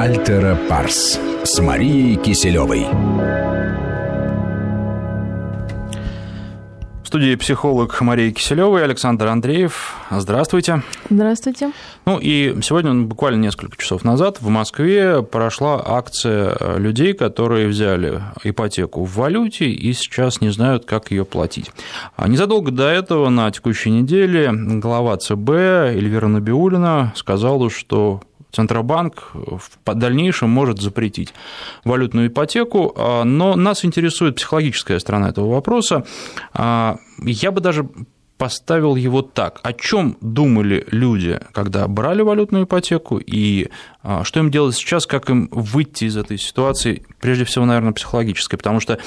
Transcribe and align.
Альтера 0.00 0.56
Парс 0.66 1.20
с 1.44 1.60
Марией 1.60 2.16
Киселевой. 2.16 2.86
В 7.02 7.06
студии 7.06 7.34
психолог 7.34 8.00
Мария 8.00 8.32
Киселева 8.32 8.78
и 8.78 8.80
Александр 8.80 9.26
Андреев. 9.26 9.96
Здравствуйте. 10.10 10.82
Здравствуйте. 11.10 11.72
Ну 12.06 12.18
и 12.18 12.56
сегодня, 12.62 12.94
буквально 12.94 13.42
несколько 13.42 13.76
часов 13.76 14.02
назад, 14.02 14.40
в 14.40 14.48
Москве 14.48 15.22
прошла 15.22 15.82
акция 15.84 16.78
людей, 16.78 17.12
которые 17.12 17.68
взяли 17.68 18.22
ипотеку 18.42 19.04
в 19.04 19.14
валюте 19.16 19.66
и 19.66 19.92
сейчас 19.92 20.40
не 20.40 20.48
знают, 20.48 20.86
как 20.86 21.10
ее 21.10 21.26
платить. 21.26 21.72
А 22.16 22.26
незадолго 22.26 22.70
до 22.70 22.88
этого, 22.88 23.28
на 23.28 23.50
текущей 23.50 23.90
неделе, 23.90 24.50
глава 24.50 25.18
ЦБ 25.18 25.50
Эльвира 25.50 26.28
Набиулина 26.28 27.12
сказала, 27.16 27.68
что 27.68 28.22
Центробанк 28.52 29.30
в 29.32 29.94
дальнейшем 29.94 30.50
может 30.50 30.80
запретить 30.80 31.32
валютную 31.84 32.28
ипотеку, 32.28 32.92
а, 32.96 33.24
но 33.24 33.56
нас 33.56 33.84
интересует 33.84 34.36
психологическая 34.36 34.98
сторона 34.98 35.28
этого 35.28 35.50
вопроса. 35.52 36.04
А, 36.52 36.98
я 37.18 37.50
бы 37.52 37.60
даже 37.60 37.88
поставил 38.38 38.96
его 38.96 39.20
так. 39.20 39.60
О 39.62 39.74
чем 39.74 40.16
думали 40.22 40.86
люди, 40.90 41.38
когда 41.52 41.86
брали 41.86 42.22
валютную 42.22 42.64
ипотеку, 42.64 43.18
и 43.18 43.68
а, 44.02 44.24
что 44.24 44.40
им 44.40 44.50
делать 44.50 44.74
сейчас, 44.74 45.06
как 45.06 45.28
им 45.28 45.48
выйти 45.52 46.06
из 46.06 46.16
этой 46.16 46.38
ситуации, 46.38 47.04
прежде 47.20 47.44
всего, 47.44 47.66
наверное, 47.66 47.92
психологической, 47.92 48.58
потому 48.58 48.80
что, 48.80 48.98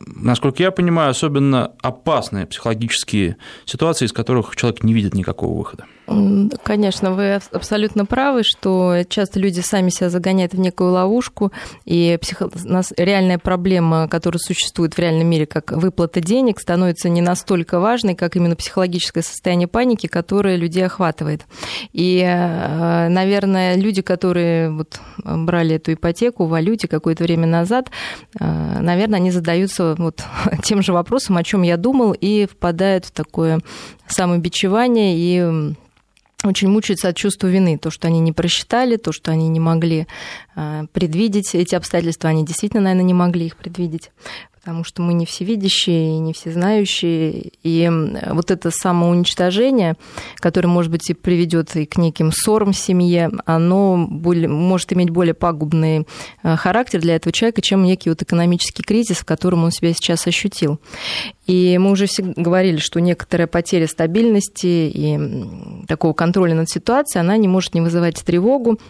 насколько 0.00 0.62
я 0.62 0.70
понимаю, 0.70 1.10
особенно 1.10 1.72
опасные 1.82 2.46
психологические 2.46 3.36
ситуации, 3.66 4.06
из 4.06 4.14
которых 4.14 4.56
человек 4.56 4.82
не 4.82 4.94
видит 4.94 5.12
никакого 5.12 5.54
выхода. 5.54 5.84
Конечно, 6.06 7.12
вы 7.12 7.40
абсолютно 7.50 8.06
правы, 8.06 8.44
что 8.44 9.02
часто 9.08 9.40
люди 9.40 9.58
сами 9.60 9.90
себя 9.90 10.08
загоняют 10.08 10.54
в 10.54 10.58
некую 10.58 10.92
ловушку, 10.92 11.52
и 11.84 12.16
психо... 12.20 12.48
нас 12.64 12.92
реальная 12.96 13.38
проблема, 13.38 14.06
которая 14.08 14.38
существует 14.38 14.94
в 14.94 14.98
реальном 15.00 15.26
мире, 15.26 15.46
как 15.46 15.72
выплата 15.72 16.20
денег, 16.20 16.60
становится 16.60 17.08
не 17.08 17.22
настолько 17.22 17.80
важной, 17.80 18.14
как 18.14 18.36
именно 18.36 18.54
психологическое 18.54 19.22
состояние 19.22 19.66
паники, 19.66 20.06
которое 20.06 20.54
людей 20.56 20.86
охватывает. 20.86 21.44
И, 21.92 22.22
э, 22.24 23.08
наверное, 23.08 23.74
люди, 23.74 24.00
которые 24.00 24.70
вот 24.70 25.00
брали 25.24 25.74
эту 25.74 25.94
ипотеку 25.94 26.44
в 26.44 26.50
валюте 26.50 26.86
какое-то 26.86 27.24
время 27.24 27.48
назад, 27.48 27.90
э, 28.38 28.78
наверное, 28.80 29.18
они 29.18 29.32
задаются 29.32 29.96
вот 29.98 30.22
тем 30.62 30.82
же 30.82 30.92
вопросом, 30.92 31.36
о 31.36 31.42
чем 31.42 31.62
я 31.62 31.76
думал, 31.76 32.12
и 32.12 32.46
впадают 32.46 33.06
в 33.06 33.10
такое 33.10 33.60
самобичевание 34.06 35.16
и 35.16 35.74
очень 36.44 36.68
мучаются 36.68 37.08
от 37.08 37.16
чувства 37.16 37.46
вины, 37.48 37.78
то, 37.78 37.90
что 37.90 38.08
они 38.08 38.20
не 38.20 38.32
просчитали, 38.32 38.96
то, 38.96 39.12
что 39.12 39.30
они 39.30 39.48
не 39.48 39.60
могли 39.60 40.06
э, 40.54 40.84
предвидеть 40.92 41.54
эти 41.54 41.74
обстоятельства, 41.74 42.30
они 42.30 42.44
действительно, 42.44 42.82
наверное, 42.82 43.04
не 43.04 43.14
могли 43.14 43.46
их 43.46 43.56
предвидеть 43.56 44.10
потому 44.66 44.82
что 44.82 45.00
мы 45.00 45.14
не 45.14 45.26
всевидящие 45.26 46.16
и 46.16 46.18
не 46.18 46.32
всезнающие. 46.32 47.52
И 47.62 47.88
вот 48.30 48.50
это 48.50 48.72
самоуничтожение, 48.72 49.94
которое, 50.38 50.66
может 50.66 50.90
быть, 50.90 51.08
и 51.08 51.14
приведет 51.14 51.76
и 51.76 51.86
к 51.86 51.96
неким 51.98 52.32
ссорам 52.32 52.72
в 52.72 52.76
семье, 52.76 53.30
оно 53.44 54.08
более, 54.10 54.48
может 54.48 54.92
иметь 54.92 55.10
более 55.10 55.34
пагубный 55.34 56.08
э, 56.42 56.56
характер 56.56 57.00
для 57.00 57.14
этого 57.14 57.32
человека, 57.32 57.62
чем 57.62 57.84
некий 57.84 58.08
вот 58.08 58.22
экономический 58.22 58.82
кризис, 58.82 59.18
в 59.18 59.24
котором 59.24 59.62
он 59.62 59.70
себя 59.70 59.92
сейчас 59.92 60.26
ощутил. 60.26 60.80
И 61.46 61.78
мы 61.78 61.92
уже 61.92 62.06
всегда 62.06 62.32
говорили, 62.34 62.78
что 62.78 63.00
некоторая 63.00 63.46
потеря 63.46 63.86
стабильности 63.86 64.90
и 64.92 65.86
такого 65.86 66.12
контроля 66.12 66.56
над 66.56 66.68
ситуацией, 66.68 67.20
она 67.20 67.36
не 67.36 67.46
может 67.46 67.72
не 67.74 67.82
вызывать 67.82 68.20
тревогу, 68.24 68.80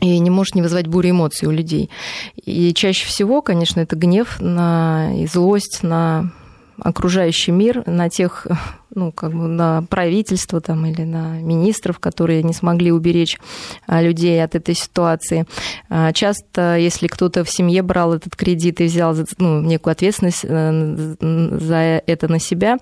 и 0.00 0.18
не 0.18 0.30
может 0.30 0.54
не 0.54 0.62
вызывать 0.62 0.86
бурю 0.86 1.10
эмоций 1.10 1.48
у 1.48 1.50
людей. 1.50 1.90
И 2.36 2.72
чаще 2.74 3.06
всего, 3.06 3.42
конечно, 3.42 3.80
это 3.80 3.96
гнев 3.96 4.40
на, 4.40 5.12
и 5.16 5.26
злость 5.26 5.82
на 5.82 6.32
окружающий 6.78 7.52
мир, 7.52 7.82
на 7.86 8.10
тех, 8.10 8.46
ну, 8.94 9.12
как 9.12 9.32
бы 9.32 9.48
на 9.48 9.82
правительство 9.88 10.60
там, 10.60 10.84
или 10.86 11.02
на 11.02 11.38
министров, 11.40 11.98
которые 11.98 12.42
не 12.42 12.52
смогли 12.52 12.92
уберечь 12.92 13.38
а, 13.86 14.02
людей 14.02 14.42
от 14.42 14.54
этой 14.54 14.74
ситуации. 14.74 15.46
А, 15.88 16.12
часто, 16.12 16.76
если 16.76 17.06
кто-то 17.06 17.44
в 17.44 17.50
семье 17.50 17.82
брал 17.82 18.14
этот 18.14 18.36
кредит 18.36 18.80
и 18.80 18.84
взял 18.84 19.16
ну, 19.38 19.62
некую 19.62 19.92
ответственность 19.92 20.44
э, 20.44 21.14
за 21.18 22.02
это 22.06 22.28
на 22.28 22.38
себя, 22.38 22.76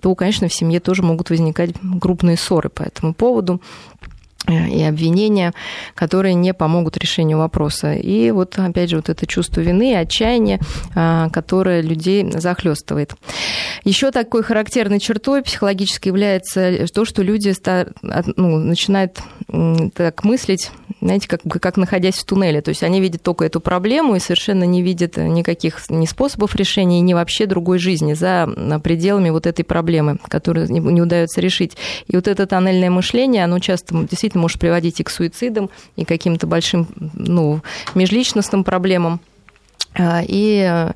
то, 0.00 0.14
конечно, 0.14 0.48
в 0.48 0.54
семье 0.54 0.80
тоже 0.80 1.02
могут 1.02 1.30
возникать 1.30 1.70
крупные 2.00 2.36
ссоры 2.36 2.68
по 2.68 2.82
этому 2.82 3.14
поводу 3.14 3.60
и 4.48 4.82
обвинения, 4.82 5.52
которые 5.94 6.34
не 6.34 6.54
помогут 6.54 6.96
решению 6.96 7.38
вопроса. 7.38 7.94
И 7.94 8.30
вот, 8.30 8.58
опять 8.58 8.90
же, 8.90 8.96
вот 8.96 9.08
это 9.08 9.26
чувство 9.26 9.60
вины 9.60 9.92
и 9.92 9.94
отчаяния, 9.94 10.60
а, 10.94 11.28
которое 11.30 11.82
людей 11.82 12.30
захлестывает. 12.32 13.14
Еще 13.84 14.10
такой 14.10 14.42
характерной 14.42 15.00
чертой 15.00 15.42
психологически 15.42 16.08
является 16.08 16.86
то, 16.92 17.04
что 17.04 17.22
люди 17.22 17.54
ну, 18.36 18.58
начинают 18.58 19.18
так 19.94 20.24
мыслить, 20.24 20.70
знаете, 21.00 21.28
как, 21.28 21.40
как 21.42 21.76
находясь 21.76 22.16
в 22.16 22.24
туннеле. 22.24 22.60
То 22.60 22.70
есть 22.70 22.82
они 22.82 23.00
видят 23.00 23.22
только 23.22 23.44
эту 23.44 23.60
проблему 23.60 24.16
и 24.16 24.20
совершенно 24.20 24.64
не 24.64 24.82
видят 24.82 25.16
никаких 25.16 25.88
ни 25.88 26.06
способов 26.06 26.54
решения, 26.54 27.00
ни 27.00 27.14
вообще 27.14 27.46
другой 27.46 27.78
жизни 27.78 28.14
за 28.14 28.48
пределами 28.82 29.30
вот 29.30 29.46
этой 29.46 29.64
проблемы, 29.64 30.18
которую 30.28 30.70
не 30.70 31.00
удается 31.00 31.40
решить. 31.40 31.76
И 32.06 32.16
вот 32.16 32.28
это 32.28 32.46
тоннельное 32.46 32.90
мышление, 32.90 33.44
оно 33.44 33.58
часто 33.58 33.94
действительно 33.94 34.35
действительно 34.36 34.42
может 34.42 34.58
приводить 34.58 35.00
и 35.00 35.04
к 35.04 35.10
суицидам, 35.10 35.70
и 35.96 36.04
к 36.04 36.08
каким-то 36.08 36.46
большим 36.46 36.86
ну, 37.14 37.60
межличностным 37.94 38.64
проблемам. 38.64 39.20
А, 39.98 40.22
и 40.26 40.60
э, 40.68 40.92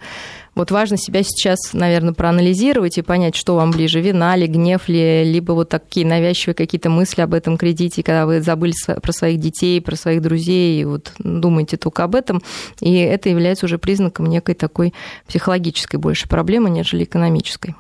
вот 0.55 0.71
важно 0.71 0.99
себя 0.99 1.23
сейчас, 1.23 1.73
наверное, 1.73 2.13
проанализировать 2.13 2.99
и 2.99 3.03
понять, 3.03 3.35
что 3.35 3.55
вам 3.55 3.71
ближе, 3.71 4.01
вина 4.01 4.37
ли, 4.37 4.47
гнев 4.47 4.89
ли, 4.89 5.25
либо 5.25 5.53
вот 5.53 5.71
такие 5.71 6.07
навязчивые 6.07 6.55
какие-то 6.55 6.91
мысли 6.91 7.23
об 7.23 7.33
этом 7.33 7.57
кредите, 7.57 8.03
когда 8.03 8.27
вы 8.27 8.43
забыли 8.43 8.75
про 9.01 9.13
своих 9.13 9.41
детей, 9.41 9.81
про 9.81 9.97
своих 9.97 10.21
друзей, 10.21 10.83
и 10.83 10.85
вот 10.85 11.13
думаете 11.19 11.77
только 11.77 12.05
об 12.05 12.15
этом. 12.15 12.43
И 12.81 12.93
это 12.95 13.31
является 13.31 13.67
уже 13.67 13.79
признаком 13.79 14.27
некой 14.27 14.55
такой 14.55 14.93
психологической 15.27 15.99
больше 15.99 16.29
проблемы, 16.29 16.69
нежели 16.69 17.05
экономической. 17.05 17.75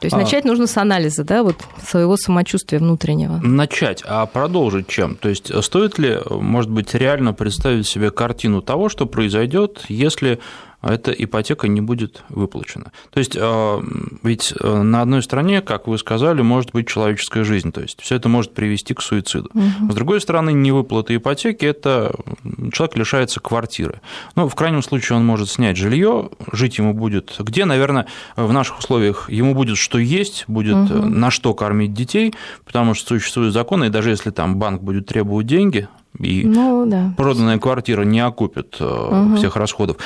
То 0.00 0.06
есть 0.06 0.14
а... 0.14 0.18
начать 0.18 0.44
нужно 0.44 0.66
с 0.66 0.76
анализа, 0.76 1.24
да, 1.24 1.42
вот 1.42 1.56
своего 1.82 2.16
самочувствия 2.16 2.78
внутреннего. 2.78 3.38
Начать, 3.38 4.02
а 4.06 4.26
продолжить 4.26 4.88
чем? 4.88 5.16
То 5.16 5.28
есть 5.28 5.52
стоит 5.64 5.98
ли, 5.98 6.18
может 6.30 6.70
быть, 6.70 6.94
реально 6.94 7.32
представить 7.32 7.86
себе 7.86 8.10
картину 8.10 8.62
того, 8.62 8.88
что 8.88 9.06
произойдет, 9.06 9.84
если 9.88 10.40
эта 10.82 11.10
ипотека 11.12 11.68
не 11.68 11.80
будет 11.80 12.22
выплачена. 12.28 12.92
То 13.10 13.18
есть, 13.18 13.36
а, 13.38 13.82
ведь 14.22 14.52
э, 14.60 14.82
на 14.82 15.02
одной 15.02 15.22
стороне, 15.22 15.62
как 15.62 15.86
вы 15.86 15.98
сказали, 15.98 16.42
может 16.42 16.72
быть 16.72 16.88
человеческая 16.88 17.44
жизнь, 17.44 17.72
то 17.72 17.80
есть 17.80 18.00
все 18.00 18.16
это 18.16 18.28
может 18.28 18.52
привести 18.54 18.94
к 18.94 19.00
суициду. 19.00 19.50
Угу. 19.54 19.92
С 19.92 19.94
другой 19.94 20.20
стороны, 20.20 20.52
невыплата 20.52 21.16
ипотеки– 21.16 21.64
это 21.66 22.14
человек 22.72 22.96
лишается 22.96 23.40
квартиры. 23.40 24.00
Ну, 24.34 24.48
в 24.48 24.54
крайнем 24.54 24.82
случае, 24.82 25.16
он 25.16 25.24
может 25.24 25.48
снять 25.48 25.76
жилье, 25.76 26.30
жить 26.52 26.78
ему 26.78 26.92
будет 26.92 27.34
где, 27.38 27.64
наверное, 27.64 28.06
в 28.36 28.52
наших 28.52 28.78
условиях 28.78 29.30
ему 29.30 29.54
будет 29.54 29.78
что 29.78 29.98
есть, 29.98 30.44
будет 30.48 30.76
угу. 30.76 31.06
на 31.06 31.30
что 31.30 31.54
кормить 31.54 31.94
детей, 31.94 32.34
потому 32.64 32.94
что 32.94 33.08
существуют 33.08 33.54
законы, 33.54 33.86
и 33.86 33.88
даже 33.88 34.10
если 34.10 34.30
там 34.30 34.56
банк 34.56 34.82
будет 34.82 35.06
требовать 35.06 35.46
деньги, 35.46 35.88
и 36.20 36.44
ну, 36.44 36.86
да. 36.86 37.12
проданная 37.16 37.58
квартира 37.58 38.02
не 38.02 38.20
окупит 38.20 38.80
угу. 38.80 39.36
всех 39.36 39.56
расходов, 39.56 39.96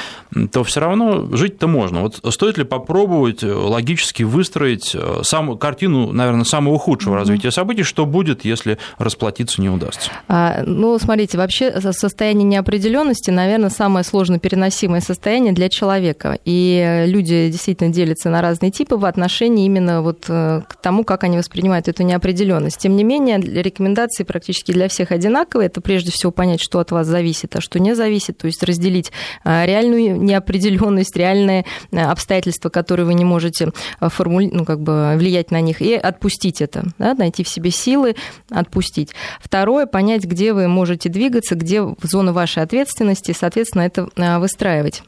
то 0.52 0.64
все 0.64 0.80
равно 0.80 1.28
жить-то 1.32 1.66
можно. 1.66 2.02
Вот 2.02 2.20
стоит 2.32 2.58
ли 2.58 2.64
попробовать 2.64 3.42
э, 3.42 3.52
логически 3.52 4.22
выстроить 4.22 4.94
э, 4.94 5.20
сам, 5.22 5.58
картину, 5.58 6.12
наверное, 6.12 6.44
самого 6.44 6.78
худшего 6.78 7.12
угу. 7.12 7.20
развития 7.20 7.50
событий, 7.50 7.82
что 7.82 8.06
будет, 8.06 8.44
если 8.44 8.78
расплатиться 8.98 9.60
не 9.60 9.68
удастся? 9.68 10.10
А, 10.28 10.62
ну, 10.64 10.98
смотрите, 10.98 11.38
вообще 11.38 11.80
состояние 11.92 12.44
неопределенности, 12.44 13.30
наверное, 13.30 13.70
самое 13.70 14.04
сложно 14.04 14.38
переносимое 14.38 15.00
состояние 15.00 15.52
для 15.52 15.68
человека. 15.68 16.38
И 16.44 17.04
люди 17.06 17.48
действительно 17.50 17.92
делятся 17.92 18.30
на 18.30 18.42
разные 18.42 18.70
типы 18.70 18.96
в 18.96 19.04
отношении 19.04 19.66
именно 19.66 20.02
вот 20.02 20.24
к 20.26 20.76
тому, 20.82 21.04
как 21.04 21.24
они 21.24 21.36
воспринимают 21.36 21.88
эту 21.88 22.02
неопределенность. 22.02 22.78
Тем 22.78 22.96
не 22.96 23.04
менее, 23.04 23.38
рекомендации 23.38 24.24
практически 24.24 24.72
для 24.72 24.88
всех 24.88 25.12
одинаковые. 25.12 25.66
Это 25.66 25.80
прежде 25.80 25.99
прежде 26.00 26.12
всего 26.12 26.32
понять, 26.32 26.62
что 26.62 26.78
от 26.78 26.92
вас 26.92 27.06
зависит, 27.06 27.54
а 27.56 27.60
что 27.60 27.78
не 27.78 27.94
зависит, 27.94 28.38
то 28.38 28.46
есть 28.46 28.62
разделить 28.62 29.12
а, 29.44 29.66
реальную 29.66 30.18
неопределенность, 30.18 31.14
реальные 31.14 31.66
а, 31.92 32.10
обстоятельства, 32.10 32.70
которые 32.70 33.04
вы 33.04 33.12
не 33.12 33.26
можете 33.26 33.70
а, 33.98 34.08
формули... 34.08 34.48
ну, 34.50 34.64
как 34.64 34.80
бы 34.80 35.12
влиять 35.16 35.50
на 35.50 35.60
них, 35.60 35.82
и 35.82 35.92
отпустить 35.92 36.62
это, 36.62 36.84
да, 36.98 37.12
найти 37.12 37.44
в 37.44 37.50
себе 37.50 37.70
силы, 37.70 38.16
отпустить. 38.50 39.10
Второе, 39.42 39.84
понять, 39.84 40.24
где 40.24 40.54
вы 40.54 40.68
можете 40.68 41.10
двигаться, 41.10 41.54
где 41.54 41.82
зона 42.02 42.32
вашей 42.32 42.62
ответственности, 42.62 43.36
соответственно, 43.38 43.82
это 43.82 44.08
выстраивать. 44.38 45.02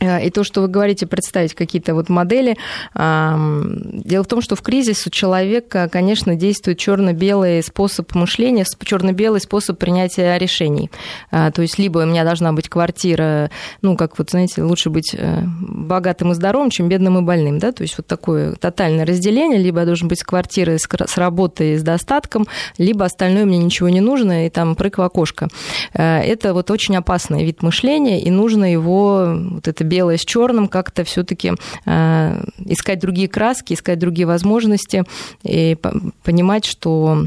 Э, 0.00 0.24
и 0.24 0.30
то, 0.30 0.44
что 0.44 0.62
вы 0.62 0.68
говорите, 0.68 1.06
представить 1.06 1.54
какие-то 1.54 1.94
вот 1.94 2.08
модели. 2.08 2.56
Дело 2.94 4.24
в 4.24 4.26
том, 4.26 4.40
что 4.40 4.56
в 4.56 4.62
кризис 4.62 5.06
у 5.06 5.10
человека, 5.10 5.88
конечно, 5.90 6.34
действует 6.34 6.78
черно-белый 6.78 7.62
способ 7.62 8.14
мышления, 8.14 8.64
черно-белый 8.82 9.40
способ 9.40 9.78
принятия 9.78 10.38
решений. 10.38 10.90
А, 11.30 11.50
то 11.50 11.62
есть 11.62 11.78
либо 11.78 12.00
у 12.00 12.06
меня 12.06 12.24
должна 12.24 12.52
быть 12.52 12.68
квартира, 12.68 13.50
ну, 13.82 13.96
как 13.96 14.18
вот, 14.18 14.30
знаете, 14.30 14.62
лучше 14.62 14.90
быть 14.90 15.14
э, 15.14 15.42
богатым 15.44 16.32
и 16.32 16.34
здоровым, 16.34 16.70
чем 16.70 16.88
бедным 16.88 17.18
и 17.18 17.22
больным, 17.22 17.58
да, 17.58 17.72
то 17.72 17.82
есть 17.82 17.96
вот 17.98 18.06
такое 18.06 18.54
тотальное 18.54 19.04
разделение, 19.04 19.58
либо 19.58 19.80
я 19.80 19.86
должен 19.86 20.08
быть 20.08 20.20
с 20.20 20.24
квартирой, 20.24 20.78
с 20.78 21.16
работой, 21.16 21.76
с 21.76 21.82
достатком, 21.82 22.46
либо 22.78 23.04
остальное 23.04 23.44
мне 23.44 23.58
ничего 23.58 23.88
не 23.88 24.00
нужно, 24.00 24.46
и 24.46 24.50
там 24.50 24.74
прыг 24.74 24.98
в 24.98 25.02
окошко. 25.02 25.48
Э, 25.94 26.20
это 26.20 26.54
вот 26.54 26.70
очень 26.70 26.96
опасный 26.96 27.44
вид 27.44 27.62
мышления, 27.62 28.22
и 28.22 28.30
нужно 28.30 28.70
его, 28.70 29.34
вот 29.50 29.68
это 29.68 29.84
белое 29.88 30.16
с 30.16 30.24
черным, 30.24 30.68
как-то 30.68 31.04
все-таки 31.04 31.52
э, 31.86 32.44
искать 32.66 33.00
другие 33.00 33.28
краски, 33.28 33.74
искать 33.74 33.98
другие 33.98 34.26
возможности 34.26 35.04
и 35.42 35.76
понимать, 36.22 36.64
что 36.64 37.26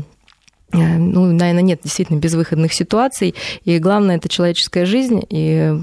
э, 0.71 0.97
ну, 0.97 1.25
наверное, 1.25 1.63
нет 1.63 1.81
действительно 1.83 2.19
безвыходных 2.19 2.73
ситуаций. 2.73 3.35
И 3.65 3.77
главное, 3.79 4.17
это 4.17 4.29
человеческая 4.29 4.85
жизнь. 4.85 5.21
И 5.29 5.73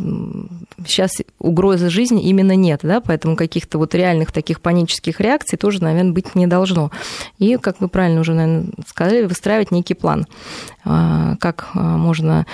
сейчас 0.86 1.10
угрозы 1.38 1.90
жизни 1.90 2.22
именно 2.22 2.56
нет, 2.56 2.80
да, 2.82 3.00
поэтому 3.00 3.36
каких-то 3.36 3.78
вот 3.78 3.94
реальных 3.94 4.32
таких 4.32 4.60
панических 4.60 5.20
реакций 5.20 5.58
тоже, 5.58 5.82
наверное, 5.82 6.12
быть 6.12 6.34
не 6.34 6.46
должно. 6.46 6.90
И, 7.38 7.56
как 7.56 7.80
вы 7.80 7.88
правильно 7.88 8.20
уже, 8.20 8.34
наверное, 8.34 8.70
сказали, 8.86 9.26
выстраивать 9.26 9.70
некий 9.70 9.94
план, 9.94 10.26
э, 10.84 11.36
как 11.40 11.70
можно 11.74 12.46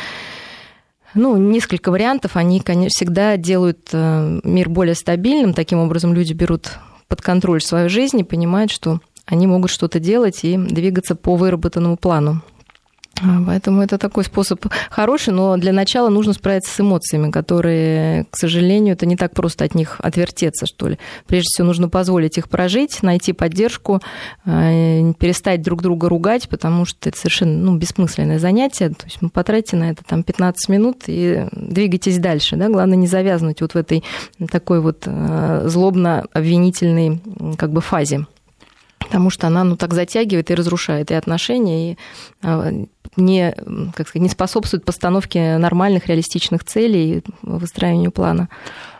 ну, 1.14 1.36
несколько 1.36 1.90
вариантов. 1.90 2.36
Они, 2.36 2.60
конечно, 2.60 2.94
всегда 2.94 3.36
делают 3.36 3.88
э, 3.92 4.40
мир 4.44 4.68
более 4.68 4.94
стабильным. 4.94 5.54
Таким 5.54 5.78
образом, 5.78 6.14
люди 6.14 6.32
берут 6.32 6.78
под 7.08 7.22
контроль 7.22 7.60
свою 7.60 7.88
жизнь 7.88 8.20
и 8.20 8.24
понимают, 8.24 8.70
что 8.70 9.00
они 9.26 9.46
могут 9.46 9.70
что-то 9.70 10.00
делать 10.00 10.40
и 10.42 10.56
двигаться 10.56 11.14
по 11.14 11.36
выработанному 11.36 11.96
плану. 11.96 12.42
А, 13.22 13.42
поэтому 13.46 13.82
это 13.82 13.98
такой 13.98 14.24
способ 14.24 14.66
хороший, 14.90 15.32
но 15.32 15.56
для 15.56 15.72
начала 15.72 16.08
нужно 16.08 16.32
справиться 16.32 16.72
с 16.72 16.80
эмоциями, 16.80 17.30
которые, 17.30 18.26
к 18.30 18.36
сожалению, 18.36 18.94
это 18.94 19.06
не 19.06 19.16
так 19.16 19.32
просто 19.32 19.64
от 19.64 19.74
них 19.74 20.00
отвертеться, 20.00 20.66
что 20.66 20.88
ли. 20.88 20.98
Прежде 21.26 21.46
всего, 21.48 21.66
нужно 21.68 21.88
позволить 21.88 22.38
их 22.38 22.48
прожить, 22.48 23.02
найти 23.02 23.32
поддержку, 23.32 24.00
а, 24.44 25.12
перестать 25.14 25.62
друг 25.62 25.82
друга 25.82 26.08
ругать, 26.08 26.48
потому 26.48 26.84
что 26.84 27.08
это 27.08 27.18
совершенно 27.18 27.56
ну, 27.56 27.76
бессмысленное 27.76 28.38
занятие. 28.38 28.90
То 28.90 29.04
есть 29.04 29.18
потратите 29.32 29.76
на 29.76 29.90
это 29.90 30.02
там 30.04 30.22
15 30.22 30.68
минут 30.68 31.04
и 31.06 31.46
двигайтесь 31.52 32.18
дальше. 32.18 32.56
Да? 32.56 32.68
Главное 32.68 32.96
не 32.96 33.06
завязнуть 33.06 33.60
вот 33.60 33.74
в 33.74 33.76
этой 33.76 34.02
такой 34.50 34.80
вот 34.80 35.04
а, 35.06 35.64
злобно-обвинительной 35.66 37.20
как 37.56 37.70
бы 37.70 37.80
фазе 37.80 38.26
потому 38.98 39.28
что 39.28 39.46
она 39.46 39.64
ну, 39.64 39.76
так 39.76 39.92
затягивает 39.92 40.50
и 40.50 40.54
разрушает 40.54 41.10
и 41.10 41.14
отношения, 41.14 41.92
и 41.92 41.96
не, 43.16 43.54
как 43.94 44.08
сказать, 44.08 44.22
не 44.22 44.28
способствует 44.28 44.84
постановке 44.84 45.58
нормальных 45.58 46.06
реалистичных 46.06 46.64
целей 46.64 47.22
выстраиванию 47.42 48.10
плана. 48.10 48.48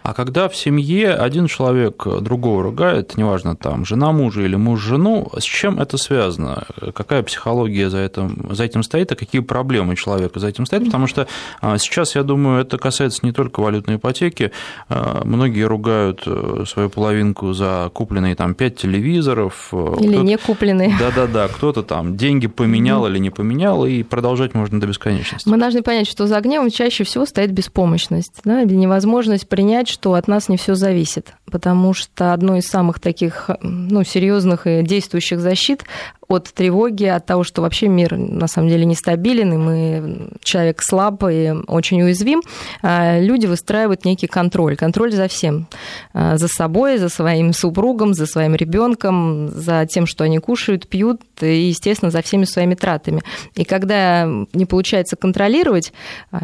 А 0.05 0.13
когда 0.13 0.51
в 0.51 0.55
семье 0.55 1.15
один 1.15 1.47
человек 1.47 2.07
другого 2.21 2.63
ругает, 2.63 3.17
неважно, 3.17 3.57
там, 3.57 3.87
жена 3.87 4.13
мужа 4.13 4.43
или 4.43 4.55
муж 4.55 4.83
жену, 4.83 5.31
с 5.39 5.43
чем 5.43 5.81
это 5.81 5.97
связано? 5.97 6.65
Какая 6.95 7.23
психология 7.23 7.89
за 7.89 8.01
этим, 8.01 8.51
за 8.51 8.65
этим 8.65 8.83
стоит, 8.83 9.11
а 9.13 9.17
какие 9.17 9.41
проблемы 9.41 9.97
человека 9.97 10.41
за 10.41 10.49
этим 10.49 10.67
стоят? 10.67 10.85
Потому 10.85 11.07
что 11.07 11.27
а, 11.63 11.79
сейчас, 11.79 12.17
я 12.17 12.23
думаю, 12.23 12.61
это 12.61 12.77
касается 12.77 13.21
не 13.23 13.33
только 13.33 13.61
валютной 13.61 13.97
ипотеки. 13.97 14.53
А, 14.91 15.23
многие 15.25 15.63
ругают 15.63 16.25
э, 16.27 16.65
свою 16.67 16.91
половинку 16.91 17.55
за 17.55 17.91
купленные 17.95 18.35
там 18.35 18.55
пять 18.55 18.77
телевизоров. 18.77 19.69
Э, 19.73 19.97
или 20.01 20.17
не 20.17 20.37
купленные. 20.37 20.95
Да-да-да, 20.99 21.49
кто-то 21.49 21.83
там 21.83 22.19
деньги 22.19 22.47
поменял 22.47 23.07
или 23.07 23.17
не 23.17 23.31
поменял, 23.31 23.87
и 23.87 23.94
продолжать 24.03 24.55
можно 24.55 24.81
до 24.81 24.87
бесконечности. 24.87 25.49
Мы 25.49 25.59
должны 25.59 25.83
понять, 25.83 26.09
что 26.09 26.27
за 26.27 26.41
гневом 26.41 26.71
чаще 26.71 27.05
всего 27.05 27.27
стоит 27.27 27.53
беспомощность, 27.53 28.41
да, 28.45 28.65
невозможность 28.65 29.49
принять, 29.49 29.89
что 29.89 30.15
от 30.15 30.29
нас 30.29 30.49
не 30.49 30.57
все 30.57 30.75
зависит, 30.75 31.35
потому 31.51 31.95
что 31.95 32.33
одно 32.33 32.57
из 32.57 32.67
самых 32.67 33.01
таких 33.01 33.51
ну, 33.61 34.03
серьезных 34.05 34.67
и 34.67 34.83
действующих 34.83 35.41
защит 35.41 35.85
от 36.29 36.53
тревоги, 36.53 37.05
от 37.05 37.27
того, 37.27 37.45
что 37.45 37.63
вообще 37.63 37.89
мир 37.89 38.17
на 38.17 38.47
самом 38.47 38.69
деле 38.69 38.85
нестабилен, 38.85 39.53
и 39.53 39.57
мы 39.57 40.29
человек 40.43 40.83
слаб 40.83 41.23
и 41.31 41.53
очень 41.67 42.03
уязвим, 42.03 42.43
а 42.83 43.21
люди 43.21 43.47
выстраивают 43.47 44.05
некий 44.05 44.27
контроль, 44.27 44.77
контроль 44.77 45.13
за 45.13 45.29
всем, 45.29 45.67
а, 46.13 46.37
за 46.37 46.49
собой, 46.49 46.99
за 46.99 47.09
своим 47.09 47.53
супругом, 47.53 48.15
за 48.15 48.27
своим 48.27 48.55
ребенком, 48.55 49.49
за 49.49 49.87
тем, 49.87 50.07
что 50.07 50.25
они 50.25 50.39
кушают, 50.39 50.89
пьют, 50.89 51.21
и, 51.41 51.69
естественно, 51.69 52.11
за 52.11 52.23
всеми 52.23 52.45
своими 52.45 52.75
тратами. 52.75 53.23
И 53.55 53.65
когда 53.65 54.27
не 54.53 54.67
получается 54.67 55.17
контролировать, 55.17 55.93
а, 56.33 56.41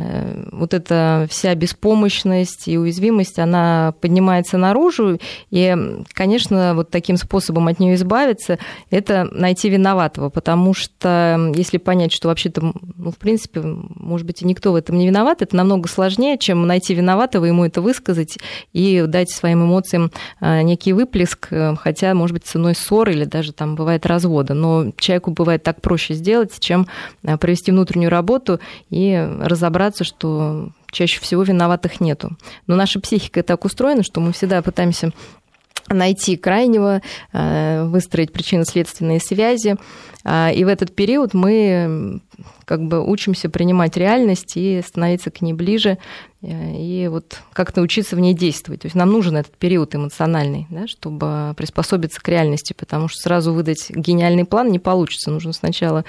вот 0.52 0.74
эта 0.74 1.26
вся 1.30 1.54
беспомощность 1.54 2.68
и 2.68 2.78
уязвимость, 2.78 3.38
она 3.38 3.94
поднимается 4.00 4.58
наружу, 4.58 4.89
и, 5.50 5.76
конечно, 6.12 6.74
вот 6.74 6.90
таким 6.90 7.16
способом 7.16 7.68
от 7.68 7.78
нее 7.80 7.94
избавиться, 7.94 8.58
это 8.90 9.28
найти 9.30 9.68
виноватого, 9.68 10.30
потому 10.30 10.74
что 10.74 11.52
если 11.54 11.78
понять, 11.78 12.12
что 12.12 12.28
вообще-то, 12.28 12.72
ну, 12.96 13.10
в 13.10 13.16
принципе, 13.16 13.60
может 13.62 14.26
быть, 14.26 14.42
и 14.42 14.46
никто 14.46 14.72
в 14.72 14.74
этом 14.74 14.98
не 14.98 15.06
виноват, 15.06 15.42
это 15.42 15.56
намного 15.56 15.88
сложнее, 15.88 16.38
чем 16.38 16.66
найти 16.66 16.94
виноватого, 16.94 17.44
ему 17.44 17.64
это 17.64 17.80
высказать 17.80 18.38
и 18.72 19.04
дать 19.06 19.30
своим 19.30 19.64
эмоциям 19.64 20.10
а, 20.40 20.62
некий 20.62 20.92
выплеск, 20.92 21.48
э, 21.50 21.74
хотя, 21.76 22.14
может 22.14 22.34
быть, 22.34 22.44
ценой 22.44 22.74
ссоры 22.74 23.12
или 23.12 23.24
даже 23.24 23.52
там 23.52 23.74
бывает 23.74 24.06
развода. 24.06 24.54
Но 24.54 24.92
человеку 24.96 25.30
бывает 25.32 25.62
так 25.62 25.80
проще 25.80 26.14
сделать, 26.14 26.58
чем 26.60 26.86
а, 27.24 27.36
провести 27.36 27.70
внутреннюю 27.70 28.10
работу 28.10 28.60
и 28.90 29.28
разобраться, 29.40 30.04
что 30.04 30.70
чаще 30.90 31.20
всего 31.20 31.42
виноватых 31.42 32.00
нету. 32.00 32.36
Но 32.66 32.76
наша 32.76 33.00
психика 33.00 33.42
так 33.42 33.64
устроена, 33.64 34.02
что 34.02 34.20
мы 34.20 34.32
всегда 34.32 34.62
пытаемся 34.62 35.12
найти 35.88 36.36
крайнего, 36.36 37.02
э, 37.32 37.84
выстроить 37.84 38.32
причинно-следственные 38.32 39.20
связи. 39.20 39.76
А, 40.22 40.50
и 40.52 40.64
в 40.64 40.68
этот 40.68 40.94
период 40.94 41.34
мы 41.34 42.20
как 42.64 42.82
бы 42.82 43.04
учимся 43.04 43.48
принимать 43.48 43.96
реальность 43.96 44.56
и 44.56 44.82
становиться 44.86 45.30
к 45.30 45.40
ней 45.40 45.52
ближе, 45.52 45.98
э, 46.42 46.76
и 46.76 47.08
вот 47.08 47.40
как-то 47.52 47.80
учиться 47.80 48.16
в 48.16 48.20
ней 48.20 48.34
действовать. 48.34 48.82
То 48.82 48.86
есть 48.86 48.94
нам 48.94 49.10
нужен 49.10 49.36
этот 49.36 49.56
период 49.56 49.94
эмоциональный, 49.94 50.66
да, 50.70 50.86
чтобы 50.86 51.54
приспособиться 51.56 52.20
к 52.20 52.28
реальности, 52.28 52.74
потому 52.76 53.08
что 53.08 53.20
сразу 53.20 53.52
выдать 53.52 53.90
гениальный 53.90 54.44
план 54.44 54.70
не 54.70 54.78
получится. 54.78 55.30
Нужно 55.30 55.52
сначала 55.52 56.04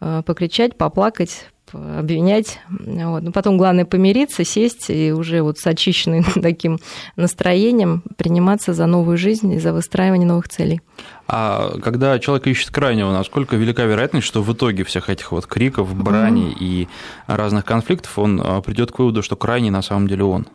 э, 0.00 0.22
покричать, 0.24 0.76
поплакать, 0.76 1.46
обвинять. 1.72 2.60
Вот. 2.68 3.22
Но 3.22 3.32
потом 3.32 3.56
главное 3.56 3.84
помириться, 3.84 4.44
сесть 4.44 4.90
и 4.90 5.12
уже 5.12 5.42
вот 5.42 5.58
с 5.58 5.66
очищенным 5.66 6.24
таким 6.42 6.78
настроением 7.16 8.02
приниматься 8.16 8.72
за 8.72 8.86
новую 8.86 9.16
жизнь 9.16 9.52
и 9.52 9.58
за 9.58 9.72
выстраивание 9.72 10.26
новых 10.26 10.48
целей. 10.48 10.80
А 11.28 11.78
когда 11.82 12.18
человек 12.18 12.46
ищет 12.46 12.70
крайнего, 12.70 13.12
насколько 13.12 13.56
велика 13.56 13.84
вероятность, 13.84 14.26
что 14.26 14.42
в 14.42 14.52
итоге 14.52 14.84
всех 14.84 15.10
этих 15.10 15.32
вот 15.32 15.46
криков, 15.46 15.94
брани 15.94 16.50
mm-hmm. 16.50 16.56
и 16.60 16.88
разных 17.26 17.64
конфликтов 17.64 18.18
он 18.18 18.40
а, 18.42 18.60
придет 18.60 18.92
к 18.92 18.98
выводу, 18.98 19.22
что 19.22 19.36
крайний 19.36 19.70
на 19.70 19.82
самом 19.82 20.06
деле 20.06 20.24
он? 20.24 20.46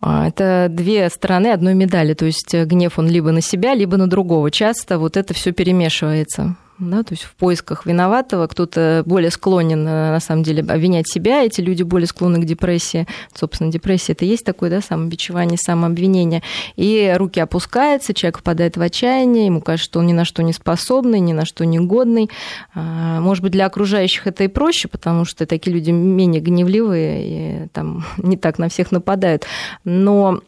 А, 0.00 0.26
это 0.28 0.68
две 0.70 1.10
стороны 1.10 1.48
одной 1.48 1.74
медали, 1.74 2.14
то 2.14 2.24
есть 2.24 2.54
гнев 2.54 2.98
он 2.98 3.08
либо 3.08 3.30
на 3.30 3.40
себя, 3.40 3.74
либо 3.74 3.96
на 3.96 4.06
другого. 4.06 4.50
Часто 4.50 4.98
вот 4.98 5.16
это 5.16 5.34
все 5.34 5.52
перемешивается 5.52 6.56
да, 6.78 7.02
то 7.02 7.12
есть 7.12 7.22
в 7.22 7.34
поисках 7.36 7.86
виноватого 7.86 8.46
кто-то 8.46 9.02
более 9.06 9.30
склонен, 9.30 9.86
э, 9.86 10.10
на 10.10 10.20
самом 10.20 10.42
деле, 10.42 10.62
обвинять 10.62 11.08
себя, 11.08 11.42
эти 11.42 11.62
люди 11.62 11.82
более 11.82 12.06
склонны 12.06 12.40
к 12.40 12.44
депрессии. 12.44 13.06
Собственно, 13.34 13.72
депрессия 13.72 14.12
это 14.12 14.26
есть 14.26 14.44
такое, 14.44 14.68
да, 14.68 14.82
самобичевание, 14.82 15.56
самообвинение. 15.58 16.42
И 16.76 17.14
руки 17.16 17.40
опускаются, 17.40 18.12
человек 18.12 18.38
впадает 18.38 18.76
в 18.76 18.82
отчаяние, 18.82 19.46
ему 19.46 19.62
кажется, 19.62 19.86
что 19.86 20.00
он 20.00 20.06
ни 20.06 20.12
на 20.12 20.26
что 20.26 20.42
не 20.42 20.52
способный, 20.52 21.20
ни 21.20 21.32
на 21.32 21.46
что 21.46 21.64
не 21.64 21.78
годный. 21.78 22.28
А, 22.74 23.20
может 23.20 23.42
быть, 23.42 23.52
для 23.52 23.66
окружающих 23.66 24.26
это 24.26 24.44
и 24.44 24.48
проще, 24.48 24.88
потому 24.88 25.24
что 25.24 25.46
такие 25.46 25.72
люди 25.72 25.90
менее 25.90 26.42
гневливые 26.42 27.64
и 27.64 27.68
там 27.68 28.04
не 28.18 28.36
так 28.36 28.58
на 28.58 28.68
всех 28.68 28.92
нападают. 28.92 29.46
Но 29.84 30.40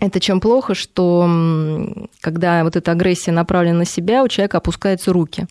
это 0.00 0.18
чем 0.18 0.40
плохо, 0.40 0.74
что 0.74 1.28
когда 2.20 2.64
вот 2.64 2.76
эта 2.76 2.92
агрессия 2.92 3.32
направлена 3.32 3.80
на 3.80 3.84
себя, 3.84 4.22
у 4.24 4.28
человека 4.28 4.58
опускаются 4.58 5.12
руки. 5.12 5.46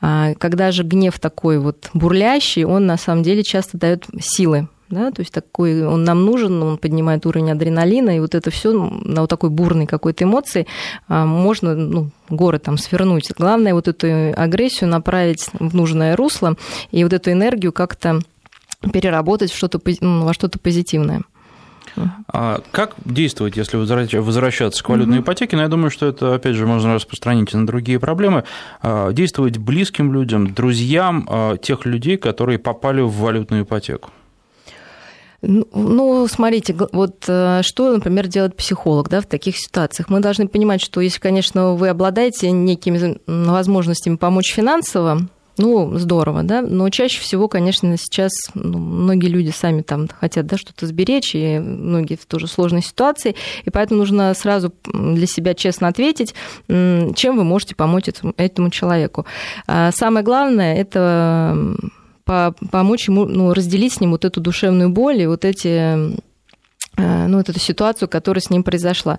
А 0.00 0.34
когда 0.34 0.72
же 0.72 0.82
гнев 0.82 1.18
такой 1.18 1.58
вот 1.58 1.90
бурлящий, 1.94 2.64
он 2.64 2.86
на 2.86 2.96
самом 2.96 3.22
деле 3.22 3.42
часто 3.42 3.78
дает 3.78 4.06
силы 4.20 4.68
да, 4.92 5.10
то 5.10 5.20
есть 5.20 5.32
такой 5.32 5.86
он 5.86 6.04
нам 6.04 6.24
нужен, 6.26 6.62
он 6.62 6.76
поднимает 6.76 7.24
уровень 7.24 7.50
адреналина, 7.50 8.14
и 8.14 8.20
вот 8.20 8.34
это 8.34 8.50
все 8.50 8.72
на 8.72 9.22
вот 9.22 9.30
такой 9.30 9.48
бурной 9.48 9.86
какой-то 9.86 10.24
эмоции 10.24 10.66
а, 11.08 11.24
можно 11.24 11.74
ну, 11.74 12.10
горы 12.28 12.58
там 12.58 12.76
свернуть. 12.76 13.32
Главное 13.38 13.72
вот 13.72 13.88
эту 13.88 14.06
агрессию 14.36 14.90
направить 14.90 15.48
в 15.54 15.74
нужное 15.74 16.14
русло 16.14 16.56
и 16.90 17.02
вот 17.04 17.14
эту 17.14 17.32
энергию 17.32 17.72
как-то 17.72 18.20
переработать 18.92 19.50
в 19.50 19.56
что-то, 19.56 19.80
ну, 20.00 20.26
во 20.26 20.34
что-то 20.34 20.58
позитивное. 20.58 21.22
А 22.32 22.60
как 22.70 22.94
действовать, 23.04 23.56
если 23.56 23.76
возвращаться 23.76 24.82
к 24.82 24.88
валютной 24.88 25.18
угу. 25.18 25.24
ипотеке? 25.24 25.56
Ну, 25.56 25.62
я 25.62 25.68
думаю, 25.68 25.90
что 25.90 26.06
это, 26.06 26.34
опять 26.34 26.54
же, 26.54 26.66
можно 26.66 26.94
распространить 26.94 27.52
и 27.52 27.56
на 27.56 27.66
другие 27.66 27.98
проблемы. 28.00 28.44
А, 28.80 29.12
действовать 29.12 29.58
близким 29.58 30.12
людям, 30.12 30.52
друзьям 30.54 31.26
а, 31.28 31.56
тех 31.56 31.84
людей, 31.84 32.16
которые 32.16 32.58
попали 32.58 33.00
в 33.00 33.12
валютную 33.12 33.64
ипотеку. 33.64 34.10
Ну, 35.42 35.66
ну, 35.74 36.28
смотрите, 36.28 36.74
вот 36.92 37.24
э, 37.26 37.62
что, 37.62 37.92
например, 37.92 38.28
делает 38.28 38.54
психолог 38.54 39.08
да, 39.08 39.20
в 39.20 39.26
таких 39.26 39.56
ситуациях? 39.56 40.08
Мы 40.08 40.20
должны 40.20 40.46
понимать, 40.46 40.80
что 40.80 41.00
если, 41.00 41.18
конечно, 41.18 41.72
вы 41.72 41.88
обладаете 41.88 42.52
некими 42.52 43.18
возможностями 43.26 44.14
помочь 44.14 44.52
финансово, 44.52 45.22
ну, 45.58 45.98
здорово, 45.98 46.42
да, 46.42 46.62
но 46.62 46.88
чаще 46.90 47.20
всего, 47.20 47.48
конечно, 47.48 47.96
сейчас 47.96 48.32
ну, 48.54 48.78
многие 48.78 49.28
люди 49.28 49.50
сами 49.50 49.82
там 49.82 50.08
хотят, 50.08 50.46
да, 50.46 50.56
что-то 50.56 50.86
сберечь, 50.86 51.34
и 51.34 51.58
многие 51.58 52.16
в 52.16 52.26
тоже 52.26 52.46
сложной 52.46 52.82
ситуации, 52.82 53.34
и 53.64 53.70
поэтому 53.70 54.00
нужно 54.00 54.32
сразу 54.34 54.72
для 54.84 55.26
себя 55.26 55.54
честно 55.54 55.88
ответить, 55.88 56.34
чем 56.68 57.36
вы 57.36 57.44
можете 57.44 57.74
помочь 57.74 58.08
этому, 58.08 58.34
этому 58.36 58.70
человеку. 58.70 59.26
А 59.66 59.92
самое 59.92 60.24
главное– 60.24 60.74
это 60.76 61.76
помочь 62.24 63.08
ему, 63.08 63.24
ну, 63.26 63.52
разделить 63.52 63.94
с 63.94 64.00
ним 64.00 64.12
вот 64.12 64.24
эту 64.24 64.40
душевную 64.40 64.90
боль 64.90 65.20
и 65.20 65.26
вот 65.26 65.44
эти 65.44 66.16
ну, 66.96 67.38
вот 67.38 67.48
эту 67.48 67.58
ситуацию, 67.58 68.08
которая 68.08 68.42
с 68.42 68.50
ним 68.50 68.62
произошла. 68.62 69.18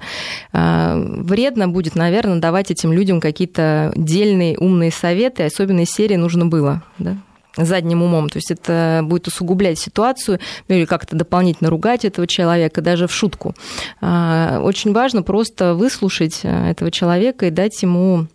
Э, 0.51 0.95
вредно 0.95 1.67
будет, 1.67 1.95
наверное, 1.95 2.39
давать 2.39 2.71
этим 2.71 2.93
людям 2.93 3.19
какие-то 3.19 3.91
дельные 3.95 4.57
умные 4.57 4.91
советы, 4.91 5.43
особенно 5.43 5.81
из 5.81 5.89
серии 5.89 6.15
«нужно 6.15 6.45
было». 6.45 6.83
Да? 6.97 7.17
задним 7.55 8.01
умом. 8.01 8.29
То 8.29 8.37
есть 8.37 8.49
это 8.49 9.01
будет 9.03 9.27
усугублять 9.27 9.77
ситуацию 9.77 10.39
ну, 10.67 10.75
или 10.75 10.85
как-то 10.85 11.15
дополнительно 11.15 11.69
ругать 11.69 12.03
этого 12.03 12.25
человека, 12.25 12.81
даже 12.81 13.07
в 13.07 13.13
шутку. 13.13 13.53
Э, 14.01 14.59
очень 14.59 14.91
важно 14.91 15.21
просто 15.21 15.75
выслушать 15.75 16.39
этого 16.43 16.89
человека 16.89 17.45
и 17.45 17.51
дать 17.51 17.79
ему 17.83 18.27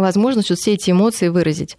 возможность 0.00 0.50
вот 0.50 0.58
все 0.58 0.74
эти 0.74 0.90
эмоции 0.90 1.28
выразить, 1.28 1.76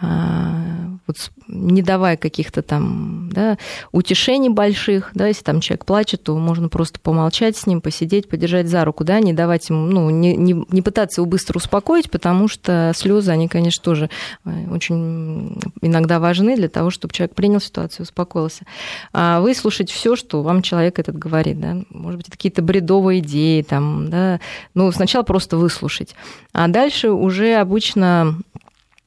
а, 0.00 0.98
вот 1.06 1.16
не 1.48 1.82
давая 1.82 2.16
каких-то 2.16 2.62
там 2.62 3.30
да, 3.32 3.58
утешений 3.92 4.48
больших, 4.48 5.10
да, 5.14 5.26
если 5.26 5.44
там 5.44 5.60
человек 5.60 5.84
плачет, 5.84 6.22
то 6.22 6.36
можно 6.36 6.68
просто 6.68 7.00
помолчать 7.00 7.56
с 7.56 7.66
ним, 7.66 7.80
посидеть, 7.80 8.28
подержать 8.28 8.68
за 8.68 8.84
руку, 8.84 9.04
да, 9.04 9.20
не 9.20 9.32
давать 9.32 9.68
ему, 9.68 9.86
ну, 9.86 10.10
не, 10.10 10.36
не, 10.36 10.64
не 10.68 10.82
пытаться 10.82 11.20
его 11.20 11.30
быстро 11.30 11.58
успокоить, 11.58 12.10
потому 12.10 12.48
что 12.48 12.92
слезы, 12.94 13.30
они, 13.30 13.48
конечно, 13.48 13.82
тоже 13.82 14.10
э, 14.44 14.50
очень 14.70 15.58
иногда 15.82 16.20
важны 16.20 16.56
для 16.56 16.68
того, 16.68 16.90
чтобы 16.90 17.12
человек 17.12 17.34
принял 17.34 17.60
ситуацию, 17.60 18.04
успокоился. 18.04 18.64
А 19.12 19.40
выслушать 19.40 19.90
все, 19.90 20.16
что 20.16 20.42
вам 20.42 20.62
человек 20.62 20.98
этот 20.98 21.16
говорит, 21.18 21.60
да, 21.60 21.76
может 21.90 22.18
быть, 22.18 22.30
какие-то 22.30 22.62
бредовые 22.62 23.20
идеи, 23.20 23.62
там, 23.62 24.08
да, 24.10 24.40
ну, 24.74 24.90
сначала 24.92 25.22
просто 25.22 25.56
выслушать, 25.56 26.14
а 26.52 26.68
дальше 26.68 27.10
уже 27.10 27.53
обычно 27.54 28.38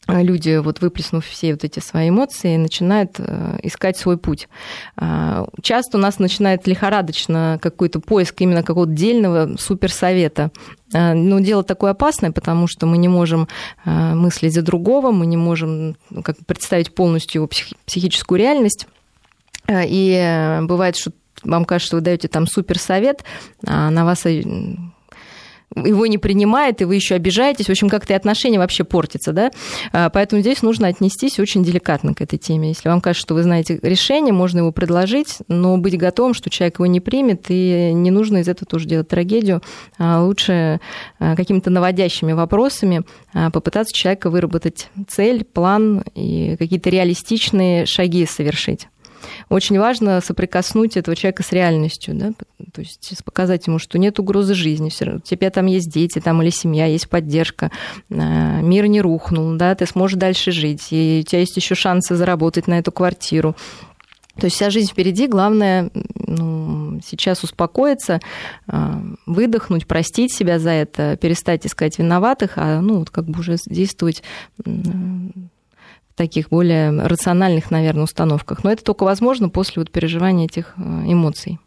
люди, 0.07 0.57
вот 0.57 0.81
выплеснув 0.81 1.25
все 1.25 1.51
вот 1.51 1.63
эти 1.63 1.79
свои 1.79 2.09
эмоции, 2.09 2.55
начинают 2.55 3.15
э, 3.17 3.59
искать 3.63 3.97
свой 3.97 4.17
путь. 4.17 4.47
А, 4.95 5.47
часто 5.61 5.97
у 5.97 6.01
нас 6.01 6.19
начинает 6.19 6.65
лихорадочно 6.67 7.59
какой-то 7.61 7.99
поиск 7.99 8.35
именно 8.39 8.63
какого-то 8.63 8.91
дельного 8.91 9.57
суперсовета. 9.57 10.51
А, 10.93 11.13
но 11.13 11.39
дело 11.39 11.63
такое 11.63 11.91
опасное, 11.91 12.31
потому 12.31 12.67
что 12.67 12.85
мы 12.85 12.97
не 12.97 13.09
можем 13.09 13.47
э, 13.85 14.13
мыслить 14.15 14.53
за 14.53 14.61
другого, 14.61 15.11
мы 15.11 15.25
не 15.25 15.37
можем 15.37 15.97
ну, 16.09 16.23
как 16.23 16.37
представить 16.45 16.95
полностью 16.95 17.41
его 17.41 17.49
психическую 17.85 18.39
реальность. 18.39 18.87
Э, 19.67 19.83
и 19.85 20.59
бывает, 20.61 20.95
что 20.95 21.11
вам 21.43 21.65
кажется, 21.65 21.87
что 21.87 21.97
вы 21.97 22.01
даете 22.01 22.27
там 22.27 22.47
суперсовет, 22.47 23.23
а 23.65 23.89
на 23.89 24.05
вас 24.05 24.25
его 25.85 26.05
не 26.07 26.17
принимает, 26.17 26.81
и 26.81 26.85
вы 26.85 26.95
еще 26.95 27.15
обижаетесь. 27.15 27.67
В 27.67 27.69
общем, 27.69 27.89
как-то 27.89 28.13
и 28.13 28.15
отношения 28.15 28.59
вообще 28.59 28.83
портятся, 28.83 29.33
да? 29.33 29.51
А, 29.91 30.09
поэтому 30.09 30.41
здесь 30.41 30.61
нужно 30.61 30.87
отнестись 30.87 31.39
очень 31.39 31.63
деликатно 31.63 32.13
к 32.13 32.21
этой 32.21 32.37
теме. 32.37 32.69
Если 32.69 32.89
вам 32.89 33.01
кажется, 33.01 33.21
что 33.21 33.33
вы 33.33 33.43
знаете 33.43 33.79
решение, 33.81 34.33
можно 34.33 34.59
его 34.59 34.71
предложить, 34.71 35.37
но 35.47 35.77
быть 35.77 35.97
готовым, 35.97 36.33
что 36.33 36.49
человек 36.49 36.79
его 36.79 36.85
не 36.85 36.99
примет, 36.99 37.45
и 37.49 37.91
не 37.93 38.11
нужно 38.11 38.37
из 38.37 38.47
этого 38.47 38.67
тоже 38.67 38.87
делать 38.87 39.07
трагедию. 39.07 39.61
А 39.97 40.23
лучше 40.23 40.79
а, 41.19 41.35
какими-то 41.35 41.69
наводящими 41.69 42.33
вопросами 42.33 43.03
попытаться 43.53 43.93
человека 43.93 44.29
выработать 44.29 44.89
цель, 45.07 45.43
план 45.43 46.03
и 46.15 46.55
какие-то 46.57 46.89
реалистичные 46.89 47.85
шаги 47.85 48.25
совершить 48.25 48.87
очень 49.49 49.79
важно 49.79 50.21
соприкоснуть 50.21 50.97
этого 50.97 51.15
человека 51.15 51.43
с 51.43 51.51
реальностью, 51.51 52.15
да, 52.15 52.31
то 52.73 52.81
есть 52.81 53.23
показать 53.23 53.67
ему, 53.67 53.79
что 53.79 53.97
нет 53.97 54.19
угрозы 54.19 54.53
жизни, 54.53 54.89
все 54.89 55.05
равно, 55.05 55.21
у 55.23 55.27
тебя 55.27 55.49
там 55.49 55.65
есть 55.65 55.91
дети 55.91 56.19
там, 56.19 56.41
или 56.41 56.49
семья, 56.49 56.85
есть 56.85 57.09
поддержка, 57.09 57.71
а, 58.09 58.61
мир 58.61 58.87
не 58.87 59.01
рухнул, 59.01 59.55
да, 59.55 59.75
ты 59.75 59.85
сможешь 59.85 60.17
дальше 60.17 60.51
жить, 60.51 60.87
и 60.91 61.23
у 61.25 61.29
тебя 61.29 61.39
есть 61.39 61.55
еще 61.57 61.75
шансы 61.75 62.15
заработать 62.15 62.67
на 62.67 62.79
эту 62.79 62.91
квартиру. 62.91 63.55
То 64.39 64.45
есть 64.45 64.55
вся 64.55 64.69
жизнь 64.69 64.91
впереди, 64.91 65.27
главное 65.27 65.89
ну, 66.15 66.99
сейчас 67.03 67.43
успокоиться, 67.43 68.19
а, 68.67 69.01
выдохнуть, 69.25 69.87
простить 69.87 70.33
себя 70.33 70.59
за 70.59 70.71
это, 70.71 71.17
перестать 71.17 71.65
искать 71.65 71.97
виноватых, 71.97 72.53
а 72.57 72.81
ну 72.81 72.99
вот 72.99 73.09
как 73.09 73.25
бы 73.25 73.39
уже 73.39 73.57
действовать 73.65 74.23
таких 76.17 76.49
более 76.49 76.91
рациональных, 77.05 77.71
наверное, 77.71 78.03
установках. 78.03 78.63
Но 78.63 78.71
это 78.71 78.83
только 78.83 79.03
возможно 79.03 79.49
после 79.49 79.81
вот 79.81 79.91
переживания 79.91 80.45
этих 80.45 80.73
э, 80.75 80.81
эмоций. 80.81 81.59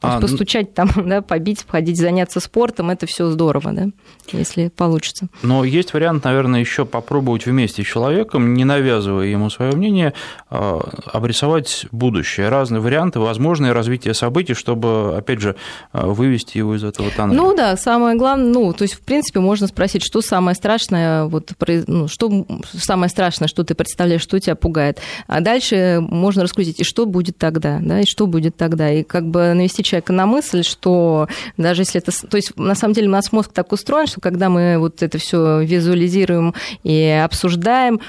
А, 0.00 0.20
постучать 0.20 0.74
там, 0.74 0.88
да, 1.08 1.22
побить, 1.22 1.64
ходить, 1.68 1.96
заняться 1.96 2.38
спортом, 2.38 2.90
это 2.90 3.06
все 3.06 3.30
здорово, 3.30 3.72
да, 3.72 3.86
если 4.32 4.68
получится. 4.68 5.28
Но 5.42 5.64
есть 5.64 5.92
вариант, 5.92 6.22
наверное, 6.24 6.60
еще 6.60 6.84
попробовать 6.84 7.46
вместе 7.46 7.82
с 7.82 7.86
человеком, 7.86 8.54
не 8.54 8.64
навязывая 8.64 9.26
ему 9.26 9.50
свое 9.50 9.72
мнение, 9.72 10.14
а, 10.50 10.78
обрисовать 11.12 11.86
будущее, 11.90 12.48
разные 12.48 12.80
варианты, 12.80 13.18
возможное 13.18 13.72
развитие 13.72 14.14
событий, 14.14 14.54
чтобы, 14.54 15.16
опять 15.16 15.40
же, 15.40 15.56
а, 15.92 16.06
вывести 16.06 16.58
его 16.58 16.76
из 16.76 16.84
этого 16.84 17.10
тоннеля. 17.10 17.36
Ну 17.36 17.56
да, 17.56 17.76
самое 17.76 18.16
главное, 18.16 18.52
ну, 18.52 18.72
то 18.72 18.82
есть, 18.82 18.94
в 18.94 19.00
принципе, 19.00 19.40
можно 19.40 19.66
спросить, 19.66 20.04
что 20.04 20.20
самое 20.20 20.54
страшное, 20.54 21.24
вот, 21.24 21.52
ну, 21.88 22.06
что 22.06 22.46
самое 22.72 23.10
страшное, 23.10 23.48
что 23.48 23.64
ты 23.64 23.74
представляешь, 23.74 24.22
что 24.22 24.38
тебя 24.38 24.54
пугает. 24.54 25.00
А 25.26 25.40
дальше 25.40 25.98
можно 26.00 26.44
раскрутить, 26.44 26.78
и 26.78 26.84
что 26.84 27.04
будет 27.04 27.36
тогда, 27.36 27.80
да, 27.82 28.00
и 28.00 28.04
что 28.06 28.28
будет 28.28 28.56
тогда, 28.56 28.92
и 28.92 29.02
как 29.02 29.28
бы 29.28 29.54
навести 29.54 29.87
человека 29.88 30.12
на 30.12 30.26
мысль, 30.26 30.62
что 30.62 31.28
даже 31.56 31.82
если 31.82 32.00
это... 32.00 32.12
То 32.28 32.36
есть, 32.36 32.56
на 32.56 32.74
самом 32.74 32.94
деле, 32.94 33.08
у 33.08 33.12
нас 33.12 33.32
мозг 33.32 33.52
так 33.52 33.72
устроен, 33.72 34.06
что 34.06 34.20
когда 34.20 34.48
мы 34.48 34.78
вот 34.78 35.02
это 35.02 35.18
все 35.18 35.62
визуализируем 35.62 36.54
и 36.82 37.22
обсуждаем, 37.24 38.00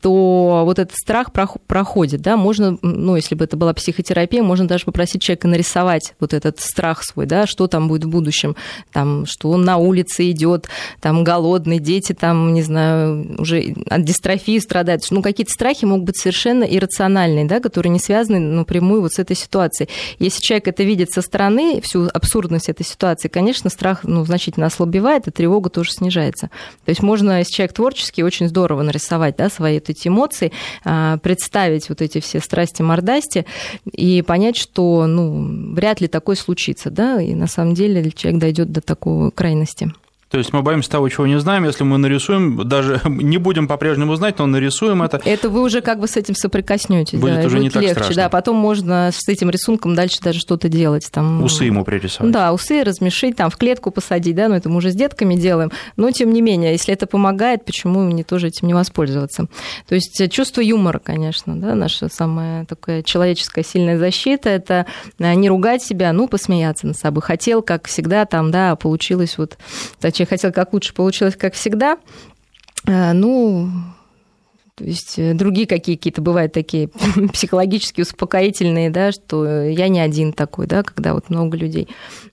то 0.00 0.62
вот 0.64 0.78
этот 0.78 0.96
страх 0.96 1.32
проходит, 1.32 2.22
да, 2.22 2.36
можно, 2.36 2.78
ну, 2.82 3.16
если 3.16 3.34
бы 3.34 3.44
это 3.44 3.56
была 3.56 3.74
психотерапия, 3.74 4.42
можно 4.42 4.66
даже 4.66 4.84
попросить 4.84 5.22
человека 5.22 5.48
нарисовать 5.48 6.14
вот 6.20 6.32
этот 6.32 6.60
страх 6.60 7.02
свой, 7.02 7.26
да, 7.26 7.46
что 7.46 7.66
там 7.66 7.88
будет 7.88 8.04
в 8.04 8.08
будущем, 8.08 8.56
там, 8.92 9.26
что 9.26 9.50
он 9.50 9.64
на 9.64 9.76
улице 9.76 10.30
идет, 10.30 10.68
там, 11.00 11.24
голодный, 11.24 11.78
дети 11.78 12.12
там, 12.12 12.54
не 12.54 12.62
знаю, 12.62 13.36
уже 13.38 13.74
от 13.88 14.04
дистрофии 14.04 14.58
страдают, 14.58 15.02
ну, 15.10 15.22
какие-то 15.22 15.52
страхи 15.52 15.84
могут 15.84 16.06
быть 16.06 16.18
совершенно 16.18 16.64
иррациональные, 16.64 17.44
да, 17.44 17.60
которые 17.60 17.90
не 17.90 17.98
связаны 17.98 18.38
напрямую 18.38 19.02
вот 19.02 19.12
с 19.12 19.18
этой 19.18 19.36
ситуацией. 19.36 19.88
Если 20.18 20.40
человек 20.40 20.68
это 20.68 20.82
видит 20.82 21.10
со 21.10 21.22
стороны 21.26 21.80
всю 21.82 22.08
абсурдность 22.12 22.68
этой 22.68 22.84
ситуации, 22.84 23.28
конечно, 23.28 23.70
страх 23.70 24.04
ну, 24.04 24.24
значительно 24.24 24.66
ослабевает, 24.66 25.28
и 25.28 25.30
тревога 25.30 25.70
тоже 25.70 25.92
снижается. 25.92 26.50
То 26.84 26.90
есть 26.90 27.02
можно, 27.02 27.38
если 27.38 27.52
человек 27.52 27.74
творческий, 27.74 28.24
очень 28.24 28.48
здорово 28.48 28.82
нарисовать 28.82 29.36
да, 29.36 29.50
свои 29.50 29.74
вот 29.74 29.90
эти 29.90 30.08
эмоции, 30.08 30.52
а, 30.84 31.18
представить 31.18 31.88
вот 31.88 32.00
эти 32.00 32.20
все 32.20 32.40
страсти, 32.40 32.82
мордасти 32.82 33.44
и 33.92 34.22
понять, 34.22 34.56
что 34.56 35.06
ну, 35.06 35.74
вряд 35.74 36.00
ли 36.00 36.08
такое 36.08 36.36
случится, 36.36 36.90
да, 36.90 37.20
и 37.20 37.34
на 37.34 37.46
самом 37.46 37.74
деле 37.74 38.10
человек 38.10 38.40
дойдет 38.40 38.72
до 38.72 38.80
такой 38.80 39.30
крайности. 39.30 39.92
То 40.30 40.38
есть 40.38 40.52
мы 40.52 40.62
боимся 40.62 40.90
того, 40.90 41.08
чего 41.08 41.26
не 41.26 41.38
знаем. 41.38 41.64
Если 41.64 41.84
мы 41.84 41.98
нарисуем, 41.98 42.66
даже 42.68 43.00
не 43.06 43.38
будем 43.38 43.68
по-прежнему 43.68 44.16
знать, 44.16 44.38
но 44.38 44.46
нарисуем 44.46 45.02
это. 45.02 45.20
Это 45.24 45.48
вы 45.48 45.62
уже 45.62 45.80
как 45.80 46.00
бы 46.00 46.08
с 46.08 46.16
этим 46.16 46.34
соприкоснетесь. 46.34 47.18
Будет 47.18 47.40
да, 47.40 47.46
уже 47.46 47.58
будет 47.58 47.74
не 47.74 47.80
легче, 47.80 47.94
так 47.94 48.04
страшно. 48.04 48.22
Да, 48.22 48.28
потом 48.28 48.56
можно 48.56 49.10
с 49.12 49.28
этим 49.28 49.50
рисунком 49.50 49.94
дальше 49.94 50.18
даже 50.20 50.40
что-то 50.40 50.68
делать. 50.68 51.08
Там, 51.12 51.44
усы 51.44 51.64
ему 51.64 51.84
пририсовать. 51.84 52.32
Да, 52.32 52.52
усы 52.52 52.82
размешить, 52.82 53.36
там 53.36 53.50
в 53.50 53.56
клетку 53.56 53.92
посадить, 53.92 54.34
да, 54.34 54.48
но 54.48 54.56
это 54.56 54.68
мы 54.68 54.78
уже 54.78 54.90
с 54.90 54.94
детками 54.94 55.36
делаем. 55.36 55.70
Но 55.96 56.10
тем 56.10 56.32
не 56.32 56.42
менее, 56.42 56.72
если 56.72 56.92
это 56.92 57.06
помогает, 57.06 57.64
почему 57.64 58.00
мне 58.00 58.24
тоже 58.24 58.48
этим 58.48 58.66
не 58.66 58.74
воспользоваться? 58.74 59.46
То 59.88 59.94
есть 59.94 60.30
чувство 60.32 60.60
юмора, 60.60 60.98
конечно, 60.98 61.54
да, 61.54 61.74
наша 61.76 62.08
самая 62.08 62.64
такая 62.64 63.02
человеческая 63.02 63.62
сильная 63.62 63.98
защита, 63.98 64.48
это 64.48 64.86
э, 65.18 65.34
не 65.34 65.48
ругать 65.48 65.82
себя, 65.82 66.12
ну, 66.12 66.26
посмеяться 66.26 66.88
над 66.88 66.98
собой. 66.98 67.22
Хотел, 67.22 67.62
как 67.62 67.86
всегда, 67.86 68.24
там, 68.24 68.50
да, 68.50 68.74
получилось 68.74 69.38
вот 69.38 69.56
человек 70.16 70.30
хотел 70.30 70.52
как 70.52 70.72
лучше, 70.72 70.94
получилось 70.94 71.36
как 71.36 71.54
всегда. 71.54 71.98
Э, 72.86 73.12
ну, 73.12 73.70
То 74.76 74.84
есть 74.84 75.18
э, 75.18 75.32
другие 75.32 75.66
какие-то 75.66 76.20
бывают 76.20 76.52
такие 76.52 76.88
психологически 77.32 78.02
успокоительные, 78.02 78.90
да, 78.90 79.10
что 79.10 79.62
я 79.64 79.88
не 79.88 80.00
один 80.00 80.34
такой, 80.34 80.66
да, 80.66 80.82
когда 80.82 81.14
вот 81.14 81.30
много 81.30 81.56
людей, 81.56 81.88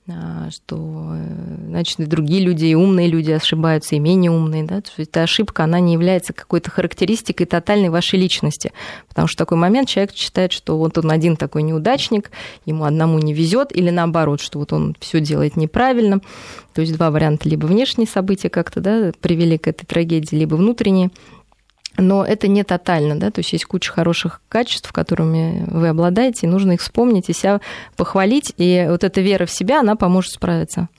а, 0.09 0.49
что, 0.51 1.13
э, 1.15 1.55
значит, 1.67 2.01
и 2.01 2.05
другие 2.05 2.43
люди, 2.43 2.65
и 2.65 2.75
умные 2.75 3.07
люди 3.07 3.31
ошибаются, 3.31 3.95
и 3.95 3.99
менее 3.99 4.29
умные, 4.29 4.63
да, 4.63 4.81
то 4.81 4.91
есть 4.97 5.09
эта 5.09 5.23
ошибка, 5.23 5.63
она 5.63 5.79
не 5.79 5.93
является 5.93 6.33
какой-то 6.33 6.69
характеристикой 6.69 7.45
тотальной 7.45 7.87
вашей 7.87 8.19
личности, 8.19 8.73
потому 9.07 9.29
что 9.29 9.37
в 9.37 9.39
такой 9.45 9.57
момент 9.57 9.87
человек 9.87 10.13
считает, 10.13 10.51
что 10.51 10.77
вот 10.77 10.97
он 10.97 11.11
один 11.11 11.37
такой 11.37 11.63
неудачник, 11.63 12.29
ему 12.65 12.83
одному 12.83 13.19
не 13.19 13.33
везет, 13.33 13.73
или 13.73 13.89
наоборот, 13.89 14.41
что 14.41 14.59
вот 14.59 14.73
он 14.73 14.97
все 14.99 15.21
делает 15.21 15.55
неправильно, 15.55 16.19
то 16.73 16.81
есть 16.81 16.93
два 16.97 17.09
варианта, 17.09 17.47
либо 17.47 17.67
внешние 17.67 18.07
события 18.07 18.49
как-то, 18.49 18.81
да, 18.81 19.13
привели 19.21 19.57
к 19.57 19.69
этой 19.69 19.85
трагедии, 19.85 20.35
либо 20.35 20.55
внутренние, 20.55 21.09
но 21.97 22.25
это 22.25 22.47
не 22.47 22.63
тотально, 22.63 23.19
да, 23.19 23.31
то 23.31 23.39
есть 23.39 23.53
есть 23.53 23.65
куча 23.65 23.91
хороших 23.91 24.41
качеств, 24.49 24.91
которыми 24.91 25.65
вы 25.67 25.89
обладаете, 25.89 26.47
и 26.47 26.49
нужно 26.49 26.73
их 26.73 26.81
вспомнить 26.81 27.29
и 27.29 27.33
себя 27.33 27.61
похвалить, 27.95 28.53
и 28.57 28.85
вот 28.89 29.03
эта 29.03 29.21
вера 29.21 29.45
в 29.45 29.51
себя, 29.51 29.81
она 29.81 29.95
поможет 29.95 30.33
справиться. 30.33 30.89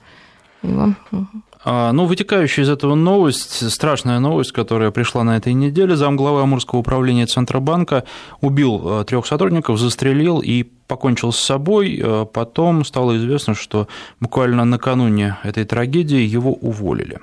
А, 1.67 1.91
ну, 1.93 2.05
вытекающая 2.05 2.63
из 2.63 2.69
этого 2.69 2.93
новость, 2.93 3.71
страшная 3.71 4.19
новость, 4.19 4.51
которая 4.51 4.91
пришла 4.91 5.23
на 5.23 5.35
этой 5.35 5.53
неделе, 5.53 5.95
замглавы 5.95 6.43
Амурского 6.43 6.79
управления 6.79 7.25
Центробанка 7.25 8.03
убил 8.39 8.99
э, 9.01 9.03
трех 9.05 9.25
сотрудников, 9.25 9.79
застрелил 9.79 10.41
и 10.41 10.61
покончил 10.61 11.31
с 11.31 11.39
собой. 11.39 11.99
Э, 11.99 12.27
потом 12.31 12.85
стало 12.85 13.17
известно, 13.17 13.55
что 13.55 13.87
буквально 14.19 14.63
накануне 14.63 15.37
этой 15.43 15.65
трагедии 15.65 16.21
его 16.21 16.53
уволили. 16.53 17.19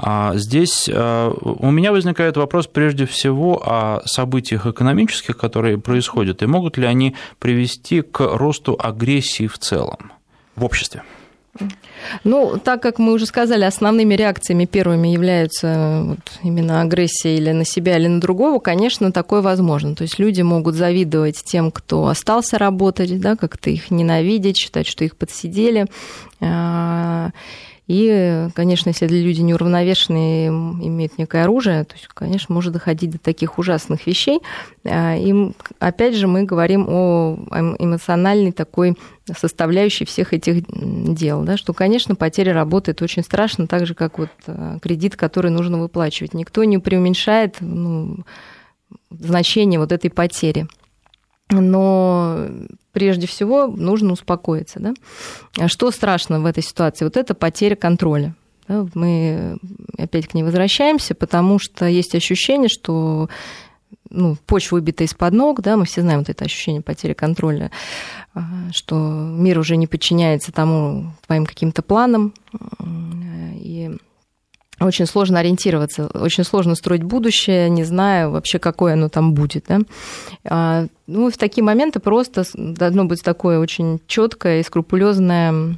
А 0.00 0.36
здесь 0.36 0.88
э, 0.88 1.32
у 1.42 1.70
меня 1.72 1.90
возникает 1.90 2.36
вопрос 2.36 2.68
прежде 2.68 3.04
всего 3.04 3.60
о 3.64 4.02
событиях 4.06 4.64
экономических, 4.64 5.36
которые 5.36 5.76
происходят, 5.78 6.40
и 6.42 6.46
могут 6.46 6.78
ли 6.78 6.86
они 6.86 7.16
привести 7.40 8.02
к 8.02 8.20
росту 8.20 8.78
агрессии 8.78 9.48
в 9.48 9.58
целом 9.58 10.12
в 10.54 10.64
обществе? 10.64 11.02
Ну, 12.22 12.58
так 12.62 12.80
как 12.80 13.00
мы 13.00 13.12
уже 13.12 13.26
сказали, 13.26 13.64
основными 13.64 14.14
реакциями 14.14 14.64
первыми 14.66 15.08
являются 15.08 16.04
вот 16.06 16.18
именно 16.44 16.80
агрессия 16.80 17.36
или 17.36 17.50
на 17.50 17.64
себя, 17.64 17.98
или 17.98 18.06
на 18.06 18.20
другого, 18.20 18.60
конечно, 18.60 19.10
такое 19.10 19.40
возможно. 19.40 19.96
То 19.96 20.02
есть 20.02 20.20
люди 20.20 20.42
могут 20.42 20.76
завидовать 20.76 21.42
тем, 21.44 21.72
кто 21.72 22.06
остался 22.06 22.58
работать, 22.58 23.20
да, 23.20 23.34
как-то 23.34 23.70
их 23.70 23.90
ненавидеть, 23.90 24.56
считать, 24.58 24.86
что 24.86 25.04
их 25.04 25.16
подсидели. 25.16 25.86
И, 27.88 28.48
конечно, 28.54 28.90
если 28.90 29.08
люди 29.08 29.40
неуравновешенные, 29.40 30.48
имеют 30.48 31.16
некое 31.16 31.44
оружие, 31.44 31.84
то 31.84 31.94
конечно, 32.12 32.54
может 32.54 32.74
доходить 32.74 33.10
до 33.10 33.18
таких 33.18 33.58
ужасных 33.58 34.06
вещей. 34.06 34.40
А, 34.84 35.16
и, 35.16 35.52
опять 35.78 36.14
же, 36.14 36.26
мы 36.26 36.44
говорим 36.44 36.86
о 36.86 37.38
эмоциональной 37.78 38.52
такой 38.52 38.96
составляющей 39.34 40.04
всех 40.04 40.34
этих 40.34 40.64
дел, 41.14 41.42
да, 41.42 41.56
что, 41.56 41.72
конечно, 41.72 42.14
потеря 42.14 42.52
работы– 42.52 42.90
это 42.92 43.04
очень 43.04 43.22
страшно, 43.22 43.66
так 43.66 43.86
же, 43.86 43.94
как 43.94 44.18
вот 44.18 44.30
а, 44.46 44.78
кредит, 44.80 45.16
который 45.16 45.50
нужно 45.50 45.78
выплачивать. 45.78 46.34
Никто 46.34 46.64
не 46.64 46.76
преуменьшает 46.76 47.56
ну, 47.60 48.18
значение 49.10 49.80
вот 49.80 49.92
этой 49.92 50.10
потери. 50.10 50.66
Но 51.50 52.48
прежде 52.92 53.26
всего 53.26 53.66
нужно 53.66 54.12
успокоиться. 54.12 54.80
Да? 54.80 54.94
А 55.58 55.68
что 55.68 55.90
страшно 55.90 56.40
в 56.40 56.46
этой 56.46 56.62
ситуации? 56.62 57.04
Вот 57.04 57.16
это 57.16 57.34
потеря 57.34 57.76
контроля. 57.76 58.34
Да? 58.66 58.86
Мы 58.94 59.58
опять 59.96 60.28
к 60.28 60.34
ней 60.34 60.42
возвращаемся, 60.42 61.14
потому 61.14 61.58
что 61.58 61.86
есть 61.86 62.14
ощущение, 62.14 62.68
что 62.68 63.28
ну, 64.10 64.36
почва 64.46 64.76
выбита 64.76 65.04
из-под 65.04 65.34
ног, 65.34 65.60
да, 65.60 65.76
мы 65.76 65.84
все 65.84 66.00
знаем 66.00 66.20
вот 66.20 66.28
это 66.28 66.44
ощущение 66.44 66.80
потери 66.80 67.12
контроля, 67.12 67.70
а, 68.34 68.42
что 68.72 68.96
мир 68.96 69.58
уже 69.58 69.76
не 69.76 69.86
подчиняется 69.86 70.50
тому 70.50 71.12
твоим 71.26 71.44
каким-то 71.44 71.82
планам, 71.82 72.32
и 72.80 73.96
очень 74.80 75.06
сложно 75.06 75.40
ориентироваться, 75.40 76.06
очень 76.06 76.44
сложно 76.44 76.74
строить 76.74 77.02
будущее, 77.02 77.68
не 77.68 77.84
зная 77.84 78.28
вообще, 78.28 78.58
какое 78.58 78.94
оно 78.94 79.08
там 79.08 79.34
будет. 79.34 79.64
Да? 79.68 79.80
А, 80.44 80.86
ну, 81.06 81.30
в 81.30 81.36
такие 81.36 81.64
моменты 81.64 82.00
просто 82.00 82.44
должно 82.54 83.04
быть 83.04 83.22
такое 83.22 83.58
очень 83.58 84.00
четкое 84.06 84.60
и 84.60 84.62
скрупулезное 84.62 85.76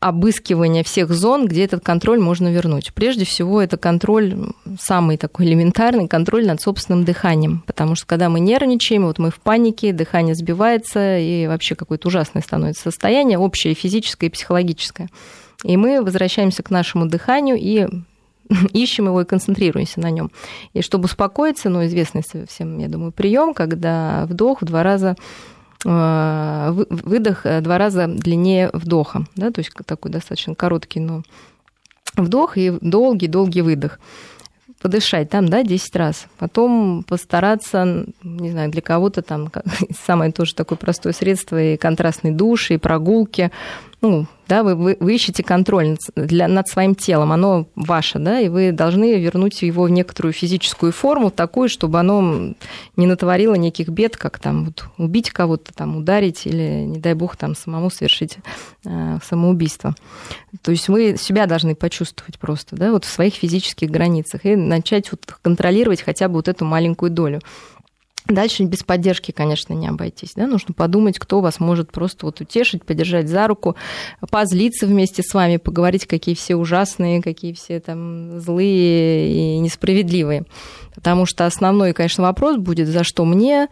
обыскивание 0.00 0.84
всех 0.84 1.10
зон, 1.10 1.46
где 1.46 1.64
этот 1.64 1.82
контроль 1.82 2.20
можно 2.20 2.48
вернуть. 2.48 2.92
Прежде 2.94 3.24
всего, 3.24 3.60
это 3.60 3.76
контроль, 3.76 4.34
самый 4.80 5.16
такой 5.16 5.46
элементарный, 5.46 6.06
контроль 6.06 6.46
над 6.46 6.60
собственным 6.60 7.04
дыханием. 7.04 7.64
Потому 7.66 7.94
что 7.94 8.06
когда 8.06 8.28
мы 8.28 8.40
нервничаем, 8.40 9.06
вот 9.06 9.18
мы 9.18 9.30
в 9.30 9.40
панике, 9.40 9.92
дыхание 9.92 10.34
сбивается, 10.34 11.18
и 11.18 11.46
вообще 11.46 11.74
какое-то 11.74 12.08
ужасное 12.08 12.42
становится 12.42 12.84
состояние, 12.84 13.38
общее 13.38 13.74
физическое 13.74 14.26
и 14.26 14.30
психологическое. 14.30 15.08
И 15.64 15.76
мы 15.76 16.02
возвращаемся 16.02 16.62
к 16.62 16.70
нашему 16.70 17.06
дыханию 17.06 17.56
и 17.58 17.88
ищем 18.72 19.06
его 19.06 19.20
и 19.22 19.24
концентрируемся 19.24 20.00
на 20.00 20.10
нем. 20.10 20.30
И 20.72 20.82
чтобы 20.82 21.06
успокоиться, 21.06 21.68
ну, 21.68 21.84
известный 21.86 22.22
всем, 22.48 22.78
я 22.78 22.88
думаю, 22.88 23.12
прием, 23.12 23.54
когда 23.54 24.26
вдох 24.26 24.62
в 24.62 24.64
два 24.64 24.82
раза 24.82 25.16
э, 25.84 26.70
выдох 26.72 27.46
э, 27.46 27.60
два 27.60 27.78
раза 27.78 28.06
длиннее 28.06 28.70
вдоха, 28.72 29.26
да, 29.36 29.50
то 29.50 29.60
есть 29.60 29.72
такой 29.86 30.10
достаточно 30.10 30.54
короткий, 30.54 31.00
но 31.00 31.22
вдох 32.16 32.56
и 32.56 32.76
долгий-долгий 32.80 33.62
выдох 33.62 33.98
подышать 34.80 35.30
там, 35.30 35.48
да, 35.48 35.62
10 35.62 35.96
раз. 35.96 36.26
Потом 36.38 37.02
постараться, 37.02 38.06
не 38.22 38.50
знаю, 38.50 38.70
для 38.70 38.82
кого-то 38.82 39.22
там 39.22 39.50
самое 40.06 40.32
тоже 40.32 40.54
такое 40.54 40.78
простое 40.78 41.12
средство 41.12 41.60
и 41.60 41.76
контрастный 41.76 42.30
душ, 42.30 42.70
и 42.70 42.76
прогулки. 42.76 43.50
Ну, 44.00 44.26
да, 44.46 44.62
вы, 44.62 44.76
вы, 44.76 44.96
вы 45.00 45.14
ищете 45.16 45.42
контроль 45.42 45.96
для, 46.14 46.46
над 46.46 46.68
своим 46.68 46.94
телом, 46.94 47.32
оно 47.32 47.66
ваше, 47.74 48.20
да, 48.20 48.38
и 48.38 48.48
вы 48.48 48.70
должны 48.70 49.18
вернуть 49.18 49.62
его 49.62 49.82
в 49.82 49.90
некоторую 49.90 50.32
физическую 50.32 50.92
форму, 50.92 51.32
такую, 51.32 51.68
чтобы 51.68 51.98
оно 51.98 52.54
не 52.96 53.06
натворило 53.06 53.54
неких 53.54 53.88
бед, 53.88 54.16
как 54.16 54.38
там 54.38 54.66
вот, 54.66 54.84
убить 54.98 55.30
кого-то, 55.30 55.74
там, 55.74 55.96
ударить 55.96 56.46
или, 56.46 56.84
не 56.84 57.00
дай 57.00 57.14
бог, 57.14 57.36
там, 57.36 57.56
самому 57.56 57.90
совершить 57.90 58.38
э, 58.84 59.18
самоубийство. 59.28 59.96
То 60.62 60.70
есть 60.70 60.88
вы 60.88 61.16
себя 61.18 61.46
должны 61.46 61.74
почувствовать 61.74 62.38
просто, 62.38 62.76
да, 62.76 62.92
вот 62.92 63.04
в 63.04 63.10
своих 63.10 63.34
физических 63.34 63.90
границах 63.90 64.46
и 64.46 64.54
начать 64.54 65.10
вот 65.10 65.26
контролировать 65.42 66.02
хотя 66.02 66.28
бы 66.28 66.34
вот 66.34 66.46
эту 66.46 66.64
маленькую 66.64 67.10
долю. 67.10 67.40
Дальше 68.28 68.64
без 68.64 68.82
поддержки, 68.82 69.32
конечно, 69.32 69.72
не 69.72 69.88
обойтись. 69.88 70.34
Да? 70.36 70.46
Нужно 70.46 70.74
подумать, 70.74 71.18
кто 71.18 71.40
вас 71.40 71.60
может 71.60 71.90
просто 71.90 72.26
вот 72.26 72.42
утешить, 72.42 72.84
подержать 72.84 73.26
за 73.26 73.46
руку, 73.48 73.74
позлиться 74.30 74.86
вместе 74.86 75.22
с 75.22 75.32
вами, 75.32 75.56
поговорить, 75.56 76.06
какие 76.06 76.34
все 76.34 76.54
ужасные, 76.54 77.22
какие 77.22 77.54
все 77.54 77.80
там 77.80 78.38
злые 78.38 79.32
и 79.32 79.58
несправедливые. 79.60 80.44
Потому 80.94 81.24
что 81.24 81.46
основной, 81.46 81.94
конечно, 81.94 82.22
вопрос 82.22 82.58
будет, 82.58 82.88
за 82.88 83.02
что 83.02 83.24
мне, 83.24 83.68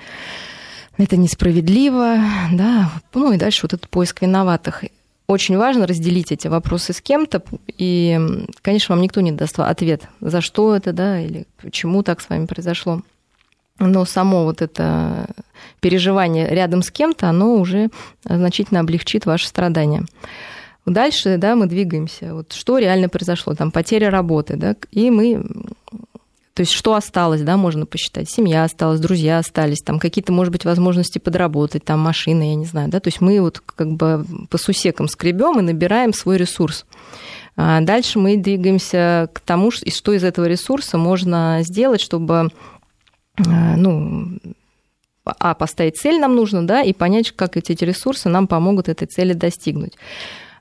это 0.97 1.19
несправедливо, 1.19 2.17
да, 2.51 2.91
ну 3.13 3.33
и 3.33 3.37
дальше 3.37 3.61
вот 3.65 3.75
этот 3.75 3.91
поиск 3.91 4.23
виноватых. 4.23 4.85
Очень 5.27 5.59
важно 5.59 5.87
разделить 5.87 6.33
эти 6.33 6.49
вопросы 6.49 6.95
с 6.95 7.03
кем-то, 7.03 7.43
и, 7.77 8.19
конечно, 8.63 8.95
вам 8.95 9.03
никто 9.03 9.21
не 9.21 9.33
даст 9.33 9.59
ответ, 9.59 10.09
за 10.21 10.41
что 10.41 10.75
это, 10.75 10.95
да, 10.95 11.21
или 11.21 11.47
почему 11.61 12.03
так 12.03 12.23
с 12.23 12.31
вами 12.31 12.47
произошло 12.47 13.03
но 13.79 14.05
само 14.05 14.45
вот 14.45 14.63
это 14.63 15.29
переживание 15.81 16.49
рядом 16.49 16.83
с 16.83 16.91
кем-то, 16.91 17.29
оно 17.29 17.55
уже 17.55 17.91
значительно 18.25 18.81
облегчит 18.81 19.27
ваше 19.27 19.49
страдание. 19.49 20.05
Дальше, 20.87 21.37
да, 21.37 21.57
мы 21.57 21.67
двигаемся. 21.67 22.33
Вот 22.33 22.53
что 22.53 22.79
реально 22.79 23.09
произошло? 23.09 23.55
Там 23.55 23.73
потеря 23.73 24.09
работы, 24.09 24.57
да, 24.57 24.77
и 24.93 25.11
мы 25.11 25.45
то 26.57 26.63
есть 26.63 26.73
что 26.73 26.95
осталось, 26.95 27.43
да, 27.43 27.59
можно 27.59 27.85
посчитать. 27.85 28.31
Семья 28.31 28.65
осталась, 28.65 28.99
друзья 28.99 29.37
остались, 29.37 29.83
там 29.83 29.99
какие-то, 29.99 30.33
может 30.33 30.53
быть, 30.53 30.65
возможности 30.65 31.19
подработать, 31.19 31.85
там 31.85 32.01
машины, 32.01 32.49
я 32.49 32.55
не 32.55 32.65
знаю, 32.65 32.89
да. 32.89 32.99
То 32.99 33.09
есть 33.09 33.21
мы 33.21 33.43
вот 33.43 33.61
как 33.61 33.91
бы 33.91 34.25
по 34.49 34.57
сусекам 34.57 35.07
скребем 35.07 35.59
и 35.59 35.63
набираем 35.63 36.15
свой 36.15 36.39
ресурс. 36.39 36.87
А 37.59 37.83
дальше 37.83 38.19
мы 38.19 38.39
двигаемся 38.39 39.29
к 39.35 39.41
тому, 39.41 39.71
что 39.71 40.13
из 40.13 40.25
этого 40.25 40.47
ресурса 40.47 40.97
можно 40.97 41.59
сделать, 41.61 42.01
чтобы 42.01 42.49
ну, 43.39 44.39
а, 45.27 45.55
поставить 45.55 45.97
цель 45.97 46.21
нам 46.21 46.37
нужно, 46.37 46.67
да, 46.67 46.83
и 46.83 46.93
понять, 46.93 47.33
как 47.33 47.57
эти 47.57 47.85
ресурсы 47.85 48.29
нам 48.29 48.47
помогут 48.47 48.89
этой 48.89 49.07
цели 49.07 49.33
достигнуть. 49.33 49.95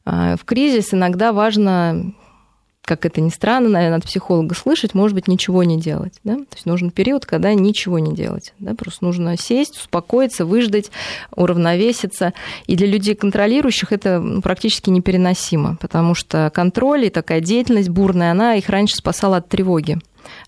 А, 0.06 0.36
в 0.38 0.44
кризис 0.44 0.94
иногда 0.94 1.34
важно, 1.34 2.14
как 2.82 3.06
это 3.06 3.22
ни 3.22 3.30
странно, 3.30 3.70
наверное, 3.70 4.00
от 4.00 4.06
психолога 4.06 4.56
слышать, 4.56 4.96
может 4.96 5.14
быть, 5.14 5.28
ничего 5.28 5.64
не 5.64 5.80
делать. 5.80 6.14
Да? 6.24 6.36
То 6.36 6.56
есть 6.56 6.66
нужен 6.66 6.90
период, 6.90 7.28
когда 7.28 7.54
ничего 7.54 8.00
не 8.00 8.16
делать. 8.16 8.54
Да? 8.58 8.74
Просто 8.74 9.06
нужно 9.06 9.38
сесть, 9.38 9.78
успокоиться, 9.78 10.46
выждать, 10.46 10.90
уравновеситься. 11.36 12.34
И 12.66 12.76
для 12.76 12.88
людей 12.88 13.14
контролирующих 13.14 13.92
это 13.92 14.20
ну, 14.20 14.42
практически 14.42 14.90
непереносимо, 14.90 15.78
потому 15.80 16.16
что 16.16 16.52
контроль 16.54 17.06
и 17.06 17.10
такая 17.10 17.42
деятельность 17.42 17.90
бурная, 17.90 18.32
она 18.32 18.56
их 18.56 18.68
раньше 18.70 18.96
спасала 18.96 19.38
от 19.38 19.48
тревоги. 19.48 20.00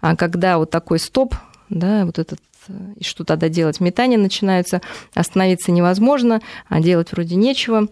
А 0.01 0.15
когда 0.15 0.57
вот 0.57 0.71
такой 0.71 0.97
стоп 0.97 1.35
да, 1.69 2.06
вот 2.06 2.19
этот 2.19 2.39
и 2.97 3.03
что 3.03 3.23
тогда 3.23 3.47
делать? 3.47 3.80
Метания 3.80 4.17
начинаются, 4.17 4.82
остановиться 5.13 5.71
невозможно, 5.71 6.41
а 6.67 6.82
делать 6.82 7.13
вроде 7.13 7.36
нечего, 7.36 7.88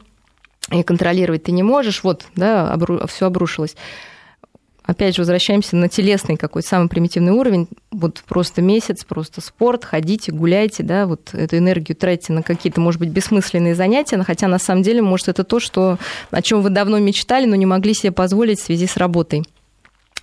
и 0.71 0.83
контролировать 0.83 1.43
ты 1.43 1.51
не 1.51 1.63
можешь, 1.63 2.03
вот, 2.03 2.25
да, 2.35 2.71
обру... 2.71 3.05
все 3.07 3.27
обрушилось. 3.27 3.75
Опять 4.83 5.15
же, 5.15 5.21
возвращаемся 5.21 5.75
на 5.75 5.89
телесный 5.89 6.38
какой-то 6.38 6.67
самый 6.67 6.89
примитивный 6.89 7.31
уровень. 7.31 7.67
Вот 7.89 8.21
просто 8.27 8.61
месяц, 8.61 9.03
просто 9.03 9.41
спорт, 9.41 9.83
ходите, 9.83 10.31
гуляйте, 10.31 10.83
да, 10.83 11.07
вот 11.07 11.33
эту 11.33 11.57
энергию 11.57 11.95
тратите 11.95 12.33
на 12.33 12.43
какие-то, 12.43 12.79
может 12.81 12.99
быть, 12.99 13.09
бессмысленные 13.09 13.73
занятия, 13.73 14.21
хотя 14.21 14.47
на 14.47 14.59
самом 14.59 14.83
деле, 14.83 15.01
может, 15.01 15.27
это 15.27 15.43
то, 15.43 15.59
что, 15.59 15.97
о 16.29 16.41
чем 16.43 16.61
вы 16.61 16.69
давно 16.69 16.99
мечтали, 16.99 17.45
но 17.47 17.55
не 17.55 17.65
могли 17.65 17.95
себе 17.95 18.11
позволить 18.11 18.59
в 18.59 18.63
связи 18.63 18.85
с 18.85 18.95
работой. 18.97 19.43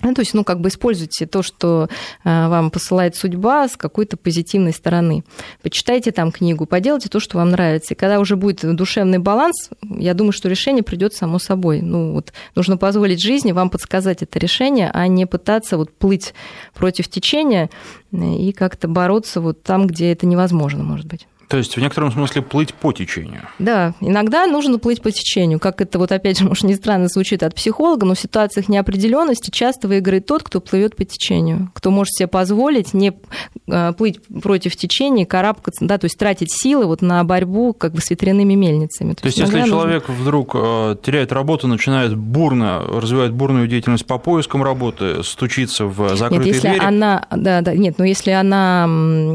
Ну, 0.03 0.15
то 0.15 0.21
есть, 0.21 0.35
ну, 0.35 0.45
как 0.45 0.61
бы 0.61 0.69
используйте 0.69 1.27
то, 1.27 1.43
что 1.43 1.89
э, 2.25 2.49
вам 2.49 2.71
посылает 2.71 3.17
судьба 3.17 3.69
с 3.69 3.77
какой-то 3.77 4.17
позитивной 4.17 4.73
стороны. 4.73 5.25
Почитайте 5.63 6.11
там 6.11 6.33
книгу, 6.33 6.67
поделайте 6.67 7.09
то, 7.09 7.21
что 7.21 7.39
вам 7.39 7.51
нравится. 7.51 7.95
И 7.95 7.97
когда 7.97 8.19
уже 8.19 8.37
будет 8.37 8.61
душевный 8.75 9.19
баланс, 9.19 9.71
я 9.83 10.15
думаю, 10.15 10.33
что 10.33 10.49
решение 10.49 10.83
придет 10.83 11.15
само 11.15 11.39
собой. 11.39 11.83
Ну, 11.83 12.13
вот 12.13 12.33
нужно 12.55 12.77
позволить 12.77 13.23
жизни 13.23 13.53
вам 13.53 13.71
подсказать 13.71 14.23
это 14.23 14.39
решение, 14.39 14.91
а 14.93 15.07
не 15.07 15.27
пытаться 15.27 15.77
вот 15.77 15.93
плыть 15.93 16.35
против 16.75 17.09
течения 17.09 17.71
э, 18.13 18.17
и 18.17 18.53
как-то 18.53 18.89
бороться 18.89 19.41
вот 19.41 19.63
там, 19.63 19.87
где 19.87 20.13
это 20.13 20.27
невозможно, 20.27 20.83
может 20.83 21.07
быть. 21.07 21.27
То 21.53 21.59
есть 21.59 21.77
в 21.77 21.81
некотором 21.83 22.11
смысле 22.11 22.41
плыть 22.41 22.73
по 22.73 22.95
течению. 22.95 23.43
Да, 23.59 23.93
иногда 24.01 24.47
нужно 24.47 24.79
плыть 24.79 25.03
по 25.03 25.11
течению. 25.11 25.61
Как 25.61 25.83
это 25.83 25.99
вот 25.99 26.11
опять 26.11 26.39
же, 26.39 26.45
может, 26.49 26.65
не 26.65 26.73
странно 26.73 27.09
звучит 27.09 27.43
от 27.43 27.55
психолога, 27.55 28.07
но 28.07 28.15
в 28.15 28.19
ситуациях 28.19 28.71
неопределенности 28.71 29.51
часто 29.51 29.87
выиграет 29.87 30.25
тот, 30.25 30.45
кто 30.45 30.63
плывет 30.63 30.97
по 30.97 31.05
течению, 31.05 31.71
кто 31.75 31.91
может 31.91 32.15
себе 32.15 32.27
позволить 32.27 32.95
не 32.95 33.13
а, 33.69 33.93
плыть 33.93 34.21
против 34.43 34.77
течения, 34.77 35.27
карабкаться, 35.27 35.85
да, 35.85 35.99
то 35.99 36.07
есть 36.07 36.17
тратить 36.17 36.51
силы 36.51 36.87
вот 36.87 37.03
на 37.03 37.23
борьбу 37.23 37.75
как 37.75 37.93
бы 37.93 38.01
с 38.01 38.09
ветряными 38.09 38.55
мельницами. 38.55 39.13
То, 39.13 39.21
то 39.21 39.27
есть, 39.27 39.37
если 39.37 39.61
нужно... 39.61 39.69
человек 39.69 40.09
вдруг 40.09 40.53
э, 40.55 40.97
теряет 41.03 41.33
работу, 41.33 41.69
начинает 41.69 42.17
бурно, 42.17 42.81
развивает 42.81 43.35
бурную 43.35 43.69
деятельность 43.69 44.07
по 44.07 44.17
поискам 44.17 44.63
работы, 44.63 45.23
стучится 45.23 45.85
в 45.85 46.17
закрытые 46.17 46.47
нет, 46.47 46.55
если 46.55 46.69
двери... 46.69 46.83
Она, 46.83 47.27
да, 47.31 47.61
да, 47.61 47.75
нет, 47.75 47.97
но 47.99 48.07
если 48.07 48.31
она 48.31 48.89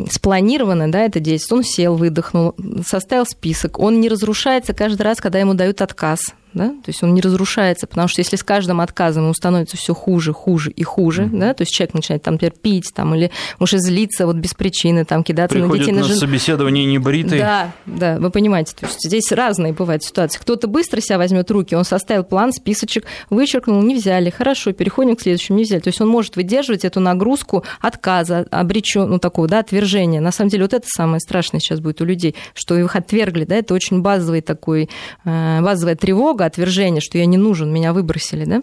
спланирована, 0.09 0.91
да, 0.91 1.01
это 1.01 1.19
действие, 1.19 1.57
он 1.57 1.63
сел, 1.63 1.95
вы 1.95 2.06
выдохнул, 2.07 2.55
составил 2.85 3.25
список, 3.25 3.79
он 3.79 3.99
не 3.99 4.09
разрушается 4.09 4.73
каждый 4.73 5.03
раз, 5.03 5.19
когда 5.19 5.39
ему 5.39 5.53
дают 5.53 5.81
отказ 5.81 6.33
да, 6.53 6.69
то 6.69 6.87
есть 6.87 7.03
он 7.03 7.13
не 7.13 7.21
разрушается, 7.21 7.87
потому 7.87 8.07
что 8.07 8.21
если 8.21 8.35
с 8.35 8.43
каждым 8.43 8.81
отказом 8.81 9.23
ему 9.23 9.33
становится 9.33 9.77
все 9.77 9.93
хуже, 9.93 10.33
хуже 10.33 10.71
и 10.71 10.83
хуже, 10.83 11.23
mm-hmm. 11.23 11.39
да, 11.39 11.53
то 11.53 11.61
есть 11.61 11.73
человек 11.73 11.93
начинает 11.93 12.23
там, 12.23 12.35
например, 12.35 12.53
пить, 12.61 12.91
там, 12.93 13.13
или 13.15 13.31
может 13.59 13.81
злиться 13.81 14.25
вот 14.25 14.37
без 14.37 14.53
причины, 14.53 15.05
там, 15.05 15.23
кидаться 15.23 15.57
Приходит 15.57 15.87
на 15.87 15.93
детей. 15.93 15.93
на, 15.93 16.01
на 16.01 16.07
жен... 16.07 16.17
собеседование 16.17 16.85
небритый. 16.85 17.39
Да, 17.39 17.71
да, 17.85 18.17
вы 18.17 18.29
понимаете, 18.31 18.73
то 18.79 18.85
есть 18.85 18.99
здесь 19.03 19.31
разные 19.31 19.73
бывают 19.73 20.03
ситуации. 20.03 20.39
Кто-то 20.39 20.67
быстро 20.67 21.01
себя 21.01 21.17
возьмет 21.17 21.49
руки, 21.51 21.75
он 21.75 21.83
составил 21.83 22.23
план, 22.23 22.51
списочек, 22.51 23.05
вычеркнул, 23.29 23.81
не 23.81 23.95
взяли, 23.95 24.29
хорошо, 24.29 24.71
переходим 24.71 25.15
к 25.15 25.21
следующему, 25.21 25.57
не 25.57 25.63
взяли. 25.63 25.81
То 25.81 25.89
есть 25.89 26.01
он 26.01 26.07
может 26.07 26.35
выдерживать 26.35 26.85
эту 26.85 26.99
нагрузку 26.99 27.63
отказа, 27.81 28.47
обречен, 28.51 29.09
ну, 29.09 29.19
такого, 29.19 29.47
да, 29.47 29.59
отвержения. 29.59 30.21
На 30.21 30.31
самом 30.31 30.49
деле 30.49 30.63
вот 30.63 30.73
это 30.73 30.85
самое 30.87 31.19
страшное 31.19 31.59
сейчас 31.59 31.79
будет 31.79 32.01
у 32.01 32.05
людей, 32.05 32.35
что 32.53 32.77
их 32.77 32.95
отвергли, 32.95 33.45
да, 33.45 33.55
это 33.55 33.73
очень 33.73 34.01
базовый 34.01 34.41
такой, 34.41 34.89
э, 35.25 35.61
базовая 35.61 35.95
тревога, 35.95 36.46
отвержение, 36.47 37.01
что 37.01 37.17
я 37.17 37.25
не 37.25 37.37
нужен, 37.37 37.71
меня 37.71 37.93
выбросили, 37.93 38.45
да. 38.45 38.61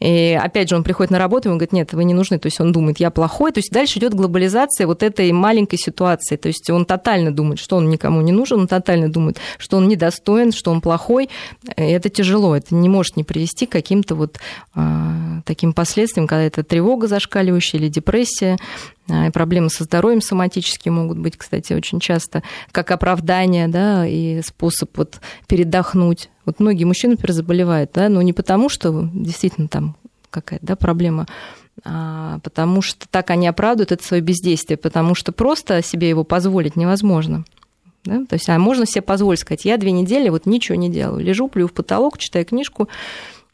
И 0.00 0.38
опять 0.40 0.68
же 0.68 0.76
он 0.76 0.82
приходит 0.82 1.10
на 1.10 1.18
работу, 1.18 1.48
и 1.48 1.52
он 1.52 1.58
говорит, 1.58 1.72
нет, 1.72 1.92
вы 1.92 2.04
не 2.04 2.14
нужны, 2.14 2.38
то 2.38 2.46
есть 2.46 2.60
он 2.60 2.72
думает, 2.72 3.00
я 3.00 3.10
плохой, 3.10 3.52
то 3.52 3.58
есть 3.58 3.70
дальше 3.70 3.98
идет 3.98 4.14
глобализация 4.14 4.86
вот 4.86 5.02
этой 5.02 5.30
маленькой 5.32 5.78
ситуации, 5.78 6.36
то 6.36 6.48
есть 6.48 6.68
он 6.70 6.84
тотально 6.84 7.30
думает, 7.30 7.58
что 7.60 7.76
он 7.76 7.88
никому 7.88 8.20
не 8.20 8.32
нужен, 8.32 8.60
он 8.60 8.66
тотально 8.66 9.08
думает, 9.08 9.38
что 9.58 9.76
он 9.76 9.88
недостоин, 9.88 10.52
что 10.52 10.70
он 10.70 10.80
плохой, 10.80 11.28
и 11.76 11.82
это 11.82 12.08
тяжело, 12.08 12.56
это 12.56 12.74
не 12.74 12.88
может 12.88 13.16
не 13.16 13.24
привести 13.24 13.66
к 13.66 13.70
каким-то 13.70 14.14
вот 14.14 14.38
а, 14.74 15.40
таким 15.44 15.72
последствиям, 15.72 16.26
когда 16.26 16.42
это 16.42 16.62
тревога 16.62 17.06
зашкаливающая 17.06 17.80
или 17.80 17.88
депрессия, 17.88 18.56
проблемы 19.32 19.70
со 19.70 19.84
здоровьем 19.84 20.20
соматические 20.20 20.92
могут 20.92 21.18
быть, 21.18 21.36
кстати, 21.36 21.72
очень 21.72 22.00
часто, 22.00 22.42
как 22.72 22.90
оправдание, 22.90 23.68
да, 23.68 24.06
и 24.06 24.42
способ 24.42 24.96
вот 24.96 25.20
передохнуть. 25.46 26.30
Вот 26.44 26.60
многие 26.60 26.84
мужчины, 26.84 27.12
например, 27.12 27.32
заболевают, 27.32 27.90
да, 27.94 28.08
но 28.08 28.22
не 28.22 28.32
потому, 28.32 28.68
что 28.68 29.08
действительно 29.12 29.68
там 29.68 29.96
какая-то 30.30 30.66
да, 30.66 30.76
проблема, 30.76 31.26
а 31.84 32.38
потому 32.42 32.82
что 32.82 33.06
так 33.08 33.30
они 33.30 33.46
оправдывают 33.46 33.92
это 33.92 34.04
свое 34.04 34.22
бездействие, 34.22 34.76
потому 34.76 35.14
что 35.14 35.32
просто 35.32 35.82
себе 35.82 36.08
его 36.08 36.24
позволить 36.24 36.76
невозможно. 36.76 37.44
Да? 38.04 38.24
То 38.24 38.34
есть, 38.34 38.48
а 38.48 38.58
можно 38.58 38.86
себе 38.86 39.02
позволить 39.02 39.40
сказать, 39.40 39.64
я 39.64 39.76
две 39.76 39.92
недели 39.92 40.28
вот 40.28 40.46
ничего 40.46 40.76
не 40.76 40.88
делаю, 40.88 41.24
лежу, 41.24 41.48
плюю 41.48 41.68
в 41.68 41.72
потолок, 41.72 42.18
читаю 42.18 42.44
книжку, 42.44 42.88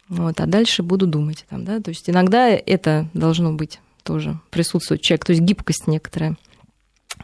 вот, 0.08 0.40
а 0.40 0.46
дальше 0.46 0.82
буду 0.82 1.06
думать. 1.06 1.46
Там, 1.48 1.64
да? 1.64 1.80
То 1.80 1.88
есть 1.88 2.08
иногда 2.08 2.48
это 2.48 3.08
должно 3.14 3.52
быть 3.52 3.80
тоже 4.02 4.38
присутствует 4.50 5.02
человек, 5.02 5.24
то 5.24 5.32
есть 5.32 5.42
гибкость 5.42 5.86
некоторая. 5.86 6.36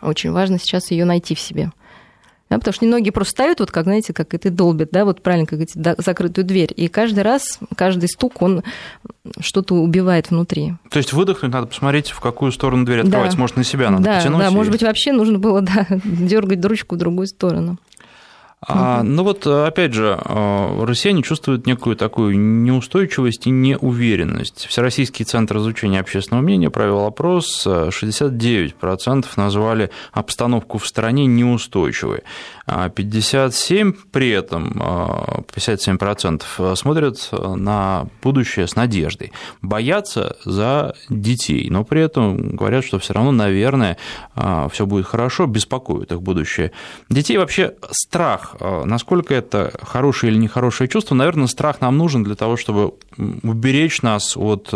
Очень 0.01 0.33
важно 0.33 0.59
сейчас 0.59 0.91
ее 0.91 1.05
найти 1.05 1.35
в 1.35 1.41
себе. 1.41 1.71
Да, 2.51 2.57
потому 2.57 2.73
что 2.73 2.87
многие 2.87 3.11
просто 3.11 3.33
ставят, 3.33 3.61
вот 3.61 3.71
как, 3.71 3.85
знаете, 3.85 4.15
как 4.15 4.33
это 4.33 4.51
долбят, 4.51 4.89
да, 4.91 5.05
вот 5.05 5.23
правильно, 5.23 5.47
как 5.47 5.59
говорите, 5.59 5.95
закрытую 5.99 6.47
дверь. 6.47 6.73
И 6.75 6.89
каждый 6.89 7.21
раз, 7.21 7.59
каждый 7.77 8.09
стук, 8.09 8.41
он 8.41 8.63
что-то 9.39 9.75
убивает 9.75 10.31
внутри. 10.31 10.75
То 10.91 10.99
есть 10.99 11.13
выдохнуть 11.13 11.53
надо 11.53 11.67
посмотреть, 11.67 12.09
в 12.09 12.21
какую 12.21 12.51
сторону 12.53 12.87
дверь 12.87 13.01
открывается. 13.01 13.37
Да. 13.37 13.41
Может, 13.43 13.57
на 13.57 13.65
себя 13.65 13.91
надо 13.91 14.05
да, 14.05 14.17
потянуть. 14.17 14.41
Да, 14.41 14.49
и... 14.49 14.51
может 14.51 14.73
быть, 14.73 14.83
вообще 14.83 15.13
нужно 15.13 15.39
было 15.39 15.61
да, 15.61 15.87
дергать 16.05 16.65
ручку 16.65 16.95
в 16.95 16.99
другую 16.99 17.27
сторону. 17.27 17.79
А, 18.61 19.03
ну 19.05 19.23
вот, 19.23 19.47
опять 19.47 19.95
же, 19.95 20.19
а, 20.21 20.85
россияне 20.85 21.23
чувствуют 21.23 21.67
некую 21.67 21.95
такую 21.97 22.39
неустойчивость 22.39 23.47
и 23.47 23.51
неуверенность. 23.51 24.67
Всероссийский 24.67 25.25
центр 25.25 25.59
изучения 25.59 26.01
общественного 26.01 26.43
мнения 26.43 26.69
провел 26.69 27.07
опрос, 27.07 27.67
69% 27.67 29.27
назвали 29.37 29.91
обстановку 30.13 30.79
в 30.79 30.87
стране 30.87 31.27
неустойчивой. 31.27 32.23
57 32.95 33.91
а 33.91 33.95
при 34.13 34.31
этом, 34.31 34.73
57% 34.73 36.43
а, 36.59 36.75
смотрят 36.77 37.29
на 37.33 38.07
будущее 38.23 38.67
с 38.67 38.77
надеждой, 38.77 39.33
боятся 39.63 40.37
за 40.45 40.95
детей, 41.09 41.69
но 41.71 41.85
при 41.85 42.03
этом 42.03 42.57
говорят, 42.57 42.85
что 42.85 42.99
все 42.99 43.15
равно, 43.15 43.33
наверное, 43.33 43.97
а, 44.35 44.69
все 44.69 44.85
будет 44.85 45.07
хорошо, 45.07 45.47
беспокоит 45.47 46.13
их 46.13 46.23
будущее. 46.23 46.73
Детей 47.09 47.39
вообще 47.39 47.75
страх, 47.91 48.48
насколько 48.61 49.35
это 49.35 49.73
хорошее 49.83 50.33
или 50.33 50.39
нехорошее 50.39 50.89
чувство, 50.89 51.15
наверное, 51.15 51.47
страх 51.47 51.81
нам 51.81 51.97
нужен 51.97 52.25
для 52.25 52.35
того, 52.35 52.57
чтобы 52.57 52.95
уберечь 53.43 54.03
нас 54.03 54.37
от 54.37 54.73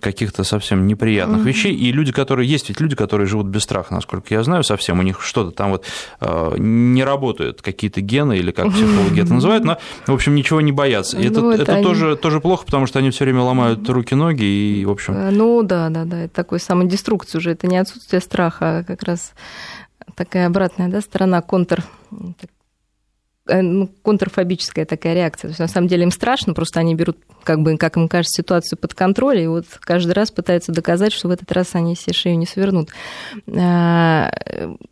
каких-то 0.00 0.44
совсем 0.44 0.86
неприятных 0.86 1.42
mm-hmm. 1.42 1.48
вещей. 1.48 1.74
И 1.74 1.92
люди, 1.92 2.10
которые 2.10 2.48
есть, 2.48 2.68
ведь 2.68 2.80
люди, 2.80 2.96
которые 2.96 3.26
живут 3.26 3.46
без 3.46 3.62
страха, 3.62 3.94
насколько 3.94 4.34
я 4.34 4.42
знаю, 4.42 4.64
совсем 4.64 4.98
у 4.98 5.02
них 5.02 5.22
что-то 5.22 5.52
там 5.52 5.70
вот 5.70 5.84
э, 6.20 6.54
не 6.58 7.04
работают, 7.04 7.62
какие-то 7.62 8.00
гены 8.00 8.38
или 8.38 8.50
как 8.50 8.70
психологи 8.72 9.20
mm-hmm. 9.20 9.24
это 9.24 9.34
называют, 9.34 9.64
но, 9.64 9.78
в 10.06 10.12
общем, 10.12 10.34
ничего 10.34 10.60
не 10.60 10.72
боятся. 10.72 11.16
Ну, 11.16 11.22
это 11.22 11.62
это 11.62 11.74
они... 11.74 11.84
тоже, 11.84 12.16
тоже 12.16 12.40
плохо, 12.40 12.64
потому 12.66 12.86
что 12.86 12.98
они 12.98 13.10
все 13.10 13.24
время 13.24 13.42
ломают 13.42 13.88
руки-ноги 13.88 14.44
и, 14.44 14.84
в 14.84 14.90
общем... 14.90 15.14
Э, 15.14 15.30
ну 15.30 15.62
да, 15.62 15.88
да, 15.90 16.04
да, 16.04 16.22
это 16.22 16.34
такой 16.34 16.58
самодеструкция 16.58 17.38
уже, 17.38 17.52
это 17.52 17.66
не 17.68 17.78
отсутствие 17.78 18.20
страха, 18.20 18.78
а 18.78 18.84
как 18.84 19.04
раз 19.04 19.32
такая 20.14 20.46
обратная 20.46 20.88
да, 20.88 21.00
сторона 21.00 21.42
контр 21.42 21.84
э, 22.10 22.16
ну, 23.48 23.88
контрфобическая 24.02 24.84
такая 24.84 25.14
реакция. 25.14 25.48
То 25.48 25.52
есть, 25.52 25.60
на 25.60 25.68
самом 25.68 25.88
деле 25.88 26.02
им 26.02 26.10
страшно, 26.10 26.54
просто 26.54 26.80
они 26.80 26.94
берут 26.94 27.16
как 27.44 27.60
бы, 27.60 27.76
как 27.78 27.96
им 27.96 28.08
кажется, 28.08 28.42
ситуацию 28.42 28.78
под 28.78 28.94
контроль, 28.94 29.40
и 29.40 29.46
вот 29.46 29.64
каждый 29.80 30.12
раз 30.12 30.30
пытаются 30.30 30.70
доказать, 30.70 31.12
что 31.12 31.28
в 31.28 31.30
этот 31.30 31.50
раз 31.52 31.74
они 31.74 31.96
себе 31.96 32.12
шею 32.12 32.38
не 32.38 32.46
свернут. 32.46 32.90
А, 33.56 34.30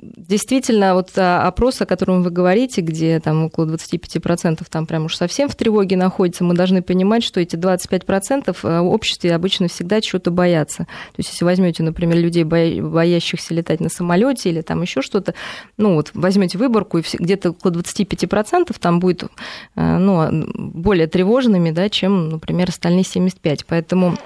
действительно, 0.01 0.95
вот 0.95 1.11
опрос, 1.19 1.83
о 1.83 1.87
котором 1.87 2.23
вы 2.23 2.31
говорите, 2.31 2.81
где 2.81 3.21
там 3.21 3.45
около 3.45 3.67
25% 3.67 4.65
там 4.71 4.87
прям 4.87 5.05
уж 5.05 5.17
совсем 5.17 5.49
в 5.49 5.55
тревоге 5.55 5.97
находится, 5.97 6.45
мы 6.45 6.55
должны 6.55 6.81
понимать, 6.81 7.25
что 7.25 7.41
эти 7.41 7.57
25% 7.57 8.57
в 8.63 8.87
обществе 8.87 9.35
обычно 9.35 9.69
всегда 9.69 10.01
чего-то 10.01 10.31
боятся. 10.31 10.85
То 10.85 11.19
есть, 11.19 11.33
если 11.33 11.45
возьмете, 11.45 11.83
например, 11.83 12.17
людей, 12.19 12.45
боящихся 12.45 13.53
летать 13.53 13.81
на 13.81 13.89
самолете 13.89 14.49
или 14.49 14.63
там 14.63 14.81
еще 14.81 15.03
что-то, 15.03 15.35
ну 15.77 15.95
вот 15.95 16.11
возьмете 16.15 16.57
выборку, 16.57 16.99
и 16.99 17.03
где-то 17.03 17.51
около 17.51 17.73
25% 17.73 18.46
там 18.79 19.01
будет 19.01 19.25
ну, 19.75 20.45
более 20.55 21.07
тревожными, 21.07 21.71
да, 21.71 21.89
чем, 21.89 22.29
например, 22.29 22.69
остальные 22.69 23.05
75. 23.05 23.67
Поэтому 23.67 24.17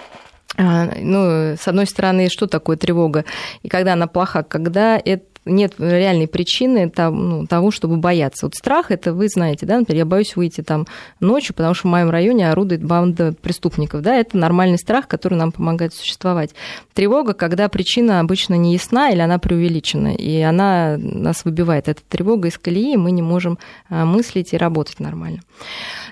а, 0.57 0.89
ну, 1.01 1.57
с 1.57 1.69
одной 1.69 1.87
стороны, 1.87 2.29
что 2.29 2.47
такое 2.47 2.77
тревога? 2.77 3.25
И 3.63 3.69
когда 3.69 3.93
она 3.93 4.07
плоха? 4.07 4.43
Когда 4.43 5.01
это 5.03 5.25
нет 5.51 5.75
реальной 5.79 6.29
причины 6.29 6.91
ну, 6.97 7.47
того, 7.47 7.71
чтобы 7.71 7.97
бояться. 7.97 8.47
Вот 8.47 8.55
страх, 8.55 8.91
это 8.91 9.13
вы 9.13 9.29
знаете, 9.29 9.67
да, 9.67 9.79
например, 9.79 9.99
я 9.99 10.05
боюсь 10.07 10.37
выйти 10.37 10.63
там 10.63 10.87
ночью, 11.21 11.55
потому 11.55 11.75
что 11.75 11.89
в 11.89 11.91
моем 11.91 12.11
районе 12.11 12.51
орудует 12.51 12.83
банда 12.83 13.35
преступников, 13.41 14.03
да, 14.03 14.17
это 14.17 14.37
нормальный 14.37 14.79
страх, 14.79 15.09
который 15.09 15.35
нам 15.35 15.53
помогает 15.53 15.95
существовать. 15.95 16.51
Тревога, 16.95 17.35
когда 17.35 17.69
причина 17.69 18.21
обычно 18.21 18.55
не 18.55 18.75
ясна 18.75 19.11
или 19.11 19.21
она 19.21 19.39
преувеличена, 19.39 20.15
и 20.15 20.41
она 20.41 20.97
нас 20.99 21.45
выбивает. 21.45 21.89
Эта 21.89 22.01
тревога 22.09 22.49
из 22.49 22.59
колеи, 22.59 22.97
мы 22.97 23.11
не 23.11 23.23
можем 23.23 23.59
а, 23.89 24.05
мыслить 24.05 24.53
и 24.53 24.57
работать 24.57 25.01
нормально. 25.01 25.41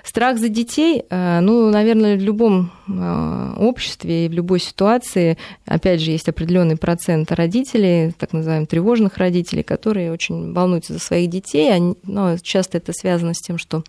Страх 0.03 0.37
за 0.37 0.49
детей, 0.49 1.03
а, 1.09 1.41
ну, 1.41 1.69
наверное, 1.69 2.17
в 2.17 2.21
любом 2.21 2.71
а, 2.87 3.53
обществе 3.57 4.25
и 4.25 4.29
в 4.29 4.33
любой 4.33 4.59
ситуации, 4.59 5.37
опять 5.65 6.01
же, 6.01 6.11
есть 6.11 6.29
определенный 6.29 6.77
процент 6.77 7.31
родителей, 7.31 8.11
так 8.17 8.33
называемых 8.33 8.69
тревожных 8.69 9.17
родителей, 9.17 9.28
которые 9.63 10.11
очень 10.11 10.53
волнуются 10.53 10.93
за 10.93 10.99
своих 10.99 11.29
детей. 11.29 11.73
Они, 11.73 11.95
ну, 12.03 12.37
часто 12.41 12.77
это 12.77 12.93
связано 12.93 13.33
с 13.33 13.39
тем, 13.39 13.57
что 13.57 13.83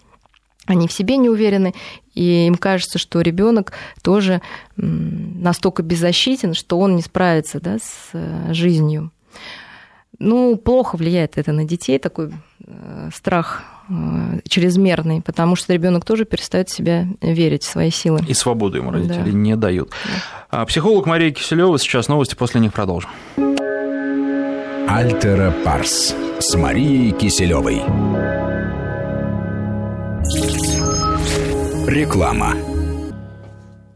они 0.66 0.86
в 0.86 0.92
себе 0.92 1.16
не 1.16 1.28
уверены, 1.28 1.74
и 2.14 2.46
им 2.46 2.54
кажется, 2.54 2.98
что 2.98 3.20
ребенок 3.20 3.72
тоже 4.02 4.40
настолько 4.76 5.82
беззащитен, 5.82 6.54
что 6.54 6.78
он 6.78 6.96
не 6.96 7.02
справится 7.02 7.60
да, 7.60 7.78
с 7.78 8.10
э, 8.12 8.52
жизнью. 8.52 9.10
Ну, 10.18 10.56
плохо 10.56 10.96
влияет 10.96 11.38
это 11.38 11.52
на 11.52 11.64
детей, 11.64 11.98
такой 11.98 12.30
э, 12.66 13.10
страх 13.12 13.62
э, 13.88 14.40
чрезмерный, 14.46 15.22
потому 15.22 15.56
что 15.56 15.72
ребенок 15.72 16.04
тоже 16.04 16.24
перестает 16.24 16.68
в 16.68 16.76
себя 16.76 17.06
верить 17.22 17.64
в 17.64 17.70
свои 17.70 17.90
силы. 17.90 18.20
И 18.28 18.34
свободу 18.34 18.76
ему 18.76 18.90
родители 18.90 19.30
да. 19.30 19.30
не 19.30 19.56
дают. 19.56 19.90
Да. 20.50 20.66
Психолог 20.66 21.06
Мария 21.06 21.30
Киселева, 21.30 21.78
сейчас 21.78 22.08
новости, 22.08 22.34
после 22.34 22.60
них 22.60 22.72
продолжим. 22.72 23.10
Альтера 24.92 25.54
Парс 25.64 26.12
с 26.40 26.56
Марией 26.56 27.12
Киселевой. 27.12 27.76
Реклама. 31.86 32.56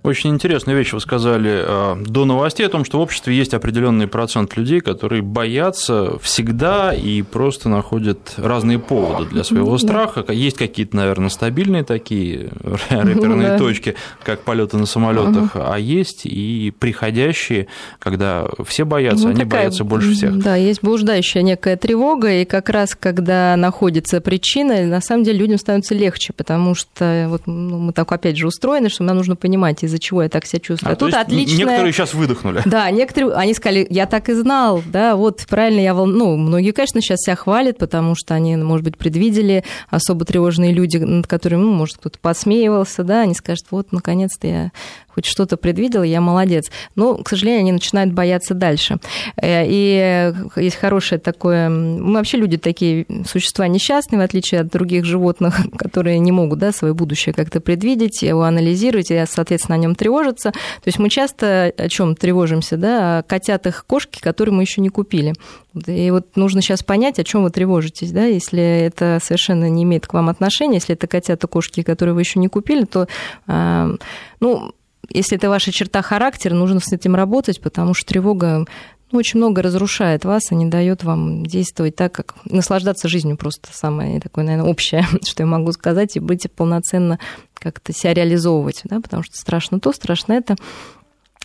Очень 0.05 0.33
интересную 0.35 0.77
вещь 0.77 0.93
вы 0.93 1.01
сказали 1.01 1.63
э, 1.65 1.97
до 2.05 2.27
новостей 2.27 2.67
о 2.67 2.69
том, 2.69 2.85
что 2.85 2.99
в 2.99 3.01
обществе 3.01 3.35
есть 3.35 3.55
определенный 3.55 4.07
процент 4.07 4.55
людей, 4.55 4.81
которые 4.81 5.23
боятся 5.23 6.19
всегда 6.19 6.93
и 6.93 7.23
просто 7.23 7.71
находят 7.71 8.35
разные 8.37 8.79
поводы 8.79 9.31
для 9.31 9.45
своего 9.45 9.79
страха. 9.79 10.23
Есть 10.31 10.59
какие-то, 10.59 10.95
наверное, 10.95 11.31
стабильные 11.31 11.85
такие 11.85 12.51
реперные 12.91 13.53
ну 13.53 13.59
точки, 13.59 13.95
как 14.23 14.41
полеты 14.41 14.77
на 14.77 14.85
самолетах, 14.85 15.53
а 15.55 15.79
есть 15.79 16.27
и 16.27 16.71
приходящие, 16.79 17.69
когда 17.99 18.47
все 18.67 18.85
боятся, 18.85 19.29
ну, 19.29 19.31
они 19.31 19.45
боятся 19.45 19.85
больше 19.85 20.13
всех. 20.13 20.39
Да, 20.39 20.55
есть 20.55 20.83
блуждающая 20.83 21.41
некая 21.41 21.79
тревога, 21.79 22.31
и 22.31 22.45
как 22.45 22.69
раз 22.69 22.95
когда 22.95 23.57
находится 23.57 24.21
причина, 24.21 24.83
на 24.83 25.01
самом 25.01 25.25
деле 25.25 25.39
людям 25.39 25.57
становится 25.57 25.95
легче, 25.95 26.35
потому 26.35 26.75
что 26.75 27.29
вот 27.31 27.47
ну, 27.47 27.79
мы 27.79 27.93
так 27.95 28.13
опять 28.13 28.37
же 28.37 28.47
устроены, 28.47 28.91
что 28.91 29.03
нам 29.03 29.17
нужно 29.17 29.35
понимать, 29.35 29.83
из 29.83 29.94
из-за 29.95 29.99
чего 29.99 30.23
я 30.23 30.29
так 30.29 30.47
себя 30.47 30.61
чувствую. 30.61 30.91
А, 30.91 30.95
а 30.95 30.97
тут 30.97 31.15
отличная... 31.15 31.59
Некоторые 31.59 31.93
сейчас 31.93 32.15
выдохнули. 32.15 32.63
Да, 32.65 32.91
некоторые, 32.91 33.35
они 33.35 33.55
сказали, 33.55 33.87
я 33.91 34.07
так 34.07 34.29
и 34.29 34.33
знал, 34.35 34.83
да, 34.87 35.17
вот 35.17 35.45
правильно 35.49 35.81
я 35.81 35.95
волну... 35.95 36.15
Ну, 36.15 36.37
многие, 36.37 36.71
конечно, 36.73 37.01
сейчас 37.01 37.21
себя 37.21 37.37
хвалят, 37.37 37.79
потому 37.79 38.15
что 38.15 38.35
они, 38.35 38.57
может 38.57 38.85
быть, 38.85 38.97
предвидели 38.97 39.65
особо 39.91 40.25
тревожные 40.25 40.73
люди, 40.73 40.97
над 40.97 41.27
которыми, 41.27 41.63
ну, 41.63 41.73
может, 41.73 41.97
кто-то 41.99 42.19
подсмеивался, 42.19 43.03
да, 43.05 43.23
они 43.23 43.35
скажут, 43.35 43.67
вот, 43.71 43.93
наконец-то 43.93 44.47
я 44.47 44.73
хоть 45.15 45.27
что-то 45.27 45.57
предвидел, 45.57 46.03
я 46.03 46.21
молодец. 46.21 46.71
Но, 46.97 47.17
к 47.19 47.29
сожалению, 47.29 47.61
они 47.61 47.73
начинают 47.73 48.13
бояться 48.13 48.55
дальше. 48.55 48.99
Э, 49.41 49.65
и 49.67 50.33
есть 50.57 50.77
хорошее 50.77 51.21
такое... 51.21 51.69
Мы 51.69 52.15
вообще 52.15 52.37
люди 52.37 52.57
такие 52.57 53.07
существа 53.27 53.69
несчастные, 53.69 54.21
в 54.21 54.25
отличие 54.25 54.61
от 54.61 54.69
других 54.69 55.05
животных, 55.05 55.57
которые 55.79 56.19
не 56.19 56.33
могут 56.33 56.59
да, 56.59 56.73
свое 56.73 56.95
будущее 56.95 57.35
как-то 57.35 57.61
предвидеть, 57.61 58.23
его 58.23 58.43
анализировать 58.43 59.11
и, 59.11 59.25
соответственно, 59.29 59.77
о 59.77 59.79
нем 59.79 59.95
тревожиться. 59.95 60.51
То 60.51 60.87
есть 60.87 60.99
мы 60.99 61.09
часто 61.09 61.73
о 61.77 61.89
чем 61.89 62.17
тревожимся? 62.17 62.77
Да? 62.77 63.19
О 63.19 63.23
котятах, 63.23 63.85
кошки, 63.87 64.21
которые 64.21 64.55
мы 64.55 64.63
еще 64.63 64.81
не 64.81 64.89
купили. 64.89 65.35
И 65.87 66.11
вот 66.11 66.37
нужно 66.37 66.63
сейчас 66.63 66.83
понять, 66.83 67.19
о 67.19 67.25
чем 67.25 67.43
вы 67.43 67.51
тревожитесь, 67.51 68.13
да, 68.13 68.25
если 68.27 68.63
это 68.63 69.19
совершенно 69.21 69.69
не 69.69 69.83
имеет 69.83 70.07
к 70.07 70.15
вам 70.15 70.29
отношения, 70.29 70.75
если 70.75 70.95
это 70.95 71.07
котята, 71.07 71.49
кошки, 71.49 71.83
которые 71.83 72.15
вы 72.15 72.21
еще 72.21 72.39
не 72.39 72.49
купили, 72.49 72.85
то, 72.85 73.09
а, 73.47 73.91
ну, 74.41 74.73
если 75.11 75.37
это 75.37 75.49
ваша 75.49 75.73
черта 75.73 76.03
характера, 76.03 76.55
нужно 76.55 76.81
с 76.81 76.93
этим 76.93 77.15
работать, 77.15 77.61
потому 77.61 77.95
что 77.95 78.07
тревога 78.07 78.67
ну, 79.11 79.19
очень 79.19 79.39
много 79.39 79.63
разрушает 79.63 80.25
вас 80.25 80.51
и 80.51 80.55
не 80.55 80.67
дает 80.67 81.05
вам 81.05 81.47
действовать 81.47 81.95
так, 81.95 82.13
как 82.13 82.35
наслаждаться 82.45 83.09
жизнью 83.09 83.37
просто 83.37 83.69
самое 83.73 84.21
такое, 84.21 84.45
наверное, 84.45 84.71
общее, 84.71 85.07
что 85.25 85.43
я 85.43 85.47
могу 85.47 85.73
сказать, 85.73 86.17
и 86.17 86.21
быть 86.21 86.51
полноценно 86.51 87.19
как-то 87.55 87.93
себя 87.93 88.15
реализовывать, 88.15 88.81
да, 88.85 89.01
потому 89.01 89.23
что 89.23 89.37
страшно 89.37 89.79
то, 89.81 89.93
страшно 89.93 90.33
это. 90.33 90.57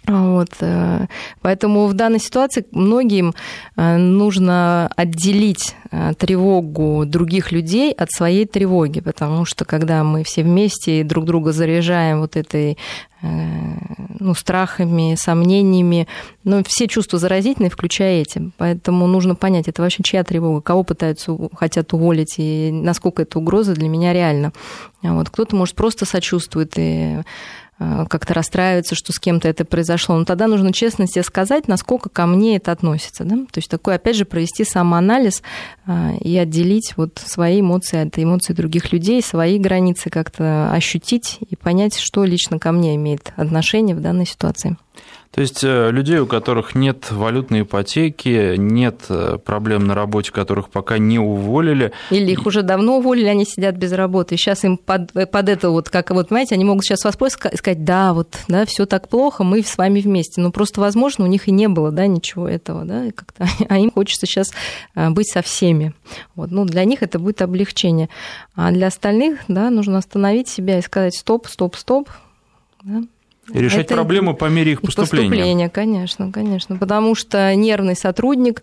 Вот. 0.09 0.49
Э, 0.61 1.05
поэтому 1.41 1.85
в 1.85 1.93
данной 1.93 2.19
ситуации 2.19 2.65
многим 2.71 3.35
э, 3.75 3.97
нужно 3.97 4.89
отделить 4.95 5.75
э, 5.91 6.13
тревогу 6.17 7.03
других 7.05 7.51
людей 7.51 7.91
от 7.93 8.11
своей 8.11 8.47
тревоги, 8.47 9.01
потому 9.01 9.45
что 9.45 9.65
когда 9.65 10.03
мы 10.03 10.23
все 10.23 10.41
вместе 10.41 11.03
друг 11.03 11.25
друга 11.25 11.51
заряжаем 11.51 12.21
вот 12.21 12.35
этой 12.35 12.77
ну, 13.21 14.33
страхами, 14.33 15.15
сомнениями, 15.15 16.07
ну, 16.45 16.63
все 16.65 16.87
чувства 16.87 17.19
заразительные, 17.19 17.69
включая 17.69 18.21
эти. 18.21 18.49
Поэтому 18.57 19.07
нужно 19.07 19.35
понять, 19.35 19.67
это 19.67 19.81
вообще 19.81 20.03
чья 20.03 20.23
тревога, 20.23 20.61
кого 20.61 20.85
пытаются, 20.85 21.37
хотят 21.53 21.91
уволить, 21.91 22.35
и 22.37 22.71
насколько 22.71 23.23
эта 23.23 23.37
угроза 23.37 23.73
для 23.73 23.89
меня 23.89 24.13
реальна. 24.13 24.53
Вот. 25.01 25.29
Кто-то, 25.29 25.53
может, 25.53 25.75
просто 25.75 26.05
сочувствует 26.05 26.71
и 26.77 27.17
как-то 27.79 28.33
расстраивается, 28.33 28.93
что 28.93 29.13
с 29.13 29.19
кем-то 29.19 29.47
это 29.47 29.63
произошло. 29.63 30.17
Но 30.17 30.25
тогда 30.25 30.47
нужно 30.47 30.73
честно 30.73 31.07
себе 31.07 31.23
сказать, 31.23 31.67
насколько 31.67 32.09
ко 32.09 32.25
мне 32.25 32.57
это 32.57 32.71
относится. 32.71 33.23
Да? 33.23 33.35
То 33.35 33.57
есть 33.57 33.69
такой, 33.69 33.95
опять 33.95 34.17
же, 34.17 34.25
провести 34.25 34.65
самоанализ 34.65 35.41
э, 35.87 36.17
и 36.17 36.37
отделить 36.37 36.93
вот 36.97 37.21
свои 37.23 37.61
эмоции 37.61 38.05
от 38.05 38.17
эмоций 38.19 38.53
других 38.53 38.91
людей, 38.91 39.21
свои 39.21 39.57
границы 39.57 40.09
как-то 40.09 40.71
ощутить 40.71 41.37
и 41.49 41.55
понять, 41.55 41.97
что 41.97 42.25
лично 42.25 42.59
ко 42.59 42.71
мне 42.71 42.95
имеет 42.95 43.31
отношение 43.37 43.95
в 43.95 44.01
данной 44.01 44.25
ситуации. 44.25 44.75
То 45.31 45.41
есть 45.41 45.63
э, 45.63 45.91
людей, 45.91 46.17
у 46.17 46.25
которых 46.25 46.73
нет 46.73 47.11
валютной 47.11 47.61
ипотеки, 47.61 48.55
нет 48.57 49.05
э, 49.09 49.37
проблем 49.37 49.85
на 49.85 49.93
работе, 49.93 50.31
которых 50.31 50.69
пока 50.69 50.97
не 50.97 51.19
уволили. 51.19 51.91
Или 52.09 52.31
их 52.31 52.47
уже 52.47 52.63
давно 52.63 52.97
уволили, 52.97 53.27
они 53.27 53.45
сидят 53.45 53.75
без 53.75 53.91
работы. 53.91 54.37
Сейчас 54.37 54.63
им 54.63 54.77
под, 54.77 55.15
э, 55.15 55.27
под 55.27 55.49
это 55.49 55.69
вот, 55.69 55.89
как 55.89 56.09
вот, 56.09 56.29
понимаете, 56.29 56.55
они 56.55 56.65
могут 56.65 56.83
сейчас 56.83 57.05
воспользоваться 57.05 57.49
и 57.49 57.57
сказать, 57.57 57.83
да, 57.83 58.13
вот, 58.13 58.39
да, 58.47 58.65
все 58.65 58.87
так 58.87 59.07
плохо, 59.07 59.43
мы 59.43 59.61
с 59.61 59.77
вами 59.77 60.01
вместе. 60.01 60.41
Но 60.41 60.51
просто, 60.51 60.81
возможно, 60.81 61.25
у 61.25 61.27
них 61.27 61.47
и 61.47 61.51
не 61.51 61.67
было, 61.67 61.91
да, 61.91 62.07
ничего 62.07 62.47
этого, 62.47 62.83
да, 62.83 63.05
и 63.05 63.11
как-то, 63.11 63.47
а 63.69 63.77
им 63.77 63.91
хочется 63.91 64.25
сейчас 64.25 64.51
быть 64.95 65.29
со 65.29 65.43
всеми. 65.43 65.93
Вот, 66.35 66.49
ну, 66.49 66.65
для 66.65 66.83
них 66.85 67.03
это 67.03 67.19
будет 67.19 67.43
облегчение. 67.43 68.09
А 68.55 68.71
для 68.71 68.87
остальных, 68.87 69.41
да, 69.47 69.69
нужно 69.69 69.99
остановить 69.99 70.49
себя 70.49 70.79
и 70.79 70.81
сказать, 70.81 71.15
стоп, 71.15 71.47
стоп, 71.47 71.75
стоп, 71.75 72.09
да, 72.81 73.03
и 73.53 73.59
решать 73.59 73.85
это 73.85 73.95
проблемы 73.95 74.33
по 74.33 74.45
мере 74.45 74.73
их 74.73 74.81
поступления. 74.81 75.29
Поступления, 75.29 75.69
конечно, 75.69 76.31
конечно. 76.31 76.77
Потому 76.77 77.15
что 77.15 77.53
нервный 77.55 77.95
сотрудник, 77.95 78.61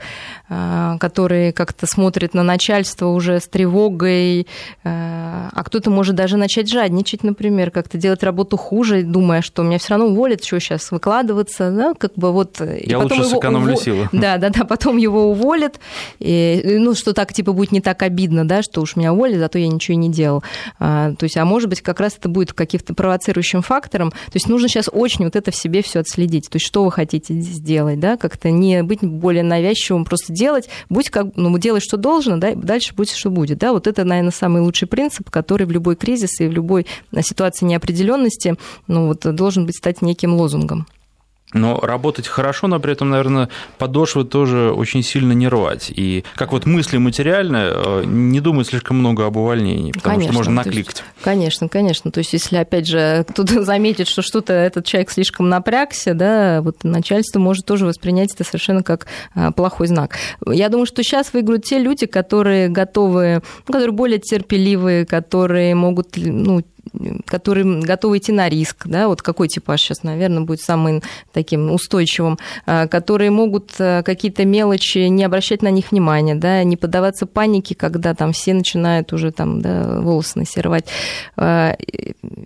а, 0.49 0.99
который 0.99 1.53
как-то 1.53 1.87
смотрит 1.87 2.35
на 2.35 2.43
начальство 2.43 3.09
уже 3.09 3.41
с 3.41 3.49
тревогой, 3.49 4.47
а, 4.85 5.51
а 5.53 5.65
кто-то 5.65 5.91
может 5.91 6.15
даже 6.15 6.37
начать 6.37 6.69
жадничать, 6.71 7.23
например, 7.23 7.71
как-то 7.71 7.99
делать 7.99 8.23
работу 8.23 8.57
хуже, 8.57 9.03
думая, 9.03 9.43
что 9.43 9.63
меня 9.63 9.79
все 9.79 9.91
равно 9.91 10.07
уволят, 10.07 10.45
что 10.45 10.59
сейчас 10.61 10.91
выкладываться, 10.91 11.71
да, 11.71 11.95
как 11.95 12.15
бы 12.15 12.33
вот. 12.33 12.61
Я 12.61 12.77
и 12.77 12.93
потом 12.95 13.19
лучше 13.19 13.31
сэкономлю 13.31 13.75
ув... 13.75 13.83
силы. 13.83 14.09
Да, 14.13 14.39
да, 14.39 14.51
да, 14.51 14.65
потом 14.65 14.97
его 14.97 15.31
уволят, 15.31 15.81
и, 16.19 16.77
ну, 16.79 16.95
что 16.95 17.13
так, 17.13 17.33
типа, 17.33 17.53
будет 17.53 17.73
не 17.73 17.81
так 17.81 18.03
обидно, 18.03 18.47
да, 18.47 18.63
что 18.63 18.81
уж 18.81 18.97
меня 18.97 19.13
уволили, 19.13 19.39
зато 19.39 19.59
я 19.59 19.69
ничего 19.69 19.95
и 19.95 19.97
не 19.97 20.11
делал. 20.11 20.43
А, 20.79 21.13
то 21.15 21.25
есть, 21.25 21.37
а 21.37 21.45
может 21.45 21.69
быть, 21.69 21.81
как 21.81 22.01
раз 22.01 22.17
это 22.19 22.29
будет 22.29 22.53
каким-то 22.53 22.95
провоцирующим 22.95 23.63
фактором. 23.63 24.11
То 24.11 24.35
есть 24.35 24.49
нужно 24.49 24.69
сейчас 24.77 24.91
очень 24.93 25.25
вот 25.25 25.37
это 25.37 25.51
в 25.51 25.57
себе 25.57 25.83
все 25.83 26.01
отследить. 26.01 26.51
То 26.51 26.57
есть 26.57 26.67
что 26.67 26.85
вы 26.85 26.93
хотите 26.93 27.33
сделать, 27.41 27.99
да, 27.99 28.19
как-то 28.19 28.51
не 28.51 28.83
быть 28.83 29.01
более 29.01 29.43
навязчивым, 29.43 30.05
просто 30.05 30.35
делать, 30.35 30.69
будь 30.91 31.09
как, 31.09 31.29
ну, 31.37 31.57
делай, 31.59 31.81
что 31.81 31.97
должно, 31.97 32.37
да, 32.37 32.55
дальше 32.55 32.95
будет, 32.95 33.11
что 33.11 33.31
будет, 33.31 33.59
да, 33.59 33.73
вот 33.73 33.87
это, 33.87 34.05
наверное, 34.05 34.33
самый 34.33 34.61
лучший 34.61 34.87
принцип, 34.87 35.31
который 35.31 35.67
в 35.67 35.71
любой 35.71 35.97
кризис 35.97 36.41
и 36.41 36.47
в 36.47 36.53
любой 36.53 36.87
ситуации 37.23 37.65
неопределенности, 37.65 38.57
ну, 38.87 39.07
вот, 39.07 39.21
должен 39.35 39.65
быть 39.65 39.77
стать 39.77 40.03
неким 40.03 40.35
лозунгом. 40.35 40.87
Но 41.53 41.79
работать 41.81 42.27
хорошо, 42.27 42.67
но 42.67 42.81
при 42.81 42.93
этом, 42.93 43.11
наверное, 43.11 43.49
подошвы 43.79 44.25
тоже 44.25 44.73
очень 44.73 45.03
сильно 45.03 45.33
не 45.33 45.49
рвать. 45.49 45.91
И 45.95 46.25
как 46.35 46.53
вот 46.53 46.67
мысли 46.67 46.99
материальные, 46.99 47.73
э, 47.73 48.03
не 48.05 48.41
думать 48.41 48.67
слишком 48.67 48.99
много 48.99 49.27
об 49.27 49.37
увольнении, 49.37 49.93
потому 49.93 50.15
конечно, 50.17 50.33
что 50.33 50.39
можно 50.39 50.53
накликать. 50.55 50.97
Есть, 50.97 51.25
конечно, 51.25 51.69
конечно. 51.69 52.11
То 52.11 52.19
есть, 52.19 52.33
если, 52.33 52.57
опять 52.57 52.87
же, 52.87 53.25
кто-то 53.29 53.63
заметит, 53.65 54.09
что 54.09 54.23
что-то 54.23 54.53
этот 54.53 54.85
человек 54.85 55.11
слишком 55.11 55.49
напрягся, 55.49 56.15
да, 56.15 56.61
вот 56.63 56.83
начальство 56.83 57.39
может 57.39 57.65
тоже 57.65 57.87
воспринять 57.87 58.35
это 58.35 58.45
совершенно 58.45 58.83
как 58.83 59.07
а, 59.35 59.53
плохой 59.53 59.87
знак. 59.87 60.17
Я 60.47 60.69
думаю, 60.69 60.87
что 60.87 61.03
сейчас 61.03 61.33
выиграют 61.33 61.65
те 61.65 61.79
люди, 61.79 62.07
которые 62.07 62.69
готовы, 62.69 63.43
ну, 63.67 63.73
которые 63.73 63.93
более 63.93 64.19
терпеливые, 64.19 65.07
которые 65.07 65.75
могут 65.75 66.17
ну, 66.17 66.63
которые 67.27 67.81
готовы 67.81 68.19
идти 68.19 68.33
на 68.33 68.49
риск, 68.49 68.87
да, 68.87 69.09
вот 69.09 69.23
какой 69.23 69.49
типаж 69.49 69.81
сейчас, 69.81 70.03
наверное, 70.03 70.43
будет 70.43 70.61
самым 70.61 71.03
таким 71.33 71.71
устойчивым, 71.71 72.39
а, 72.67 72.87
которые 72.87 73.31
могут 73.31 73.73
а, 73.79 74.03
какие-то 74.03 74.45
мелочи 74.45 74.99
не 74.99 75.25
обращать 75.25 75.63
на 75.63 75.71
них 75.71 75.91
внимания, 75.91 76.35
да, 76.35 76.63
не 76.65 76.77
поддаваться 76.77 77.27
панике, 77.27 77.75
когда 77.75 78.15
там 78.15 78.33
все 78.33 78.55
начинают 78.55 79.13
уже 79.13 79.33
там, 79.33 79.61
да, 79.61 80.01
волосы 80.01 80.39
насервать. 80.39 80.87
А, 81.37 81.77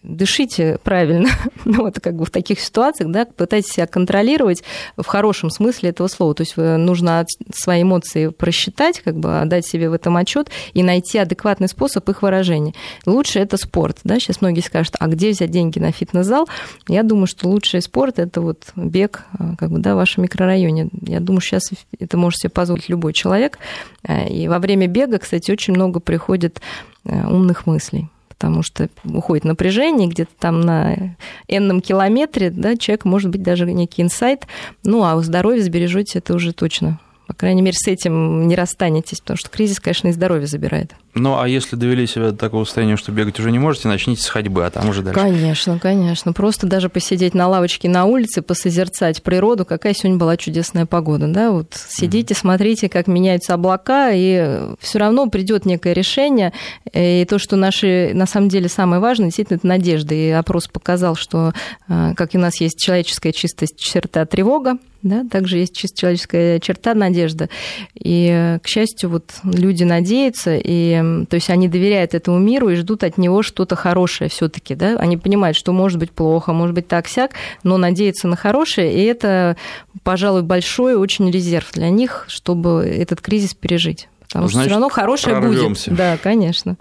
дышите 0.03 0.79
правильно, 0.83 1.29
ну, 1.65 1.85
вот 1.85 2.01
как 2.01 2.17
бы 2.17 2.25
в 2.25 2.31
таких 2.31 2.61
ситуациях, 2.61 3.11
да, 3.11 3.25
пытайтесь 3.25 3.73
себя 3.73 3.87
контролировать 3.87 4.63
в 4.97 5.07
хорошем 5.07 5.51
смысле 5.51 5.91
этого 5.91 6.09
слова, 6.09 6.35
то 6.35 6.43
есть 6.43 6.57
нужно 6.57 7.25
свои 7.55 7.83
эмоции 7.83 8.29
просчитать, 8.29 9.01
как 9.01 9.17
бы 9.17 9.41
отдать 9.41 9.67
себе 9.67 9.91
в 9.91 9.93
этом 9.93 10.17
отчет 10.17 10.51
и 10.73 10.83
найти 10.83 11.19
адекватный 11.19 11.69
способ 11.69 12.09
их 12.09 12.23
выражения. 12.23 12.75
Лучше 13.07 13.39
это 13.39 13.57
спорт, 13.57 13.99
да, 14.05 14.19
сейчас 14.19 14.40
многие 14.41 14.61
скажут, 14.61 14.95
а 14.99 15.09
где 15.09 15.31
взять 15.31 15.51
деньги 15.51 15.79
на 15.79 15.93
фитнес-зал? 15.93 16.49
Я 16.89 17.03
думаю, 17.03 17.27
что 17.27 17.49
лучший 17.49 17.83
спорт– 17.83 18.19
это 18.19 18.41
вот 18.41 18.73
бег 18.77 19.25
а, 19.39 19.57
как 19.57 19.71
бы, 19.71 19.79
да, 19.79 19.95
в 19.95 19.97
вашем 19.99 20.23
микрорайоне. 20.25 20.89
Я 21.03 21.21
думаю, 21.21 21.41
сейчас 21.41 21.71
это 21.99 22.17
может 22.17 22.41
себе 22.41 22.51
позволить 22.51 22.89
любой 22.89 23.13
человек. 23.13 23.59
А, 24.07 24.27
и 24.27 24.49
во 24.49 24.59
время 24.59 24.87
бега, 24.87 25.19
кстати, 25.19 25.51
очень 25.51 25.75
много 25.75 26.01
приходит 26.01 26.61
а, 27.05 27.29
умных 27.29 27.67
мыслей 27.67 28.09
потому 28.29 28.63
что 28.63 28.89
уходит 29.05 29.45
напряжение, 29.45 30.09
где-то 30.09 30.31
там 30.39 30.63
на 30.63 31.15
энном 31.47 31.83
километре, 31.83 32.49
да, 32.49 32.75
человек 32.75 33.05
может 33.05 33.29
быть 33.31 33.43
даже 33.43 33.71
некий 33.71 34.01
инсайт, 34.01 34.47
ну, 34.83 35.05
а 35.05 35.21
здоровье 35.21 35.63
сбережете 35.63 36.21
это 36.21 36.33
уже 36.33 36.55
точно 36.55 36.99
по 37.31 37.35
крайней 37.37 37.63
мере, 37.63 37.77
с 37.79 37.87
этим 37.87 38.49
не 38.49 38.57
расстанетесь, 38.57 39.21
потому 39.21 39.37
что 39.37 39.49
кризис, 39.51 39.79
конечно, 39.79 40.09
и 40.09 40.13
здоровье 40.13 40.49
забирает. 40.49 40.97
Ну, 41.15 41.39
а 41.39 41.47
если 41.47 41.77
довели 41.77 42.05
себя 42.09 42.33
до 42.33 42.37
такого 42.37 42.65
состояния, 42.65 42.97
что 42.97 43.13
бегать 43.13 43.39
уже 43.39 43.53
не 43.53 43.61
можете, 43.61 43.87
начните 43.87 44.21
с 44.21 44.27
ходьбы, 44.29 44.67
а 44.67 44.71
там 44.71 44.89
уже 44.89 45.03
дальше. 45.03 45.21
Конечно, 45.21 45.79
конечно. 45.79 46.33
Просто 46.33 46.67
даже 46.67 46.89
посидеть 46.89 47.33
на 47.33 47.47
лавочке 47.47 47.89
на 47.89 48.05
улице, 48.05 48.43
посозерцать 48.43 49.23
природу, 49.23 49.65
какая 49.65 49.95
сегодня 49.95 50.19
была 50.19 50.37
чудесная 50.37 50.87
погода, 50.87 51.29
да, 51.29 51.53
вот 51.53 51.75
сидите, 51.89 52.35
mm-hmm. 52.35 52.39
смотрите, 52.39 52.89
как 52.89 53.07
меняются 53.07 53.55
облака, 53.55 54.11
и 54.13 54.75
все 54.81 54.99
равно 54.99 55.29
придет 55.29 55.67
некое 55.67 55.93
решение, 55.93 56.53
и 56.93 57.25
то, 57.31 57.39
что 57.39 57.55
наши, 57.55 58.11
на 58.13 58.27
самом 58.27 58.49
деле, 58.49 58.69
самое 58.69 59.01
важное, 59.01 59.27
действительно, 59.27 59.59
это 59.59 59.69
надежда, 59.69 60.17
и 60.17 60.31
опрос 60.31 60.67
показал, 60.67 61.15
что, 61.15 61.53
а, 61.87 62.13
как 62.15 62.31
у 62.35 62.39
нас 62.39 62.61
есть 62.61 62.81
человеческая 62.81 63.33
чистость, 63.33 63.79
черта 63.79 64.27
тревога, 64.27 64.79
да, 65.03 65.25
также 65.31 65.59
есть 65.59 65.75
чисто 65.75 65.99
человеческая 65.99 66.61
черта 66.61 66.95
надежда. 66.95 67.49
И, 67.95 68.59
к 68.63 68.67
счастью, 68.67 69.11
вот 69.11 69.33
люди 69.45 69.85
надеются, 69.85 70.57
и, 70.57 71.25
то 71.29 71.35
есть 71.35 71.51
они 71.51 71.69
доверяют 71.69 72.15
этому 72.15 72.39
миру 72.39 72.69
и 72.69 72.77
ждут 72.77 73.05
от 73.05 73.19
него 73.19 73.43
что-то 73.43 73.77
хорошее 73.77 74.29
все 74.31 74.49
таки 74.49 74.75
да, 74.75 74.97
они 74.97 75.17
понимают, 75.17 75.57
что 75.57 75.73
может 75.73 75.99
быть 75.99 76.11
плохо, 76.11 76.53
может 76.53 76.75
быть 76.75 76.89
так-сяк, 76.89 77.33
но 77.63 77.79
надеются 77.79 78.29
на 78.29 78.37
хорошее, 78.37 78.93
и 78.93 79.05
это, 79.05 79.57
пожалуй, 80.03 80.43
большой 80.43 80.95
очень 80.95 81.31
резерв 81.31 81.73
для 81.73 81.91
них, 81.91 82.25
чтобы 82.29 82.85
этот 82.85 83.21
кризис 83.21 83.55
пережить. 83.55 84.09
Потому 84.31 84.47
Значит, 84.47 84.61
что 84.61 84.69
все 84.69 84.71
равно 84.75 84.89
хорошее 84.91 85.37
прорвемся. 85.37 85.91
будет. 85.91 85.99
Да, 85.99 86.17
конечно. 86.17 86.77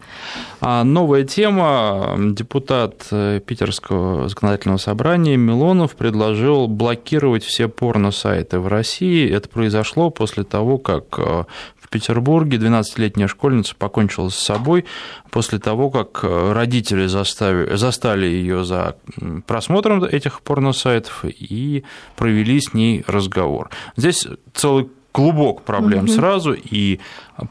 А 0.62 0.84
новая 0.84 1.24
тема. 1.24 2.16
Депутат 2.20 3.08
э, 3.10 3.40
Питерского 3.44 4.30
законодательного 4.30 4.78
собрания 4.78 5.36
Милонов 5.36 5.96
предложил 5.96 6.68
блокировать 6.68 7.44
все 7.44 7.68
порно-сайты 7.68 8.60
в 8.60 8.68
России. 8.68 9.28
Это 9.28 9.50
произошло 9.50 10.12
после 10.12 10.44
того, 10.44 10.78
как 10.78 11.06
э, 11.18 11.46
в 11.82 11.90
Петербурге 11.90 12.60
12-летняя 12.60 13.28
школьница 13.28 13.74
покончила 13.76 14.30
с 14.30 14.36
собой 14.36 14.86
после 15.32 15.58
того, 15.58 15.90
как 15.90 16.20
э, 16.22 16.52
родители 16.52 17.08
заставили, 17.08 17.76
застали 17.78 18.28
ее 18.28 18.64
за 18.64 18.96
просмотром 19.48 20.04
этих 20.04 20.42
порно-сайтов 20.42 21.26
и 21.26 21.84
провели 22.16 22.62
с 22.62 22.76
ней 22.76 23.04
разговор. 23.08 23.72
Здесь 23.98 24.28
целый 24.54 24.90
клубок 25.12 25.64
проблем 25.64 26.06
угу. 26.06 26.12
сразу, 26.12 26.54
и 26.54 27.00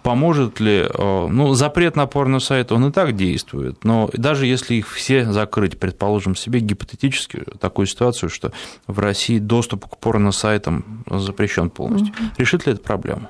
поможет 0.03 0.61
ли, 0.61 0.87
э, 0.88 1.27
ну, 1.29 1.55
запрет 1.55 1.97
на 1.97 2.07
порно-сайт, 2.07 2.73
он 2.73 2.87
и 2.87 2.92
так 2.92 3.16
действует, 3.16 3.85
но 3.85 4.09
даже 4.12 4.47
если 4.47 4.77
их 4.77 4.88
все 4.92 5.31
закрыть, 5.33 5.79
предположим 5.79 6.37
себе 6.37 6.61
гипотетически 6.61 7.44
такую 7.61 7.87
ситуацию, 7.87 8.31
что 8.31 8.53
в 8.87 8.99
России 8.99 9.38
доступ 9.38 9.87
к 9.87 9.97
порно-сайтам 9.99 11.05
запрещен 11.11 11.71
полностью, 11.71 12.14
угу. 12.14 12.31
решит 12.38 12.66
ли 12.66 12.73
это 12.73 12.83
проблему? 12.83 13.29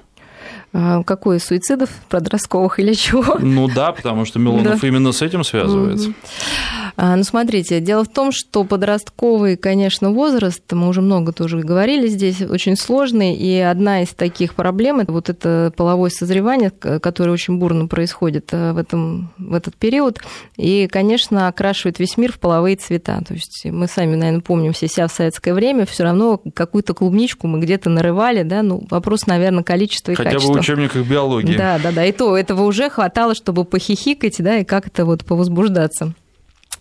А, 0.72 1.02
какой 1.02 1.40
суицидов 1.40 1.88
подростковых 2.08 2.78
или 2.78 2.92
чего? 2.92 3.36
Ну 3.40 3.68
да, 3.68 3.92
потому 3.92 4.24
что 4.24 4.38
Милонов 4.38 4.80
да. 4.80 4.86
именно 4.86 5.12
с 5.12 5.22
этим 5.22 5.42
связывается. 5.44 6.10
А, 6.10 6.87
ну 7.00 7.22
смотрите, 7.22 7.78
дело 7.78 8.02
в 8.02 8.08
том, 8.08 8.32
что 8.32 8.64
подростковый, 8.64 9.56
конечно, 9.56 10.10
возраст, 10.10 10.62
мы 10.72 10.88
уже 10.88 11.00
много 11.00 11.32
тоже 11.32 11.60
говорили 11.60 12.08
здесь, 12.08 12.42
очень 12.42 12.76
сложный, 12.76 13.34
и 13.34 13.56
одна 13.60 14.02
из 14.02 14.08
таких 14.08 14.54
проблем 14.56 14.98
это 14.98 15.12
вот 15.12 15.28
это 15.28 15.72
половое 15.76 16.10
созревание, 16.10 16.70
которое 16.70 17.30
очень 17.30 17.58
бурно 17.58 17.86
происходит 17.86 18.48
э, 18.50 18.72
в, 18.72 18.78
этом, 18.78 19.32
в 19.38 19.54
этот 19.54 19.76
период, 19.76 20.18
и, 20.56 20.88
конечно, 20.88 21.46
окрашивает 21.46 22.00
весь 22.00 22.16
мир 22.16 22.32
в 22.32 22.40
половые 22.40 22.74
цвета. 22.74 23.22
То 23.26 23.34
есть 23.34 23.64
мы 23.66 23.86
сами, 23.86 24.16
наверное, 24.16 24.40
помним 24.40 24.72
все 24.72 24.88
себя 24.88 25.06
в 25.06 25.12
советское 25.12 25.54
время, 25.54 25.86
все 25.86 26.02
равно 26.02 26.42
какую-то 26.52 26.94
клубничку 26.94 27.46
мы 27.46 27.60
где-то 27.60 27.90
нарывали, 27.90 28.42
да, 28.42 28.62
ну 28.62 28.84
вопрос, 28.90 29.26
наверное, 29.26 29.62
количества 29.62 30.10
и 30.10 30.14
Хотя 30.16 30.30
качества 30.30 30.58
учебниках 30.58 31.06
биологии. 31.06 31.56
Да, 31.56 31.78
да, 31.80 31.92
да. 31.92 32.04
И 32.04 32.10
то 32.10 32.36
этого 32.36 32.64
уже 32.64 32.90
хватало, 32.90 33.36
чтобы 33.36 33.64
похихикать, 33.64 34.34
да, 34.40 34.58
и 34.58 34.64
как-то 34.64 35.04
вот 35.04 35.24
повозбуждаться. 35.24 36.12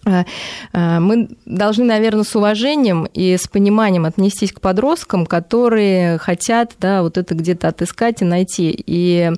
А, 0.07 0.25
а, 0.71 0.99
мы 0.99 1.29
должны, 1.45 1.83
наверное, 1.83 2.23
с 2.23 2.35
уважением 2.35 3.05
и 3.13 3.35
с 3.35 3.47
пониманием 3.47 4.05
отнестись 4.05 4.53
к 4.53 4.61
подросткам, 4.61 5.25
которые 5.25 6.17
хотят 6.17 6.75
да, 6.79 7.01
вот 7.01 7.17
это 7.17 7.35
где-то 7.35 7.67
отыскать 7.67 8.21
и 8.21 8.25
найти. 8.25 8.83
И, 8.85 9.31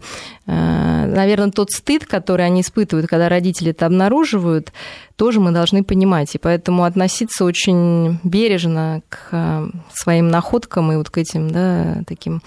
а, 0.46 1.06
наверное, 1.08 1.52
тот 1.52 1.72
стыд, 1.72 2.06
который 2.06 2.46
они 2.46 2.62
испытывают, 2.62 3.10
когда 3.10 3.30
родители 3.30 3.72
это 3.72 3.88
обнаруживают, 3.88 4.72
тоже 5.16 5.40
мы 5.40 5.52
должны 5.52 5.84
понимать. 5.84 6.36
И 6.36 6.38
поэтому 6.38 6.84
относиться 6.84 7.46
очень 7.46 8.20
бережно 8.24 9.02
к 9.10 9.70
своим 9.92 10.30
находкам 10.30 10.92
и 10.92 10.98
вот 10.98 11.10
к 11.10 11.18
этим 11.18 11.50
да, 11.50 12.04
таким 12.08 12.42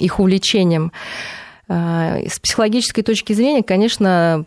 их 0.00 0.18
увлечением. 0.18 0.92
А, 1.66 2.18
с 2.26 2.38
психологической 2.38 3.02
точки 3.02 3.32
зрения, 3.32 3.62
конечно, 3.62 4.44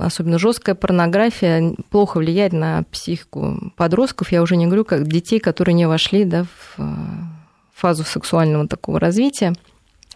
особенно 0.00 0.38
жесткая 0.38 0.74
порнография 0.74 1.74
плохо 1.90 2.18
влияет 2.18 2.52
на 2.52 2.84
психику 2.90 3.72
подростков. 3.76 4.32
Я 4.32 4.42
уже 4.42 4.56
не 4.56 4.66
говорю, 4.66 4.84
как 4.84 5.06
детей, 5.06 5.38
которые 5.38 5.74
не 5.74 5.86
вошли 5.86 6.24
да, 6.24 6.46
в 6.76 6.82
фазу 7.74 8.04
сексуального 8.04 8.66
такого 8.66 8.98
развития. 8.98 9.54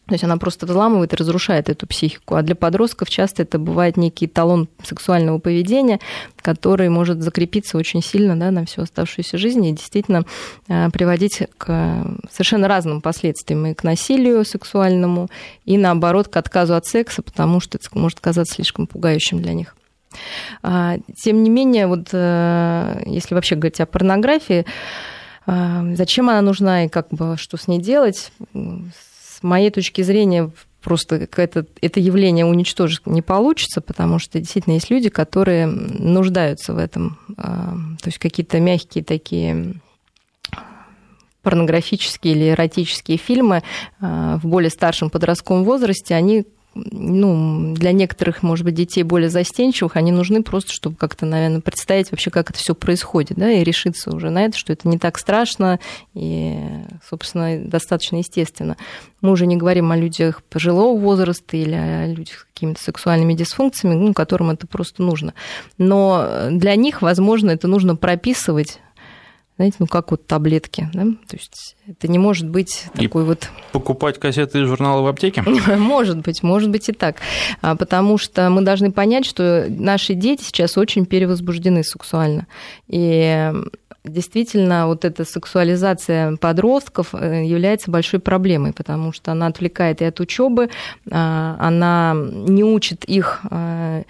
То 0.06 0.14
есть 0.14 0.24
она 0.24 0.36
просто 0.36 0.66
взламывает 0.66 1.12
и 1.12 1.16
разрушает 1.16 1.68
эту 1.68 1.86
психику. 1.86 2.34
А 2.34 2.42
для 2.42 2.56
подростков 2.56 3.08
часто 3.08 3.42
это 3.42 3.58
бывает 3.58 3.96
некий 3.96 4.26
талон 4.26 4.68
сексуального 4.82 5.38
поведения, 5.38 6.00
который 6.40 6.88
может 6.88 7.22
закрепиться 7.22 7.78
очень 7.78 8.02
сильно 8.02 8.38
да, 8.38 8.50
на 8.50 8.66
всю 8.66 8.82
оставшуюся 8.82 9.38
жизнь 9.38 9.64
и 9.64 9.72
действительно 9.72 10.24
а, 10.68 10.90
приводить 10.90 11.44
к 11.56 12.04
совершенно 12.30 12.66
разным 12.66 13.00
последствиям 13.00 13.64
и 13.66 13.74
к 13.74 13.84
насилию 13.84 14.44
сексуальному, 14.44 15.28
и 15.64 15.78
наоборот 15.78 16.26
к 16.26 16.36
отказу 16.36 16.74
от 16.74 16.84
секса, 16.84 17.22
потому 17.22 17.60
что 17.60 17.78
это 17.78 17.88
может 17.96 18.18
казаться 18.18 18.54
слишком 18.56 18.88
пугающим 18.88 19.40
для 19.40 19.54
них. 19.54 19.76
А, 20.64 20.96
тем 21.16 21.44
не 21.44 21.48
менее, 21.48 21.86
вот 21.86 22.08
э, 22.12 23.02
если 23.06 23.36
вообще 23.36 23.54
говорить 23.54 23.80
о 23.80 23.86
порнографии, 23.86 24.66
зачем 25.46 26.30
она 26.30 26.40
нужна 26.40 26.84
и 26.84 26.88
как 26.88 27.08
бы 27.10 27.36
что 27.36 27.56
с 27.56 27.66
ней 27.66 27.80
делать, 27.80 28.30
моей 29.42 29.70
точки 29.70 30.02
зрения, 30.02 30.50
просто 30.82 31.28
это, 31.36 31.66
это 31.80 32.00
явление 32.00 32.44
уничтожить 32.44 33.06
не 33.06 33.22
получится, 33.22 33.80
потому 33.80 34.18
что 34.18 34.38
действительно 34.38 34.74
есть 34.74 34.90
люди, 34.90 35.08
которые 35.08 35.66
нуждаются 35.66 36.74
в 36.74 36.78
этом. 36.78 37.18
А, 37.36 37.74
то 38.00 38.08
есть 38.08 38.18
какие-то 38.18 38.60
мягкие 38.60 39.04
такие 39.04 39.74
порнографические 41.42 42.34
или 42.34 42.50
эротические 42.50 43.18
фильмы 43.18 43.62
а, 44.00 44.38
в 44.38 44.46
более 44.46 44.70
старшем 44.70 45.10
подростковом 45.10 45.64
возрасте, 45.64 46.14
они 46.14 46.46
ну, 46.74 47.74
для 47.74 47.92
некоторых, 47.92 48.42
может 48.42 48.64
быть, 48.64 48.74
детей 48.74 49.02
более 49.02 49.28
застенчивых, 49.28 49.96
они 49.96 50.12
нужны 50.12 50.42
просто, 50.42 50.72
чтобы 50.72 50.96
как-то, 50.96 51.26
наверное, 51.26 51.60
представить 51.60 52.10
вообще, 52.10 52.30
как 52.30 52.50
это 52.50 52.58
все 52.58 52.74
происходит, 52.74 53.36
да, 53.36 53.50
и 53.50 53.64
решиться 53.64 54.14
уже 54.14 54.30
на 54.30 54.44
это, 54.44 54.56
что 54.56 54.72
это 54.72 54.88
не 54.88 54.98
так 54.98 55.18
страшно 55.18 55.80
и, 56.14 56.58
собственно, 57.08 57.58
достаточно 57.58 58.16
естественно. 58.16 58.76
Мы 59.20 59.30
уже 59.30 59.46
не 59.46 59.56
говорим 59.56 59.92
о 59.92 59.96
людях 59.96 60.42
пожилого 60.42 60.98
возраста 60.98 61.56
или 61.56 61.74
о 61.74 62.06
людях 62.06 62.40
с 62.40 62.46
какими-то 62.54 62.82
сексуальными 62.82 63.34
дисфункциями, 63.34 63.94
ну, 63.94 64.14
которым 64.14 64.50
это 64.50 64.66
просто 64.66 65.02
нужно. 65.02 65.34
Но 65.78 66.48
для 66.50 66.74
них, 66.76 67.02
возможно, 67.02 67.50
это 67.50 67.68
нужно 67.68 67.96
прописывать 67.96 68.80
знаете, 69.56 69.76
ну 69.80 69.86
как 69.86 70.10
вот 70.10 70.26
таблетки, 70.26 70.88
да? 70.92 71.04
То 71.28 71.36
есть 71.36 71.76
это 71.86 72.08
не 72.08 72.18
может 72.18 72.48
быть 72.48 72.86
и 72.94 73.04
такой 73.04 73.24
вот... 73.24 73.48
Покупать 73.72 74.18
кассеты 74.18 74.62
из 74.62 74.66
журнала 74.66 75.02
в 75.02 75.06
аптеке? 75.06 75.42
Может 75.76 76.18
быть, 76.18 76.42
может 76.42 76.70
быть 76.70 76.88
и 76.88 76.92
так. 76.92 77.16
А, 77.60 77.76
потому 77.76 78.18
что 78.18 78.48
мы 78.50 78.62
должны 78.62 78.92
понять, 78.92 79.26
что 79.26 79.66
наши 79.68 80.14
дети 80.14 80.42
сейчас 80.42 80.78
очень 80.78 81.06
перевозбуждены 81.06 81.84
сексуально. 81.84 82.46
И 82.88 83.52
действительно 84.04 84.86
вот 84.86 85.04
эта 85.04 85.24
сексуализация 85.24 86.36
подростков 86.36 87.14
э, 87.14 87.44
является 87.44 87.90
большой 87.90 88.20
проблемой, 88.20 88.72
потому 88.72 89.12
что 89.12 89.32
она 89.32 89.46
отвлекает 89.46 90.02
и 90.02 90.04
от 90.04 90.18
учебы, 90.20 90.70
а, 91.10 91.56
она 91.60 92.14
не 92.16 92.64
учит 92.64 93.04
их 93.04 93.40
э, 93.50 94.02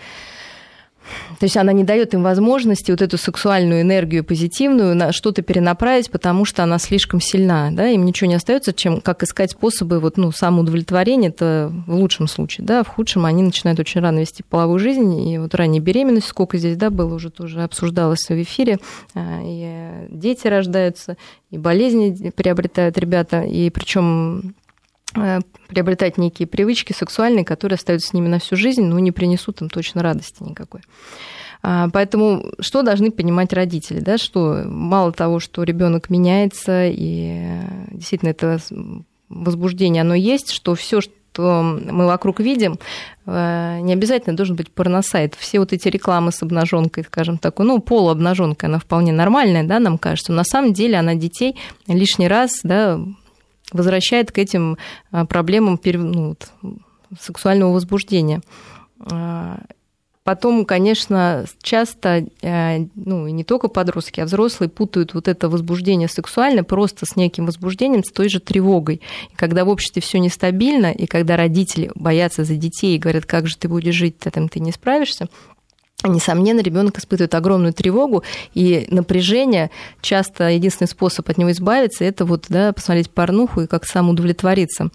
то 1.39 1.45
есть 1.45 1.57
она 1.57 1.73
не 1.73 1.85
дает 1.85 2.15
им 2.15 2.23
возможности 2.23 2.91
вот 2.91 3.03
эту 3.03 3.19
сексуальную 3.19 3.81
энергию 3.81 4.25
позитивную 4.25 4.95
на 4.95 5.13
что-то 5.13 5.43
перенаправить, 5.43 6.11
потому 6.11 6.45
что 6.45 6.63
она 6.63 6.79
слишком 6.79 7.21
сильна. 7.21 7.71
Да? 7.73 7.89
Им 7.89 8.05
ничего 8.05 8.29
не 8.29 8.35
остается, 8.35 8.73
чем 8.73 9.01
как 9.01 9.23
искать 9.23 9.53
способы 9.53 10.01
вот, 10.01 10.17
ну, 10.17 10.33
самоудовлетворения, 10.33 11.29
это 11.29 11.73
в 11.87 11.95
лучшем 11.95 12.29
случае. 12.29 12.67
Да? 12.67 12.83
В 12.83 12.89
худшем 12.89 13.25
они 13.25 13.43
начинают 13.43 13.81
очень 13.81 14.01
рано 14.01 14.21
вести 14.21 14.43
половую 14.43 14.79
жизнь. 14.79 15.29
И 15.29 15.39
вот 15.39 15.55
ранняя 15.55 15.83
беременность, 15.83 16.29
сколько 16.29 16.59
здесь 16.59 16.77
да, 16.77 16.91
было, 16.91 17.15
уже 17.15 17.31
тоже 17.31 17.63
обсуждалось 17.63 18.29
в 18.29 18.43
эфире. 18.43 18.79
А, 19.15 19.41
и 19.43 20.07
дети 20.11 20.47
рождаются, 20.47 21.17
и 21.51 21.59
болезни 21.59 22.31
приобретают 22.31 22.99
ребята. 22.99 23.43
И 23.43 23.71
причем 23.71 24.55
приобретать 25.69 26.19
некие 26.19 26.47
привычки 26.47 26.93
сексуальные, 26.93 27.45
которые 27.45 27.77
остаются 27.77 28.09
с 28.09 28.13
ними 28.13 28.29
на 28.29 28.39
всю 28.39 28.57
жизнь, 28.57 28.85
но 28.85 28.99
не 28.99 29.13
принесут 29.13 29.61
им 29.61 29.69
точно 29.69 30.03
радости 30.03 30.43
никакой. 30.43 30.81
А, 31.63 31.89
поэтому 31.93 32.53
что 32.61 32.83
должны 32.83 33.11
понимать 33.11 33.53
родители? 33.53 34.01
Да, 34.01 34.19
что 34.19 34.65
мало 34.67 35.13
того, 35.13 35.39
что 35.39 35.63
ребенок 35.63 36.11
меняется, 36.11 36.87
и 36.89 37.61
действительно 37.91 38.31
это 38.31 38.59
возбуждение, 39.29 40.03
оно 40.03 40.15
есть, 40.15 40.51
что 40.51 40.75
все, 40.75 41.01
что 41.01 41.63
мы 41.63 42.07
вокруг 42.07 42.41
видим, 42.41 42.79
э, 43.27 43.79
не 43.81 43.93
обязательно 43.93 44.37
должен 44.37 44.57
быть 44.57 44.71
порносайт. 44.71 45.35
Все 45.35 45.61
вот 45.61 45.73
эти 45.73 45.89
рекламы 45.89 46.33
с 46.33 46.43
обнаженкой, 46.43 47.05
скажем 47.05 47.39
так, 47.39 47.59
ну, 47.59 47.79
полуобнаженка, 47.81 48.67
она 48.67 48.79
вполне 48.79 49.13
нормальная, 49.13 49.63
да, 49.63 49.79
нам 49.79 49.99
кажется. 49.99 50.33
Но 50.33 50.39
на 50.39 50.45
самом 50.45 50.73
деле 50.73 50.99
она 50.99 51.15
детей 51.15 51.57
лишний 51.87 52.29
раз, 52.29 52.61
да, 52.65 53.01
возвращает 53.73 54.33
к 54.33 54.39
этим 54.39 54.79
а, 55.11 55.27
проблемам 55.27 55.79
ну, 55.85 56.37
сексуального 57.21 57.73
возбуждения. 57.73 58.41
А, 59.01 59.61
потом, 60.25 60.65
конечно, 60.65 61.45
часто, 61.63 62.27
э, 62.43 62.87
ну, 62.95 63.27
не 63.29 63.45
только 63.45 63.69
подростки, 63.69 64.21
а 64.21 64.25
взрослые 64.25 64.69
путают 64.69 65.15
вот 65.15 65.29
это 65.29 65.49
возбуждение 65.49 66.09
сексуальное 66.09 66.63
просто 66.63 67.07
с 67.07 67.17
неким 67.17 67.47
возбуждением, 67.47 68.05
с 68.05 68.13
той 68.13 68.29
же 68.29 68.41
тревогой. 68.41 69.01
И 69.33 69.37
когда 69.37 69.65
в 69.65 69.69
обществе 69.69 70.01
все 70.01 70.19
нестабильно, 70.19 70.93
и 70.93 71.07
когда 71.07 71.37
родители 71.37 71.91
боятся 71.95 72.45
за 72.45 72.55
детей 72.57 72.97
и 72.97 72.99
говорят, 72.99 73.27
как 73.27 73.47
же 73.47 73.57
ты 73.57 73.69
будешь 73.69 73.95
жить, 73.95 74.19
этим 74.19 74.49
ты 74.49 74.61
не 74.61 74.73
справишься, 74.73 75.29
Несомненно, 76.05 76.61
ребенок 76.61 76.99
испытывает 76.99 77.35
огромную 77.35 77.73
тревогу 77.73 78.25
и 78.55 78.87
напряжение. 78.91 79.71
Часто 80.01 80.49
единственный 80.51 80.89
способ 80.89 81.29
от 81.29 81.39
него 81.39 81.53
избавиться– 81.53 82.05
это 82.07 82.25
вот, 82.25 82.47
да, 82.49 82.73
посмотреть 82.73 83.11
порнуху 83.11 83.63
и 83.63 83.67
как 83.67 83.85
сам 83.85 84.09
удовлетвориться. 84.11 84.89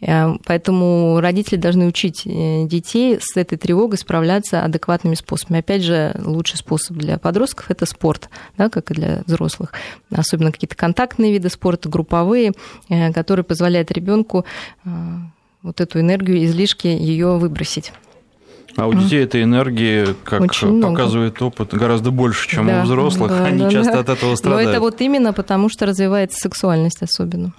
Э, 0.00 0.34
поэтому 0.44 1.18
родители 1.20 1.56
должны 1.56 1.86
учить 1.86 2.22
э, 2.26 2.64
детей 2.66 3.18
с 3.20 3.36
этой 3.36 3.58
тревогой 3.58 3.98
справляться 3.98 4.64
адекватными 4.64 5.14
способами. 5.14 5.60
Опять 5.60 5.82
же, 5.82 6.14
лучший 6.24 6.58
способ 6.58 6.96
для 6.96 7.18
подростков– 7.18 7.66
это 7.70 7.84
спорт, 7.84 8.28
да, 8.56 8.68
как 8.68 8.90
и 8.92 8.94
для 8.94 9.22
взрослых. 9.26 9.72
Особенно 10.14 10.52
какие-то 10.52 10.76
контактные 10.76 11.32
виды 11.32 11.48
спорта, 11.48 11.88
групповые, 11.88 12.52
э, 12.88 13.12
которые 13.12 13.44
позволяют 13.44 13.90
ребенку 13.90 14.44
вот 15.62 15.80
эту 15.80 16.00
энергию, 16.00 16.44
излишки 16.44 16.88
ее 16.88 17.38
выбросить. 17.38 17.92
А 18.76 18.86
у 18.86 18.94
детей 18.94 19.22
этой 19.22 19.42
энергии, 19.42 20.14
как 20.24 20.40
Очень 20.40 20.80
показывает 20.80 21.40
много. 21.40 21.52
опыт, 21.52 21.74
гораздо 21.74 22.10
больше, 22.10 22.48
чем 22.48 22.66
да, 22.66 22.80
у 22.80 22.84
взрослых. 22.84 23.30
Да, 23.30 23.44
Они 23.44 23.60
да, 23.60 23.70
часто 23.70 23.92
да. 23.92 24.00
от 24.00 24.08
этого 24.08 24.34
страдают. 24.34 24.66
Но 24.66 24.70
это 24.72 24.80
вот 24.80 25.00
именно 25.00 25.32
потому, 25.32 25.68
что 25.68 25.86
развивается 25.86 26.38
сексуальность 26.40 27.02
особенно. 27.02 27.52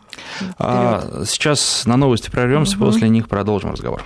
А 0.58 1.24
сейчас 1.26 1.84
на 1.86 1.98
новости 1.98 2.30
прервемся, 2.30 2.78
угу. 2.78 2.86
после 2.86 3.10
них 3.10 3.28
продолжим 3.28 3.72
разговор. 3.72 4.04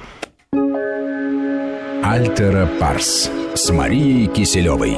Альтера 2.03 2.69
Парс 2.79 3.29
с 3.53 3.69
Марией 3.69 4.27
Киселевой 4.27 4.97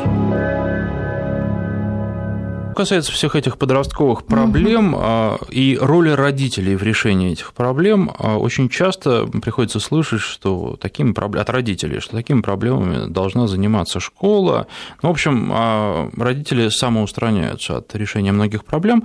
касается 2.79 3.11
всех 3.11 3.35
этих 3.35 3.57
подростковых 3.57 4.23
проблем 4.23 4.93
угу. 4.93 5.45
и 5.49 5.77
роли 5.81 6.11
родителей 6.11 6.77
в 6.77 6.83
решении 6.83 7.33
этих 7.33 7.51
проблем, 7.51 8.09
а, 8.17 8.37
очень 8.37 8.69
часто 8.69 9.25
приходится 9.25 9.81
слышать, 9.81 10.21
что 10.21 10.77
такими 10.79 11.13
от 11.37 11.49
родителей, 11.49 11.99
что 11.99 12.15
такими 12.15 12.39
проблемами 12.39 13.11
должна 13.11 13.47
заниматься 13.47 13.99
школа. 13.99 14.67
Ну, 15.03 15.09
в 15.09 15.11
общем, 15.11 15.51
а, 15.53 16.09
родители 16.15 16.69
самоустраняются 16.69 17.79
от 17.79 17.93
решения 17.95 18.31
многих 18.31 18.63
проблем. 18.63 19.03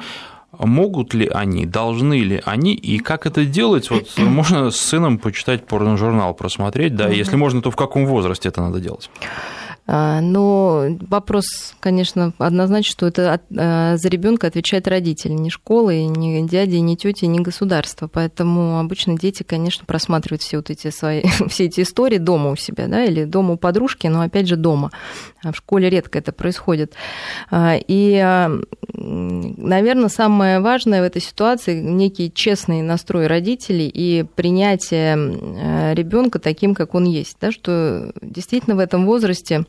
Могут 0.57 1.13
ли 1.13 1.27
они, 1.27 1.67
должны 1.67 2.21
ли 2.21 2.41
они, 2.45 2.75
и 2.75 3.01
как 3.01 3.27
это 3.27 3.45
делать? 3.45 3.91
Вот 3.91 4.07
можно 4.19 4.71
с 4.71 4.77
сыном 4.77 5.19
почитать 5.19 5.67
порно-журнал, 5.67 6.33
просмотреть, 6.35 6.95
да, 6.95 7.07
угу. 7.07 7.15
если 7.15 7.35
можно, 7.35 7.61
то 7.61 7.73
в 7.73 7.77
каком 7.77 8.07
возрасте 8.07 8.51
это 8.51 8.61
надо 8.61 8.79
делать? 8.79 9.11
А, 9.87 10.23
но 10.23 10.87
вопрос, 11.09 11.75
конечно, 11.81 12.33
однозначно, 12.39 12.91
что 12.91 13.07
это 13.07 13.41
а, 13.55 13.97
за 13.99 14.09
ребенка 14.09 14.47
отвечает 14.47 14.89
родитель, 14.89 15.35
не 15.35 15.51
школа, 15.51 15.91
и 15.91 16.05
не 16.05 16.47
дядя, 16.49 16.77
и 16.77 16.81
не 16.81 16.97
тетя, 16.97 17.27
и 17.27 17.29
не 17.29 17.41
государство. 17.41 18.09
Поэтому 18.09 18.79
обычно 18.79 19.19
дети, 19.19 19.43
конечно, 19.43 19.85
просматривают 19.85 20.41
все 20.41 20.57
вот 20.57 20.71
эти 20.71 20.89
свои, 20.91 21.23
все 21.49 21.67
эти 21.67 21.83
истории 21.83 22.17
дома 22.17 22.51
у 22.51 22.57
себя, 22.57 22.87
да, 22.87 23.05
или 23.05 23.25
дома 23.25 23.55
у 23.55 23.57
подружки, 23.59 24.07
но 24.07 24.23
опять 24.23 24.49
же 24.49 24.57
дома. 24.57 24.91
А 25.43 25.53
в 25.53 25.57
школе 25.57 25.91
редко 25.91 26.19
это 26.19 26.33
происходит. 26.33 26.95
И, 27.53 28.49
наверное, 28.95 30.09
самое 30.09 30.61
важное 30.61 31.03
в 31.03 31.05
этой 31.05 31.21
ситуации 31.21 31.79
некий 31.81 32.33
честный 32.33 32.81
настрой 32.81 33.27
родителей 33.27 33.91
и 33.93 34.25
принятие 34.35 35.95
ребенка 35.95 36.39
таким, 36.39 36.75
как 36.75 36.95
он 36.95 37.05
есть, 37.05 37.37
да, 37.41 37.53
что 37.53 38.13
действительно 38.23 38.77
в 38.77 38.79
этом 38.79 39.05
возрасте 39.05 39.67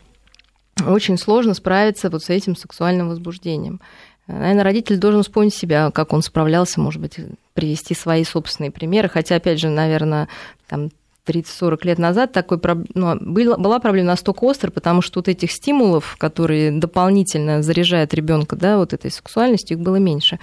очень 0.83 1.17
сложно 1.17 1.53
справиться 1.53 2.09
вот 2.09 2.23
с 2.23 2.29
этим 2.29 2.55
сексуальным 2.55 3.09
возбуждением. 3.09 3.79
Наверное, 4.27 4.63
родитель 4.63 4.97
должен 4.97 5.21
вспомнить 5.21 5.53
себя, 5.53 5.91
как 5.91 6.11
он 6.11 6.23
справлялся, 6.23 6.79
может 6.81 6.99
быть, 6.99 7.19
привести 7.53 7.93
свои 7.93 8.23
собственные 8.23 8.71
примеры. 8.71 9.07
Хотя, 9.07 9.35
опять 9.35 9.59
же, 9.59 9.69
наверное, 9.69 10.27
там 10.67 10.89
30-40 11.27 11.79
лет 11.83 11.99
назад 11.99 12.31
такой, 12.31 12.59
ну, 12.93 13.15
была 13.19 13.79
проблема 13.79 14.07
настолько 14.07 14.49
острая, 14.49 14.71
потому 14.71 15.01
что 15.01 15.19
вот 15.19 15.27
этих 15.27 15.51
стимулов, 15.51 16.15
которые 16.17 16.71
дополнительно 16.71 17.61
заряжают 17.61 18.13
ребенка, 18.13 18.55
да, 18.55 18.77
вот 18.77 18.93
этой 18.93 19.11
сексуальностью, 19.11 19.77
их 19.77 19.83
было 19.83 19.97
меньше. 19.97 20.39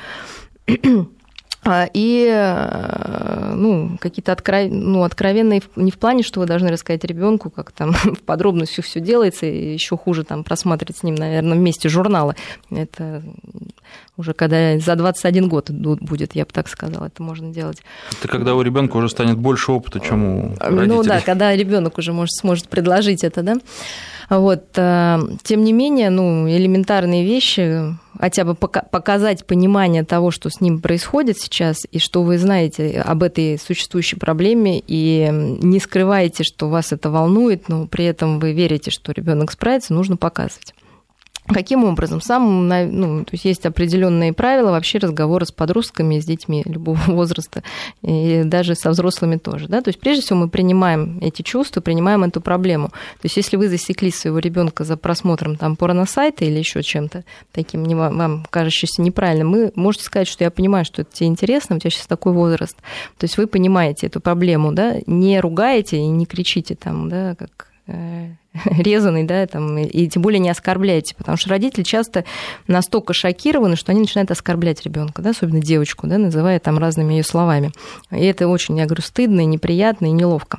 А, 1.65 1.89
и 1.93 2.29
э, 2.29 3.55
ну, 3.55 3.97
какие-то 4.01 4.33
откров... 4.33 4.69
ну, 4.69 5.05
откровенные, 5.05 5.63
не 5.77 5.93
в 5.93 5.99
плане, 5.99 6.25
что 6.25 6.41
вы 6.41 6.47
должны 6.47 6.71
рассказать 6.71 7.05
ребенку, 7.05 7.51
как 7.51 7.71
там 7.71 7.93
в 8.05 8.21
подробностях 8.23 8.85
все 8.85 9.01
делается, 9.01 9.47
и 9.47 9.73
еще 9.73 9.97
хуже 9.97 10.25
там 10.25 10.43
просматривать 10.43 10.97
с 10.97 11.03
ним, 11.05 11.15
наверное, 11.15 11.57
вместе 11.57 11.89
журналы. 11.89 12.35
Это 12.71 13.23
уже 14.17 14.35
когда 14.35 14.79
за 14.79 14.97
21 14.97 15.49
год 15.49 15.71
будет, 15.71 16.35
я 16.35 16.45
бы 16.45 16.51
так 16.53 16.69
сказала, 16.69 17.07
это 17.07 17.23
можно 17.23 17.53
делать. 17.53 17.83
Это 18.19 18.27
когда 18.27 18.55
у 18.55 18.63
ребенка 18.63 18.97
уже 18.97 19.09
станет 19.09 19.39
больше 19.39 19.71
опыта, 19.73 20.01
чем 20.01 20.25
у 20.25 20.57
родителей. 20.59 20.87
Ну 20.87 21.03
да, 21.05 21.21
когда 21.21 21.55
ребенок 21.55 21.97
уже 21.97 22.13
может, 22.13 22.35
сможет 22.35 22.69
предложить 22.69 23.23
это, 23.23 23.43
да. 23.43 23.55
Вот, 24.39 24.65
э, 24.77 25.19
тем 25.43 25.63
не 25.63 25.75
менее, 25.75 26.09
ну, 26.09 26.49
элементарные 26.49 27.23
вещи, 27.23 27.95
хотя 28.19 28.45
бы 28.45 28.55
показать 28.55 29.45
понимание 29.45 30.05
того, 30.05 30.31
что 30.31 30.49
с 30.49 30.63
ним 30.63 30.81
происходит 30.81 31.39
сейчас, 31.39 31.87
и 31.91 31.99
что 31.99 32.23
вы 32.23 32.39
знаете 32.39 33.03
об 33.03 33.25
этой 33.25 33.59
существующей 33.59 34.17
проблеме, 34.17 34.83
и 34.87 35.29
не 35.31 35.79
скрываете, 35.81 36.45
что 36.45 36.71
вас 36.71 36.93
это 36.93 37.11
волнует, 37.11 37.69
но 37.69 37.87
при 37.87 38.07
этом 38.07 38.39
вы 38.39 38.55
верите, 38.55 38.91
что 38.91 39.13
ребенок 39.13 39.53
справится, 39.53 39.93
нужно 39.93 40.17
показывать. 40.17 40.73
Каким 41.53 41.85
образом? 41.85 42.21
Сам, 42.21 42.69
ну, 42.69 43.25
то 43.25 43.31
есть 43.33 43.45
есть 43.45 43.67
определенные 43.67 44.33
правила 44.33 44.71
вообще 44.71 44.99
разговора 44.99 45.45
с 45.45 45.53
подростками, 45.53 46.19
с 46.19 46.25
детьми 46.25 46.63
любого 46.67 46.99
возраста, 47.07 47.63
и 48.03 48.43
даже 48.45 48.75
со 48.75 48.91
взрослыми 48.91 49.37
тоже. 49.37 49.69
Да? 49.69 49.81
То 49.83 49.89
есть 49.89 50.01
прежде 50.01 50.23
всего 50.23 50.41
мы 50.41 50.49
принимаем 50.49 51.19
эти 51.21 51.43
чувства, 51.43 51.81
принимаем 51.81 52.25
эту 52.25 52.41
проблему. 52.41 52.89
То 52.89 53.25
есть 53.25 53.37
если 53.37 53.57
вы 53.57 53.69
засекли 53.69 54.11
своего 54.11 54.39
ребенка 54.39 54.85
за 54.85 54.97
просмотром 54.97 55.57
там, 55.57 55.77
порносайта 55.77 56.45
или 56.45 56.59
еще 56.59 56.83
чем-то 56.83 57.25
таким 57.53 57.85
не 57.85 57.95
вам, 57.95 58.17
вам 58.17 58.47
кажущимся 58.51 59.03
неправильным, 59.03 59.53
вы 59.53 59.73
можете 59.75 60.05
сказать, 60.05 60.29
что 60.29 60.45
я 60.45 60.51
понимаю, 60.51 60.85
что 60.85 61.03
это 61.03 61.13
тебе 61.13 61.29
интересно, 61.29 61.77
у 61.77 61.79
тебя 61.79 61.91
сейчас 61.91 62.07
такой 62.07 62.33
возраст. 62.33 62.77
То 63.19 63.25
есть 63.25 63.37
вы 63.39 63.47
понимаете 63.47 64.07
эту 64.07 64.21
проблему, 64.21 64.73
да? 64.73 64.97
не 65.07 65.41
ругаете 65.41 65.99
и 65.99 66.07
не 66.07 66.27
кричите 66.27 66.75
там, 66.75 67.09
да, 67.09 67.35
как 67.35 67.69
э, 67.87 68.31
резанный, 68.65 69.25
да, 69.25 69.47
там, 69.47 69.79
и 69.79 70.09
тем 70.09 70.23
более 70.23 70.39
не 70.39 70.51
оскорбляйте, 70.51 71.15
потому 71.17 71.37
что 71.37 71.51
родители 71.51 71.83
часто 71.83 72.25
настолько 72.67 73.15
шокированы, 73.15 73.77
что 73.77 73.93
они 73.93 74.01
начинают 74.01 74.31
оскорблять 74.31 74.83
ребенка, 74.85 75.23
да, 75.23 75.31
особенно 75.31 75.61
девочку, 75.61 76.07
да, 76.07 76.19
называя 76.19 76.59
там 76.59 76.79
разными 76.79 77.15
ее 77.15 77.25
словами. 77.25 77.73
И 78.11 78.25
это 78.25 78.49
очень, 78.49 78.79
я 78.79 78.87
говорю, 78.87 79.03
стыдно, 79.03 79.45
неприятно, 79.45 80.07
и 80.07 80.11
неловко. 80.11 80.59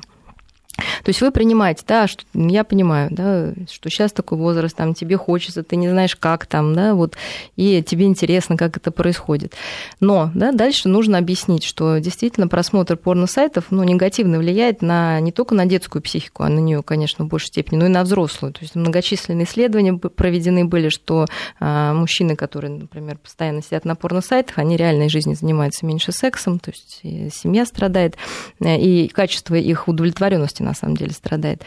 То 0.76 1.08
есть 1.08 1.20
вы 1.20 1.30
принимаете, 1.30 1.84
да, 1.86 2.06
что, 2.06 2.24
я 2.34 2.64
понимаю, 2.64 3.08
да, 3.12 3.52
что 3.70 3.90
сейчас 3.90 4.12
такой 4.12 4.38
возраст, 4.38 4.76
там 4.76 4.94
тебе 4.94 5.16
хочется, 5.16 5.62
ты 5.62 5.76
не 5.76 5.88
знаешь, 5.88 6.16
как 6.16 6.46
там, 6.46 6.74
да, 6.74 6.94
вот, 6.94 7.16
и 7.56 7.82
тебе 7.82 8.06
интересно, 8.06 8.56
как 8.56 8.76
это 8.76 8.90
происходит. 8.90 9.54
Но, 10.00 10.30
да, 10.34 10.52
дальше 10.52 10.88
нужно 10.88 11.18
объяснить, 11.18 11.64
что 11.64 11.98
действительно 11.98 12.48
просмотр 12.48 12.96
порно-сайтов, 12.96 13.66
ну, 13.70 13.82
негативно 13.84 14.38
влияет 14.38 14.82
на, 14.82 15.20
не 15.20 15.32
только 15.32 15.54
на 15.54 15.66
детскую 15.66 16.02
психику, 16.02 16.42
а 16.42 16.48
на 16.48 16.58
нее, 16.58 16.82
конечно, 16.82 17.24
в 17.24 17.28
большей 17.28 17.48
степени, 17.48 17.78
но 17.78 17.86
и 17.86 17.90
на 17.90 18.02
взрослую. 18.02 18.52
То 18.52 18.60
есть 18.62 18.74
многочисленные 18.74 19.46
исследования 19.46 19.94
проведены 19.94 20.64
были, 20.64 20.88
что 20.88 21.26
а, 21.60 21.92
мужчины, 21.94 22.36
которые, 22.36 22.72
например, 22.72 23.18
постоянно 23.18 23.62
сидят 23.62 23.84
на 23.84 23.94
порно-сайтах, 23.94 24.58
они 24.58 24.76
реальной 24.76 25.08
жизни 25.08 25.34
занимаются 25.34 25.86
меньше 25.86 26.12
сексом, 26.12 26.58
то 26.58 26.70
есть 26.70 27.00
семья 27.34 27.64
страдает, 27.66 28.16
э, 28.60 28.78
и 28.78 29.08
качество 29.08 29.54
их 29.54 29.88
удовлетворенности 29.88 30.63
на 30.64 30.74
самом 30.74 30.96
деле 30.96 31.12
страдает. 31.12 31.62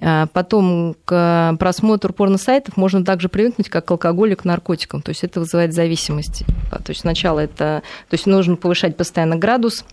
А 0.00 0.26
потом 0.26 0.96
к 1.04 1.56
просмотру 1.58 2.12
порно-сайтов 2.12 2.76
можно 2.76 3.04
также 3.04 3.28
привыкнуть, 3.28 3.68
как 3.68 3.84
к 3.84 3.90
алкоголю, 3.90 4.36
к 4.36 4.44
наркотикам. 4.44 5.02
То 5.02 5.10
есть 5.10 5.24
это 5.24 5.40
вызывает 5.40 5.72
зависимость. 5.74 6.44
То 6.70 6.90
есть 6.90 7.02
сначала 7.02 7.40
это... 7.40 7.82
То 8.08 8.14
есть 8.14 8.26
нужно 8.26 8.56
повышать 8.56 8.96
постоянно 8.96 9.36
градус 9.36 9.84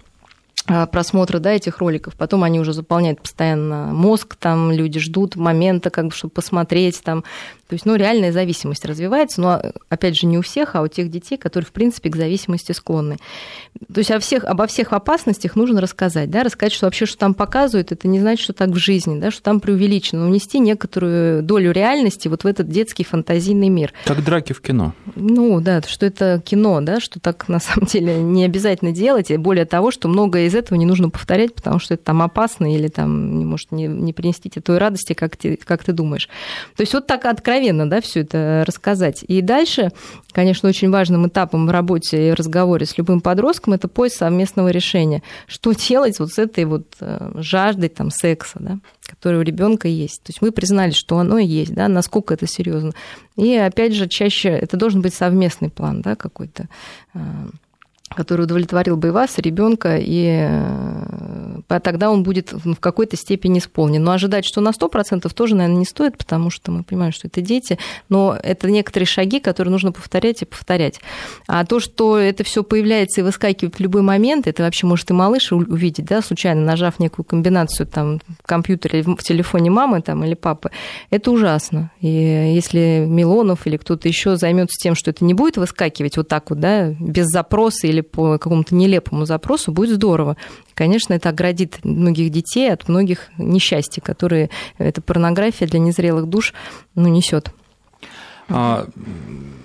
а, 0.67 0.87
просмотра 0.87 1.37
да, 1.37 1.51
этих 1.51 1.77
роликов, 1.77 2.15
потом 2.15 2.43
они 2.43 2.59
уже 2.59 2.73
заполняют 2.73 3.21
постоянно 3.21 3.93
мозг, 3.93 4.35
там 4.35 4.71
люди 4.71 4.99
ждут 4.99 5.35
момента, 5.35 5.91
как 5.91 6.05
бы, 6.05 6.11
чтобы 6.11 6.33
посмотреть, 6.33 7.03
там, 7.03 7.23
то 7.67 7.73
есть, 7.73 7.85
ну, 7.87 7.95
реальная 7.95 8.31
зависимость 8.31 8.85
развивается, 8.85 9.41
но, 9.41 9.61
опять 9.89 10.15
же, 10.15 10.27
не 10.27 10.37
у 10.37 10.43
всех, 10.43 10.75
а 10.75 10.83
у 10.83 10.87
тех 10.87 11.09
детей, 11.09 11.35
которые, 11.35 11.67
в 11.67 11.71
принципе, 11.71 12.11
к 12.11 12.15
зависимости 12.15 12.73
склонны. 12.73 13.17
То 13.91 13.99
есть, 13.99 14.11
о 14.11 14.19
всех, 14.19 14.43
обо 14.43 14.67
всех 14.67 14.93
опасностях 14.93 15.55
нужно 15.55 15.81
рассказать, 15.81 16.29
да, 16.29 16.43
рассказать, 16.43 16.73
что 16.73 16.85
вообще, 16.85 17.07
что 17.07 17.17
там 17.17 17.33
показывают, 17.33 17.91
это 17.91 18.07
не 18.07 18.19
значит, 18.19 18.43
что 18.43 18.53
так 18.53 18.69
в 18.69 18.77
жизни, 18.77 19.19
да, 19.19 19.31
что 19.31 19.41
там 19.41 19.59
преувеличено, 19.59 20.27
унести 20.27 20.59
некоторую 20.59 21.41
долю 21.41 21.71
реальности 21.71 22.27
вот 22.27 22.43
в 22.43 22.47
этот 22.47 22.69
детский 22.69 23.03
фантазийный 23.03 23.69
мир. 23.69 23.93
Как 24.05 24.23
драки 24.23 24.53
в 24.53 24.61
кино. 24.61 24.93
Ну, 25.15 25.59
да, 25.59 25.81
что 25.81 26.05
это 26.05 26.43
кино, 26.45 26.81
да, 26.81 26.99
что 26.99 27.19
так, 27.19 27.47
на 27.47 27.59
самом 27.59 27.87
деле, 27.87 28.17
не 28.17 28.45
обязательно 28.45 28.91
делать, 28.91 29.31
и 29.31 29.37
более 29.37 29.65
того, 29.65 29.89
что 29.89 30.07
многое 30.07 30.45
из 30.45 30.53
этого 30.53 30.77
не 30.77 30.85
нужно 30.85 31.09
повторять, 31.09 31.55
потому 31.55 31.79
что 31.79 31.95
это 31.95 32.03
там 32.03 32.21
опасно 32.21 32.71
или 32.71 32.89
там, 32.89 33.47
может, 33.47 33.71
не, 33.71 33.87
не 33.87 34.13
принести 34.13 34.51
тебе 34.51 34.61
той 34.61 34.77
радости, 34.77 35.13
как 35.13 35.35
ты, 35.35 35.57
как 35.57 35.83
ты 35.83 35.93
думаешь. 35.93 36.29
То 36.75 36.81
есть, 36.81 36.93
вот 36.93 37.07
так 37.07 37.25
откровенно 37.25 37.54
откровенно 37.55 37.89
да, 37.89 38.01
все 38.01 38.21
это 38.21 38.63
рассказать. 38.65 39.23
И 39.27 39.41
дальше, 39.41 39.91
конечно, 40.31 40.69
очень 40.69 40.89
важным 40.89 41.27
этапом 41.27 41.67
в 41.67 41.71
работе 41.71 42.29
и 42.29 42.33
разговоре 42.33 42.85
с 42.85 42.97
любым 42.97 43.21
подростком 43.21 43.73
это 43.73 43.87
поиск 43.87 44.17
совместного 44.17 44.69
решения. 44.69 45.23
Что 45.47 45.73
делать 45.73 46.19
вот 46.19 46.31
с 46.31 46.37
этой 46.39 46.65
вот 46.65 46.85
э, 46.99 47.31
жаждой 47.35 47.89
там, 47.89 48.11
секса, 48.11 48.57
да, 48.59 48.79
которая 49.07 49.39
у 49.39 49.43
ребенка 49.43 49.87
есть. 49.87 50.21
То 50.23 50.31
есть 50.31 50.41
мы 50.41 50.51
признали, 50.51 50.91
что 50.91 51.17
оно 51.17 51.37
есть, 51.37 51.73
да, 51.73 51.87
насколько 51.87 52.33
это 52.33 52.47
серьезно. 52.47 52.91
И 53.37 53.55
опять 53.55 53.93
же, 53.93 54.07
чаще 54.07 54.49
это 54.49 54.77
должен 54.77 55.01
быть 55.01 55.13
совместный 55.13 55.69
план, 55.69 56.01
да, 56.01 56.15
какой-то 56.15 56.67
э, 57.13 57.19
который 58.09 58.43
удовлетворил 58.43 58.97
бы 58.97 59.07
и 59.07 59.11
вас, 59.11 59.37
и 59.37 59.41
ребенка, 59.41 59.97
и 59.99 60.47
э, 60.47 61.79
тогда 61.81 62.11
он 62.11 62.23
будет 62.23 62.53
в 62.53 62.75
какой-то 62.75 63.17
степени 63.17 63.59
исполнен. 63.59 64.03
Но 64.03 64.11
ожидать, 64.11 64.45
что 64.45 64.61
на 64.61 64.69
100% 64.69 65.31
тоже, 65.33 65.55
наверное, 65.55 65.79
не 65.79 65.85
стоит, 65.85 66.17
потому 66.17 66.49
что 66.49 66.71
мы 66.71 66.83
понимаем, 66.83 67.11
что 67.11 67.27
это 67.27 67.41
дети, 67.41 67.79
но 68.07 68.37
это 68.41 68.69
некоторые 68.69 69.07
шаги, 69.07 69.39
которые 69.39 69.71
нужно 69.71 69.91
повторять 69.91 70.43
и 70.43 70.45
повторять. 70.45 71.01
А 71.47 71.65
то, 71.65 71.79
что 71.79 72.17
это 72.17 72.43
все 72.43 72.63
появляется 72.63 73.21
и 73.21 73.23
выскакивает 73.23 73.75
в 73.75 73.79
любой 73.79 74.01
момент, 74.01 74.47
это 74.47 74.63
вообще 74.63 74.85
может 74.85 75.09
и 75.09 75.13
малыш 75.13 75.51
увидеть, 75.51 76.05
да, 76.05 76.21
случайно 76.21 76.61
нажав 76.61 76.99
некую 76.99 77.25
комбинацию 77.25 77.87
там 77.87 78.19
в 78.43 78.47
компьютере, 78.47 79.01
в 79.01 79.17
телефоне 79.17 79.71
мамы 79.71 80.01
там, 80.01 80.23
или 80.23 80.35
папы, 80.35 80.71
это 81.09 81.31
ужасно. 81.31 81.91
И 82.01 82.07
если 82.07 83.05
Милонов 83.07 83.65
или 83.65 83.77
кто-то 83.77 84.07
еще 84.07 84.37
займется 84.37 84.77
тем, 84.81 84.95
что 84.95 85.09
это 85.09 85.25
не 85.25 85.33
будет 85.33 85.57
выскакивать 85.57 86.17
вот 86.17 86.27
так 86.27 86.49
вот, 86.49 86.59
да, 86.59 86.89
без 86.99 87.25
запроса 87.27 87.87
или 87.87 87.94
по 88.01 88.37
какому-то 88.37 88.75
нелепому 88.75 89.25
запросу, 89.25 89.71
будет 89.71 89.95
здорово. 89.95 90.37
Конечно, 90.73 91.13
это 91.13 91.29
оградит 91.29 91.83
многих 91.83 92.31
детей 92.31 92.71
от 92.71 92.87
многих 92.87 93.29
несчастий, 93.37 94.01
которые 94.01 94.49
эта 94.77 95.01
порнография 95.01 95.67
для 95.67 95.79
незрелых 95.79 96.27
душ 96.27 96.53
ну, 96.95 97.07
несет. 97.07 97.51
А, 98.49 98.87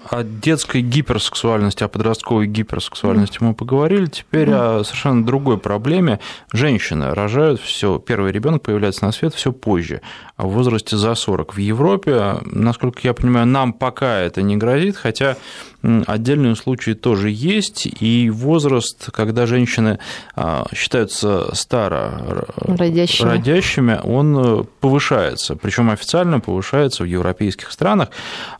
о 0.09 0.22
детской 0.22 0.80
гиперсексуальности, 0.80 1.84
о 1.84 1.88
подростковой 1.88 2.46
гиперсексуальности 2.46 3.38
мы 3.40 3.55
поговорили. 3.55 4.07
Теперь 4.07 4.48
mm. 4.48 4.80
о 4.80 4.84
совершенно 4.84 5.24
другой 5.24 5.59
проблеме. 5.59 6.20
Женщины 6.53 7.14
рожают 7.14 7.61
все, 7.61 7.98
первый 7.98 8.32
ребенок 8.32 8.62
появляется 8.62 9.05
на 9.05 9.12
свет 9.12 9.34
все 9.34 9.53
позже, 9.53 10.01
в 10.36 10.48
возрасте 10.48 10.96
за 10.96 11.14
40. 11.14 11.55
В 11.55 11.59
Европе, 11.59 12.38
насколько 12.44 13.01
я 13.03 13.14
понимаю, 13.14 13.46
нам 13.46 13.72
пока 13.72 14.18
это 14.18 14.42
не 14.42 14.57
грозит, 14.57 14.96
хотя 14.96 15.36
отдельные 15.82 16.57
случаи 16.57 16.92
тоже 16.92 17.30
есть, 17.30 17.86
и 17.86 18.30
возраст, 18.30 19.11
когда 19.12 19.46
женщины 19.46 19.98
а, 20.34 20.66
считаются 20.74 21.55
старо 21.55 22.46
родящими, 22.57 23.28
родящими 23.28 24.01
он 24.03 24.36
э, 24.38 24.64
повышается, 24.80 25.57
причем 25.57 25.90
официально 25.90 26.38
повышается 26.40 27.05
в 27.05 27.07
европейских 27.07 27.72
странах. 27.72 28.11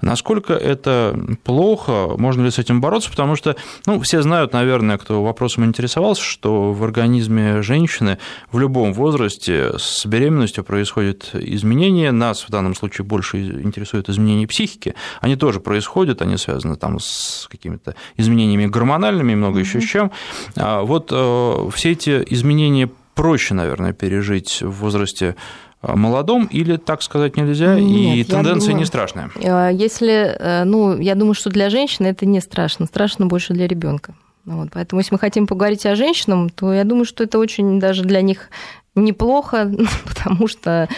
Насколько 0.01 0.55
это 0.55 1.15
плохо, 1.37 2.15
можно 2.17 2.45
ли 2.45 2.51
с 2.51 2.59
этим 2.59 2.81
бороться, 2.81 3.11
потому 3.11 3.37
что, 3.37 3.57
ну, 3.87 4.01
все 4.01 4.23
знают, 4.23 4.53
наверное, 4.53 4.99
кто 4.99 5.23
вопросом 5.23 5.65
интересовался, 5.65 6.23
что 6.23 6.73
в 6.73 6.83
организме 6.85 7.63
женщины 7.63 8.19
в 8.53 8.59
любом 8.59 8.93
возрасте 8.93 9.73
с 9.79 10.07
беременностью 10.07 10.65
происходят 10.65 11.31
изменения, 11.35 12.13
нас 12.13 12.43
в 12.43 12.51
данном 12.51 12.75
случае 12.75 13.05
больше 13.05 13.41
интересуют 13.41 14.09
изменения 14.09 14.47
психики, 14.47 14.95
они 15.21 15.37
тоже 15.37 15.61
происходят, 15.61 16.23
они 16.23 16.37
связаны 16.37 16.77
там 16.77 16.99
с 17.01 17.49
какими-то 17.51 17.95
изменениями 18.17 18.67
гормональными 18.67 19.33
и 19.33 19.37
много 19.37 19.61
mm-hmm. 19.61 19.63
еще 19.63 19.81
с 19.81 19.85
чем. 19.85 20.11
А 20.57 20.83
вот 20.83 21.11
э, 21.13 21.71
все 21.73 21.93
эти 21.93 22.25
изменения 22.31 22.91
проще, 23.15 23.55
наверное, 23.55 23.93
пережить 23.93 24.63
в 24.63 24.71
возрасте 24.71 25.37
молодом 25.83 26.47
или 26.47 26.77
так 26.77 27.03
сказать 27.03 27.37
нельзя, 27.37 27.75
Нет, 27.79 28.17
и 28.17 28.25
тенденция 28.25 28.69
думаю, 28.69 28.81
не 28.81 28.85
страшная? 28.85 29.31
Э, 29.37 29.71
если, 29.73 30.65
ну, 30.65 30.99
я 30.99 31.15
думаю, 31.15 31.35
что 31.35 31.51
для 31.51 31.71
женщины 31.71 32.09
это 32.09 32.27
не 32.27 32.41
страшно, 32.41 32.87
страшно 32.87 33.27
больше 33.27 33.55
для 33.55 33.67
ребенка. 33.67 34.15
Вот, 34.45 34.69
поэтому, 34.73 35.01
если 35.01 35.15
мы 35.15 35.19
хотим 35.19 35.47
поговорить 35.47 35.85
о 35.87 35.95
женщинах, 35.97 36.53
то 36.53 36.73
я 36.73 36.85
думаю, 36.85 37.05
что 37.05 37.25
это 37.25 37.39
очень 37.39 37.79
даже 37.79 38.05
для 38.05 38.23
них 38.23 38.49
неплохо, 38.95 39.71
потому 40.05 40.49
что 40.49 40.89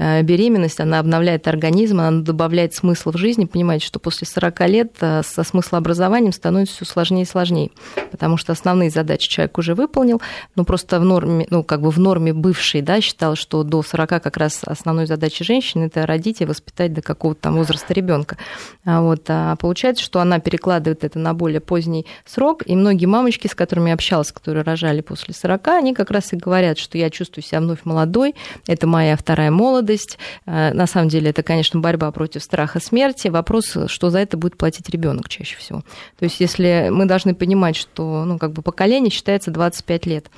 Э, 0.00 0.22
беременность, 0.22 0.78
она 0.78 1.00
обновляет 1.00 1.48
организм, 1.48 2.00
она 2.00 2.22
добавляет 2.22 2.72
смысл 2.72 3.10
в 3.10 3.16
жизни. 3.16 3.46
Понимаете, 3.46 3.84
что 3.86 3.98
после 3.98 4.28
40 4.28 4.60
лет 4.68 4.92
э, 5.00 5.22
со 5.24 5.42
смыслообразованием 5.42 6.32
становится 6.32 6.76
все 6.76 6.84
сложнее 6.84 7.22
и 7.22 7.26
сложнее, 7.26 7.70
потому 8.12 8.36
что 8.36 8.52
основные 8.52 8.90
задачи 8.90 9.28
человек 9.28 9.58
уже 9.58 9.74
выполнил, 9.74 10.22
но 10.54 10.64
просто 10.64 11.00
в 11.00 11.04
норме, 11.04 11.48
ну, 11.50 11.64
как 11.64 11.80
бы 11.80 11.90
в 11.90 11.98
норме 11.98 12.32
бывшей, 12.32 12.80
да, 12.80 13.00
считал, 13.00 13.34
что 13.34 13.64
до 13.64 13.82
40 13.82 14.08
как 14.08 14.36
раз 14.36 14.60
основной 14.64 15.06
задачей 15.06 15.42
женщины 15.42 15.86
это 15.86 16.06
родить 16.06 16.40
и 16.42 16.44
воспитать 16.44 16.92
до 16.92 17.02
какого-то 17.02 17.40
там 17.40 17.56
возраста 17.56 17.92
ребенка. 17.92 18.36
А 18.84 19.02
вот, 19.02 19.24
а 19.28 19.56
получается, 19.56 20.04
что 20.04 20.20
она 20.20 20.38
перекладывает 20.38 21.02
это 21.02 21.18
на 21.18 21.34
более 21.34 21.60
поздний 21.60 22.06
срок, 22.24 22.62
и 22.64 22.76
многие 22.76 23.06
мамочки, 23.06 23.48
с 23.48 23.54
которыми 23.54 23.88
я 23.88 23.94
общалась, 23.94 24.30
которые 24.30 24.62
рожали 24.62 25.00
после 25.00 25.34
40, 25.34 25.77
они 25.78 25.94
как 25.94 26.10
раз 26.10 26.32
и 26.32 26.36
говорят, 26.36 26.78
что 26.78 26.98
я 26.98 27.10
чувствую 27.10 27.44
себя 27.44 27.60
вновь 27.60 27.84
молодой, 27.84 28.34
это 28.66 28.86
моя 28.86 29.16
вторая 29.16 29.50
молодость. 29.50 30.18
Э, 30.46 30.72
на 30.72 30.86
самом 30.86 31.08
деле 31.08 31.30
это, 31.30 31.42
конечно, 31.42 31.80
борьба 31.80 32.10
против 32.10 32.42
страха 32.42 32.80
смерти. 32.80 33.28
Вопрос, 33.28 33.76
что 33.86 34.10
за 34.10 34.18
это 34.18 34.36
будет 34.36 34.56
платить 34.56 34.88
ребенок 34.90 35.28
чаще 35.28 35.56
всего. 35.56 35.82
То 36.18 36.24
есть 36.24 36.40
если 36.40 36.88
мы 36.90 37.06
должны 37.06 37.34
понимать, 37.34 37.76
что 37.76 38.24
ну, 38.24 38.38
как 38.38 38.52
бы 38.52 38.62
поколение 38.62 39.10
считается 39.10 39.50
25 39.50 40.06
лет. 40.06 40.30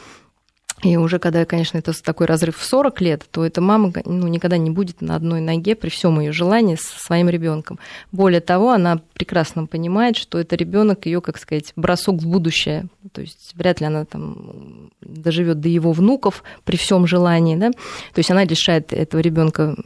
И 0.82 0.96
уже 0.96 1.18
когда, 1.18 1.44
конечно, 1.44 1.76
это 1.76 1.92
такой 2.02 2.26
разрыв 2.26 2.56
в 2.56 2.64
40 2.64 3.00
лет, 3.02 3.26
то 3.30 3.44
эта 3.44 3.60
мама 3.60 3.92
ну, 4.04 4.28
никогда 4.28 4.56
не 4.56 4.70
будет 4.70 5.02
на 5.02 5.14
одной 5.14 5.40
ноге 5.40 5.74
при 5.74 5.90
всем 5.90 6.18
ее 6.20 6.32
желании 6.32 6.76
со 6.76 6.98
своим 6.98 7.28
ребенком. 7.28 7.78
Более 8.12 8.40
того, 8.40 8.70
она 8.70 9.00
прекрасно 9.12 9.66
понимает, 9.66 10.16
что 10.16 10.38
это 10.38 10.56
ребенок 10.56 11.04
ее, 11.04 11.20
как 11.20 11.38
сказать, 11.38 11.72
бросок 11.76 12.16
в 12.16 12.26
будущее. 12.26 12.86
То 13.12 13.20
есть 13.20 13.52
вряд 13.54 13.80
ли 13.80 13.86
она 13.86 14.06
там 14.06 14.90
доживет 15.02 15.60
до 15.60 15.68
его 15.68 15.92
внуков 15.92 16.42
при 16.64 16.76
всем 16.76 17.06
желании. 17.06 17.56
Да? 17.56 17.70
То 17.70 18.18
есть 18.18 18.30
она 18.30 18.44
лишает 18.44 18.92
этого 18.92 19.20
ребенка 19.20 19.76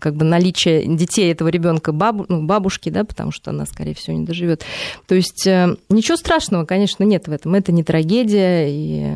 как 0.00 0.14
бы 0.14 0.24
наличия 0.24 0.84
детей 0.84 1.32
этого 1.32 1.48
ребенка 1.48 1.92
бабу, 1.92 2.26
ну, 2.28 2.42
бабушки, 2.42 2.90
да, 2.90 3.04
потому 3.04 3.32
что 3.32 3.50
она, 3.50 3.66
скорее 3.66 3.94
всего, 3.94 4.16
не 4.16 4.24
доживет. 4.24 4.64
То 5.06 5.14
есть 5.14 5.46
э, 5.46 5.76
ничего 5.88 6.16
страшного, 6.16 6.64
конечно, 6.64 7.04
нет 7.04 7.28
в 7.28 7.32
этом. 7.32 7.54
Это 7.54 7.72
не 7.72 7.82
трагедия, 7.82 8.66
и 8.68 9.14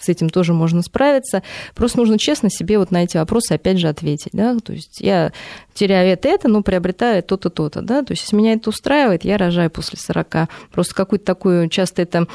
с 0.00 0.08
этим 0.08 0.29
тоже 0.30 0.54
можно 0.54 0.82
справиться. 0.82 1.42
Просто 1.74 1.98
нужно 1.98 2.18
честно 2.18 2.50
себе 2.50 2.78
вот 2.78 2.90
на 2.90 3.04
эти 3.04 3.16
вопросы 3.16 3.52
опять 3.52 3.78
же 3.78 3.88
ответить. 3.88 4.32
Да? 4.32 4.56
То 4.58 4.72
есть 4.72 5.00
я 5.00 5.32
теряю 5.74 6.12
это, 6.12 6.28
это, 6.28 6.48
но 6.48 6.62
приобретаю 6.62 7.22
то-то, 7.22 7.50
то-то. 7.50 7.82
Да? 7.82 8.02
То 8.02 8.12
есть 8.12 8.24
если 8.24 8.36
меня 8.36 8.54
это 8.54 8.70
устраивает, 8.70 9.24
я 9.24 9.36
рожаю 9.36 9.70
после 9.70 9.98
40. 9.98 10.48
Просто 10.72 10.94
какую-то 10.94 11.24
такую, 11.24 11.68
часто 11.68 12.02
это 12.02 12.26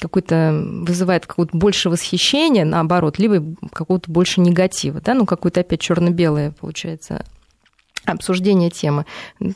какой-то 0.00 0.62
вызывает 0.86 1.26
какое-то 1.26 1.56
больше 1.56 1.88
восхищения, 1.88 2.64
наоборот, 2.64 3.18
либо 3.18 3.42
какого-то 3.72 4.10
больше 4.10 4.40
негатива, 4.40 5.00
да, 5.00 5.14
ну, 5.14 5.24
какое-то 5.24 5.60
опять 5.60 5.80
черно-белое 5.80 6.50
получается 6.50 7.24
обсуждение 8.04 8.70
темы. 8.70 9.06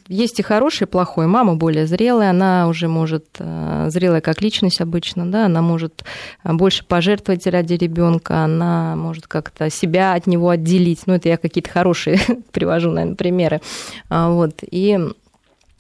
Есть 0.09 0.41
и 0.41 0.43
хорошее, 0.43 0.87
и 0.87 0.91
плохое. 0.91 1.29
Мама 1.29 1.55
более 1.57 1.87
зрелая, 1.87 2.31
она 2.31 2.69
уже 2.69 2.89
может, 2.89 3.27
э, 3.39 3.87
зрелая 3.91 4.21
как 4.21 4.41
личность 4.41 4.81
обычно, 4.81 5.31
да, 5.31 5.47
она 5.47 5.63
может 5.63 6.05
э, 6.45 6.53
больше 6.53 6.85
пожертвовать 6.85 7.47
ради 7.47 7.75
ребенка, 7.75 8.45
она 8.45 8.97
может 8.97 9.27
как-то 9.27 9.71
себя 9.71 10.15
от 10.15 10.27
него 10.27 10.49
отделить. 10.49 11.03
Ну, 11.07 11.15
это 11.15 11.29
я 11.29 11.37
какие-то 11.37 11.71
хорошие 11.71 12.19
привожу, 12.53 12.91
наверное, 12.91 13.17
примеры. 13.17 13.61
А, 14.09 14.31
вот, 14.31 14.61
и 14.63 14.99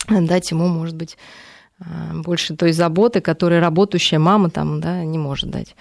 дать 0.08 0.50
ему, 0.50 0.68
может 0.68 0.96
быть, 0.96 1.16
э, 1.80 1.84
больше 2.14 2.54
той 2.54 2.72
заботы, 2.72 3.20
которую 3.20 3.60
работающая 3.60 4.18
мама 4.18 4.50
там, 4.50 4.80
да, 4.80 5.04
не 5.04 5.18
может 5.18 5.50
дать. 5.50 5.74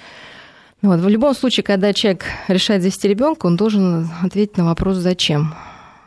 Вот. 0.81 0.99
В 0.99 1.07
любом 1.07 1.33
случае, 1.33 1.63
когда 1.63 1.91
человек 1.91 2.25
решает 2.47 2.81
завести 2.81 3.07
ребенка, 3.07 3.47
он 3.47 3.57
должен 3.57 4.09
ответить 4.21 4.57
на 4.57 4.65
вопрос 4.65 4.97
«зачем?». 4.97 5.53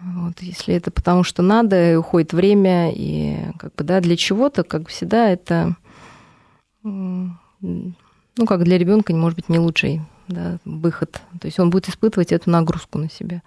Вот, 0.02 0.40
если 0.40 0.74
это 0.74 0.90
потому 0.90 1.24
что 1.24 1.42
надо, 1.42 1.92
и 1.92 1.96
уходит 1.96 2.32
время, 2.32 2.90
и 2.92 3.36
как 3.58 3.74
бы, 3.74 3.84
да, 3.84 4.00
для 4.00 4.16
чего-то, 4.16 4.62
как 4.62 4.88
всегда, 4.88 5.28
это, 5.28 5.76
ну, 6.82 7.36
как 8.46 8.64
для 8.64 8.78
ребенка, 8.78 9.14
может 9.14 9.36
быть, 9.36 9.48
не 9.48 9.58
лучший 9.58 10.00
да, 10.28 10.58
выход. 10.64 11.20
То 11.40 11.46
есть 11.46 11.58
он 11.58 11.70
будет 11.70 11.88
испытывать 11.88 12.32
эту 12.32 12.50
нагрузку 12.50 12.98
на 12.98 13.10
себя. 13.10 13.42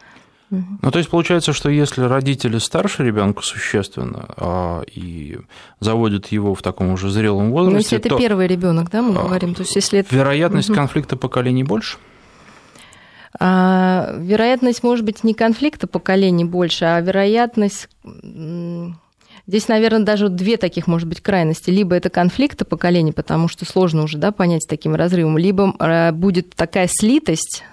Ну, 0.49 0.91
то 0.91 0.99
есть 0.99 1.09
получается, 1.09 1.51
что 1.51 1.69
если 1.69 2.03
родители 2.03 2.59
старше 2.59 3.03
ребенка 3.03 3.41
существенно 3.41 4.25
а, 4.37 4.81
и 4.81 5.39
заводят 5.79 6.27
его 6.27 6.53
в 6.53 6.61
таком 6.61 6.91
уже 6.91 7.09
зрелом 7.09 7.49
возрасте, 7.49 7.73
ну, 7.73 7.77
если 7.79 7.97
это 7.97 8.09
то, 8.09 8.17
первый 8.17 8.45
ребенок, 8.45 8.91
да, 8.91 9.01
мы 9.01 9.19
а, 9.19 9.23
говорим, 9.23 9.55
то 9.55 9.63
есть 9.63 9.75
если 9.75 9.99
это... 9.99 10.15
вероятность 10.15 10.69
угу. 10.69 10.75
конфликта 10.75 11.17
поколений 11.17 11.63
больше? 11.63 11.97
А, 13.39 14.15
вероятность, 14.19 14.83
может 14.83 15.05
быть, 15.05 15.23
не 15.23 15.33
конфликта 15.33 15.87
поколений 15.87 16.45
больше, 16.45 16.85
а 16.85 16.99
вероятность 17.01 17.89
Здесь, 19.45 19.67
наверное, 19.67 20.05
даже 20.05 20.29
две 20.29 20.55
таких, 20.55 20.87
может 20.87 21.07
быть, 21.07 21.19
крайности. 21.19 21.69
Либо 21.69 21.95
это 21.95 22.09
конфликты 22.09 22.63
поколений, 22.63 23.11
потому 23.11 23.49
что 23.49 23.65
сложно 23.65 24.03
уже 24.03 24.17
да, 24.17 24.31
понять 24.31 24.63
с 24.63 24.67
таким 24.67 24.95
разрывом, 24.95 25.37
либо 25.37 25.75
э, 25.79 26.13
будет 26.13 26.55
такая 26.55 26.87
слитость, 26.89 27.65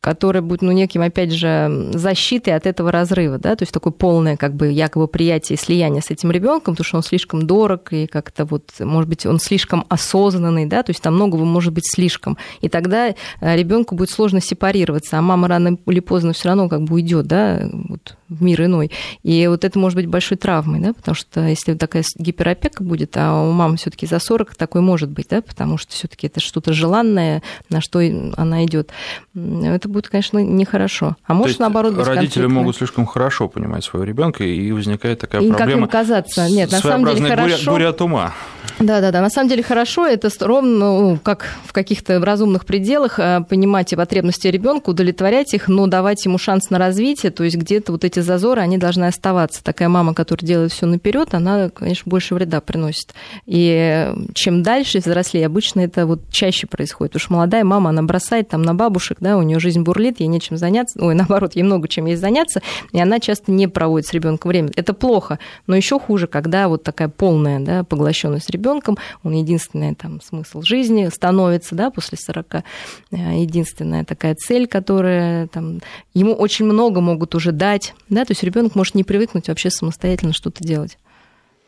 которая 0.00 0.42
будет, 0.42 0.62
ну, 0.62 0.70
неким, 0.70 1.02
опять 1.02 1.32
же, 1.32 1.90
защитой 1.92 2.50
от 2.50 2.66
этого 2.66 2.92
разрыва, 2.92 3.38
да, 3.38 3.56
то 3.56 3.62
есть 3.62 3.72
такое 3.72 3.92
полное, 3.92 4.36
как 4.36 4.54
бы, 4.54 4.70
якобы 4.70 5.08
приятие 5.08 5.56
и 5.56 5.60
слияние 5.60 6.02
с 6.02 6.10
этим 6.10 6.30
ребенком, 6.30 6.74
потому 6.74 6.84
что 6.84 6.96
он 6.98 7.02
слишком 7.02 7.46
дорог, 7.46 7.92
и 7.92 8.06
как-то 8.06 8.44
вот, 8.44 8.70
может 8.78 9.08
быть, 9.08 9.26
он 9.26 9.40
слишком 9.40 9.84
осознанный, 9.88 10.66
да, 10.66 10.82
то 10.84 10.90
есть 10.90 11.02
там 11.02 11.14
многого 11.14 11.44
может 11.44 11.72
быть 11.72 11.84
слишком. 11.86 12.38
И 12.60 12.68
тогда 12.68 13.08
э, 13.08 13.14
ребенку 13.56 13.96
будет 13.96 14.10
сложно 14.10 14.40
сепарироваться, 14.40 15.18
а 15.18 15.22
мама 15.22 15.48
рано 15.48 15.76
или 15.86 16.00
поздно 16.00 16.32
все 16.32 16.48
равно 16.48 16.68
как 16.68 16.82
бы 16.82 16.94
уйдет, 16.94 17.26
да, 17.26 17.68
вот, 17.72 18.16
в 18.28 18.42
мир 18.42 18.64
иной. 18.64 18.92
И 19.24 19.46
вот 19.48 19.64
это 19.64 19.78
может 19.78 19.96
быть 19.96 20.06
большой 20.06 20.36
травмой, 20.36 20.80
да, 20.80 20.92
потому 20.92 21.16
что 21.16 21.40
если 21.40 21.74
такая 21.74 22.04
гиперопека 22.16 22.84
будет, 22.84 23.16
а 23.16 23.42
у 23.42 23.50
мамы 23.52 23.76
все-таки 23.76 24.06
за 24.06 24.20
40 24.20 24.54
такой 24.54 24.80
может 24.80 25.10
быть, 25.10 25.28
да, 25.30 25.42
потому 25.42 25.76
что 25.76 25.92
все-таки 25.92 26.28
это 26.28 26.38
что-то 26.38 26.72
желанное, 26.72 27.42
на 27.68 27.80
что 27.80 28.00
она 28.36 28.64
идет. 28.64 28.90
Это 29.34 29.87
будет, 29.88 30.08
конечно, 30.08 30.38
нехорошо. 30.38 31.16
А 31.26 31.34
может, 31.34 31.58
наоборот, 31.58 31.94
родители 32.06 32.46
могут 32.46 32.76
слишком 32.76 33.06
хорошо 33.06 33.48
понимать 33.48 33.84
своего 33.84 34.04
ребенка, 34.04 34.44
и 34.44 34.72
возникает 34.72 35.20
такая 35.20 35.42
и 35.42 35.48
проблема. 35.48 35.88
Как 35.88 36.02
им 36.02 36.06
казаться? 36.06 36.48
Нет, 36.48 36.70
на 36.70 36.78
самом 36.78 37.14
деле 37.14 37.28
хорошо. 37.28 37.70
Буря 37.70 37.88
от 37.90 38.00
ума. 38.00 38.34
Да, 38.80 39.00
да, 39.00 39.10
да. 39.10 39.20
На 39.20 39.30
самом 39.30 39.48
деле 39.48 39.62
хорошо, 39.62 40.06
это 40.06 40.30
ровно, 40.40 40.78
ну, 40.78 41.18
как 41.20 41.46
в 41.64 41.72
каких-то 41.72 42.20
разумных 42.20 42.64
пределах 42.64 43.18
э, 43.18 43.40
понимать 43.48 43.94
потребности 43.96 44.46
ребенка, 44.46 44.90
удовлетворять 44.90 45.52
их, 45.54 45.68
но 45.68 45.86
давать 45.86 46.24
ему 46.24 46.38
шанс 46.38 46.70
на 46.70 46.78
развитие. 46.78 47.32
То 47.32 47.42
есть 47.44 47.56
где-то 47.56 47.92
вот 47.92 48.04
эти 48.04 48.20
зазоры, 48.20 48.60
они 48.60 48.78
должны 48.78 49.06
оставаться. 49.06 49.64
Такая 49.64 49.88
мама, 49.88 50.14
которая 50.14 50.46
делает 50.46 50.72
все 50.72 50.86
наперед, 50.86 51.34
она, 51.34 51.70
конечно, 51.70 52.04
больше 52.06 52.34
вреда 52.34 52.60
приносит. 52.60 53.14
И 53.46 54.12
чем 54.34 54.62
дальше 54.62 54.98
взрослее, 54.98 55.46
обычно 55.46 55.80
это 55.80 56.06
вот 56.06 56.30
чаще 56.30 56.66
происходит. 56.66 57.16
Уж 57.16 57.30
молодая 57.30 57.64
мама, 57.64 57.90
она 57.90 58.02
бросает 58.02 58.48
там 58.48 58.62
на 58.62 58.74
бабушек, 58.74 59.18
да, 59.20 59.36
у 59.36 59.42
нее 59.42 59.58
жизнь 59.58 59.77
бурлит, 59.84 60.20
ей 60.20 60.26
нечем 60.26 60.56
заняться, 60.56 61.02
ой, 61.02 61.14
наоборот, 61.16 61.54
ей 61.56 61.62
много 61.62 61.88
чем 61.88 62.06
есть 62.06 62.20
заняться, 62.20 62.60
и 62.92 63.00
она 63.00 63.20
часто 63.20 63.52
не 63.52 63.68
проводит 63.68 64.06
с 64.06 64.12
ребенком 64.12 64.50
время. 64.50 64.70
Это 64.76 64.94
плохо, 64.94 65.38
но 65.66 65.76
еще 65.76 65.98
хуже, 65.98 66.26
когда 66.26 66.68
вот 66.68 66.82
такая 66.82 67.08
полная 67.08 67.60
да, 67.60 67.84
поглощенность 67.84 68.50
ребенком, 68.50 68.98
он 69.22 69.32
единственный 69.32 69.94
там 69.94 70.20
смысл 70.20 70.62
жизни 70.62 71.08
становится, 71.12 71.74
да, 71.74 71.90
после 71.90 72.18
40, 72.18 72.54
э, 72.54 72.62
единственная 73.10 74.04
такая 74.04 74.34
цель, 74.34 74.66
которая 74.66 75.46
там, 75.48 75.80
ему 76.14 76.32
очень 76.32 76.64
много 76.64 77.00
могут 77.00 77.34
уже 77.34 77.52
дать, 77.52 77.94
да, 78.08 78.24
то 78.24 78.32
есть 78.32 78.42
ребенок 78.42 78.74
может 78.74 78.94
не 78.94 79.04
привыкнуть 79.04 79.48
вообще 79.48 79.70
самостоятельно 79.70 80.32
что-то 80.32 80.64
делать. 80.64 80.98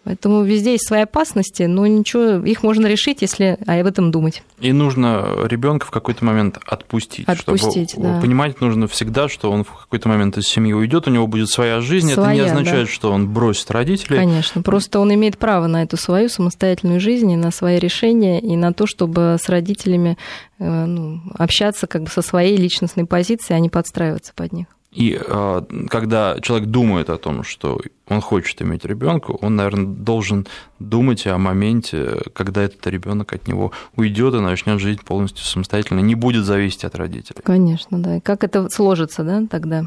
Поэтому 0.05 0.43
везде 0.43 0.73
есть 0.73 0.87
свои 0.87 1.03
опасности, 1.03 1.65
но 1.65 1.87
ничего, 1.87 2.45
их 2.45 2.63
можно 2.63 2.87
решить, 2.87 3.21
если 3.21 3.59
об 3.67 3.87
этом 3.87 4.11
думать. 4.11 4.43
И 4.59 4.73
нужно 4.73 5.45
ребенка 5.45 5.87
в 5.87 5.91
какой-то 5.91 6.25
момент 6.25 6.59
отпустить. 6.67 7.29
Отпустить, 7.29 7.91
чтобы 7.91 8.09
да. 8.09 8.21
Понимать 8.21 8.61
нужно 8.63 8.89
всегда, 8.89 9.29
что 9.29 9.51
он 9.51 9.63
в 9.65 9.71
какой-то 9.71 10.09
момент 10.09 10.39
из 10.39 10.47
семьи 10.47 10.73
уйдет, 10.73 11.07
у 11.07 11.11
него 11.11 11.27
будет 11.27 11.51
своя 11.51 11.83
жизнь. 11.83 12.13
Своя, 12.13 12.33
Это 12.33 12.35
не 12.35 12.51
означает, 12.51 12.87
да. 12.87 12.93
что 12.93 13.13
он 13.13 13.29
бросит 13.29 13.71
родителей. 13.71 14.17
Конечно, 14.17 14.63
просто 14.63 15.01
он 15.01 15.13
имеет 15.13 15.37
право 15.37 15.67
на 15.67 15.83
эту 15.83 15.99
свою 15.99 16.31
самостоятельную 16.31 16.99
жизнь, 16.99 17.31
и 17.31 17.37
на 17.37 17.51
свои 17.51 17.79
решения, 17.79 18.41
и 18.41 18.57
на 18.57 18.73
то, 18.73 18.87
чтобы 18.87 19.37
с 19.39 19.51
родителями 19.51 20.17
э, 20.59 20.85
ну, 20.87 21.21
общаться 21.35 21.87
как 21.87 22.05
бы 22.05 22.11
со 22.11 22.23
своей 22.23 22.57
личностной 22.57 23.05
позицией, 23.05 23.57
а 23.57 23.61
не 23.61 23.69
подстраиваться 23.69 24.33
под 24.35 24.53
них. 24.53 24.67
И 24.93 25.20
а, 25.24 25.64
когда 25.88 26.38
человек 26.41 26.68
думает 26.68 27.11
о 27.11 27.18
том, 27.18 27.45
что 27.45 27.80
он 28.09 28.20
хочет 28.20 28.61
иметь 28.62 28.84
ребенка, 28.84 29.30
он, 29.30 29.55
наверное, 29.55 29.86
должен 29.86 30.49
думать 30.80 31.26
о 31.28 31.38
моменте, 31.38 32.22
когда 32.32 32.62
этот 32.62 32.84
ребенок 32.88 33.32
от 33.32 33.47
него 33.47 33.72
уйдет 33.95 34.34
и 34.34 34.41
начнет 34.41 34.80
жить 34.80 35.03
полностью 35.03 35.45
самостоятельно, 35.45 36.01
не 36.01 36.16
будет 36.16 36.45
зависеть 36.45 36.84
от 36.84 36.97
родителей. 36.97 37.41
Конечно, 37.45 38.03
да. 38.03 38.16
И 38.16 38.20
как 38.20 38.43
это 38.43 38.68
сложится, 38.68 39.22
да, 39.22 39.47
тогда? 39.49 39.86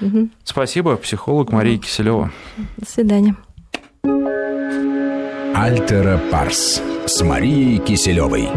Угу. 0.00 0.28
Спасибо, 0.44 0.96
психолог 0.96 1.50
Мария 1.50 1.78
Киселева. 1.78 2.30
До 2.76 2.86
свидания. 2.86 3.36
Альтера 5.54 6.20
Парс 6.30 6.82
с 7.06 7.22
Марией 7.22 7.78
Киселевой. 7.78 8.48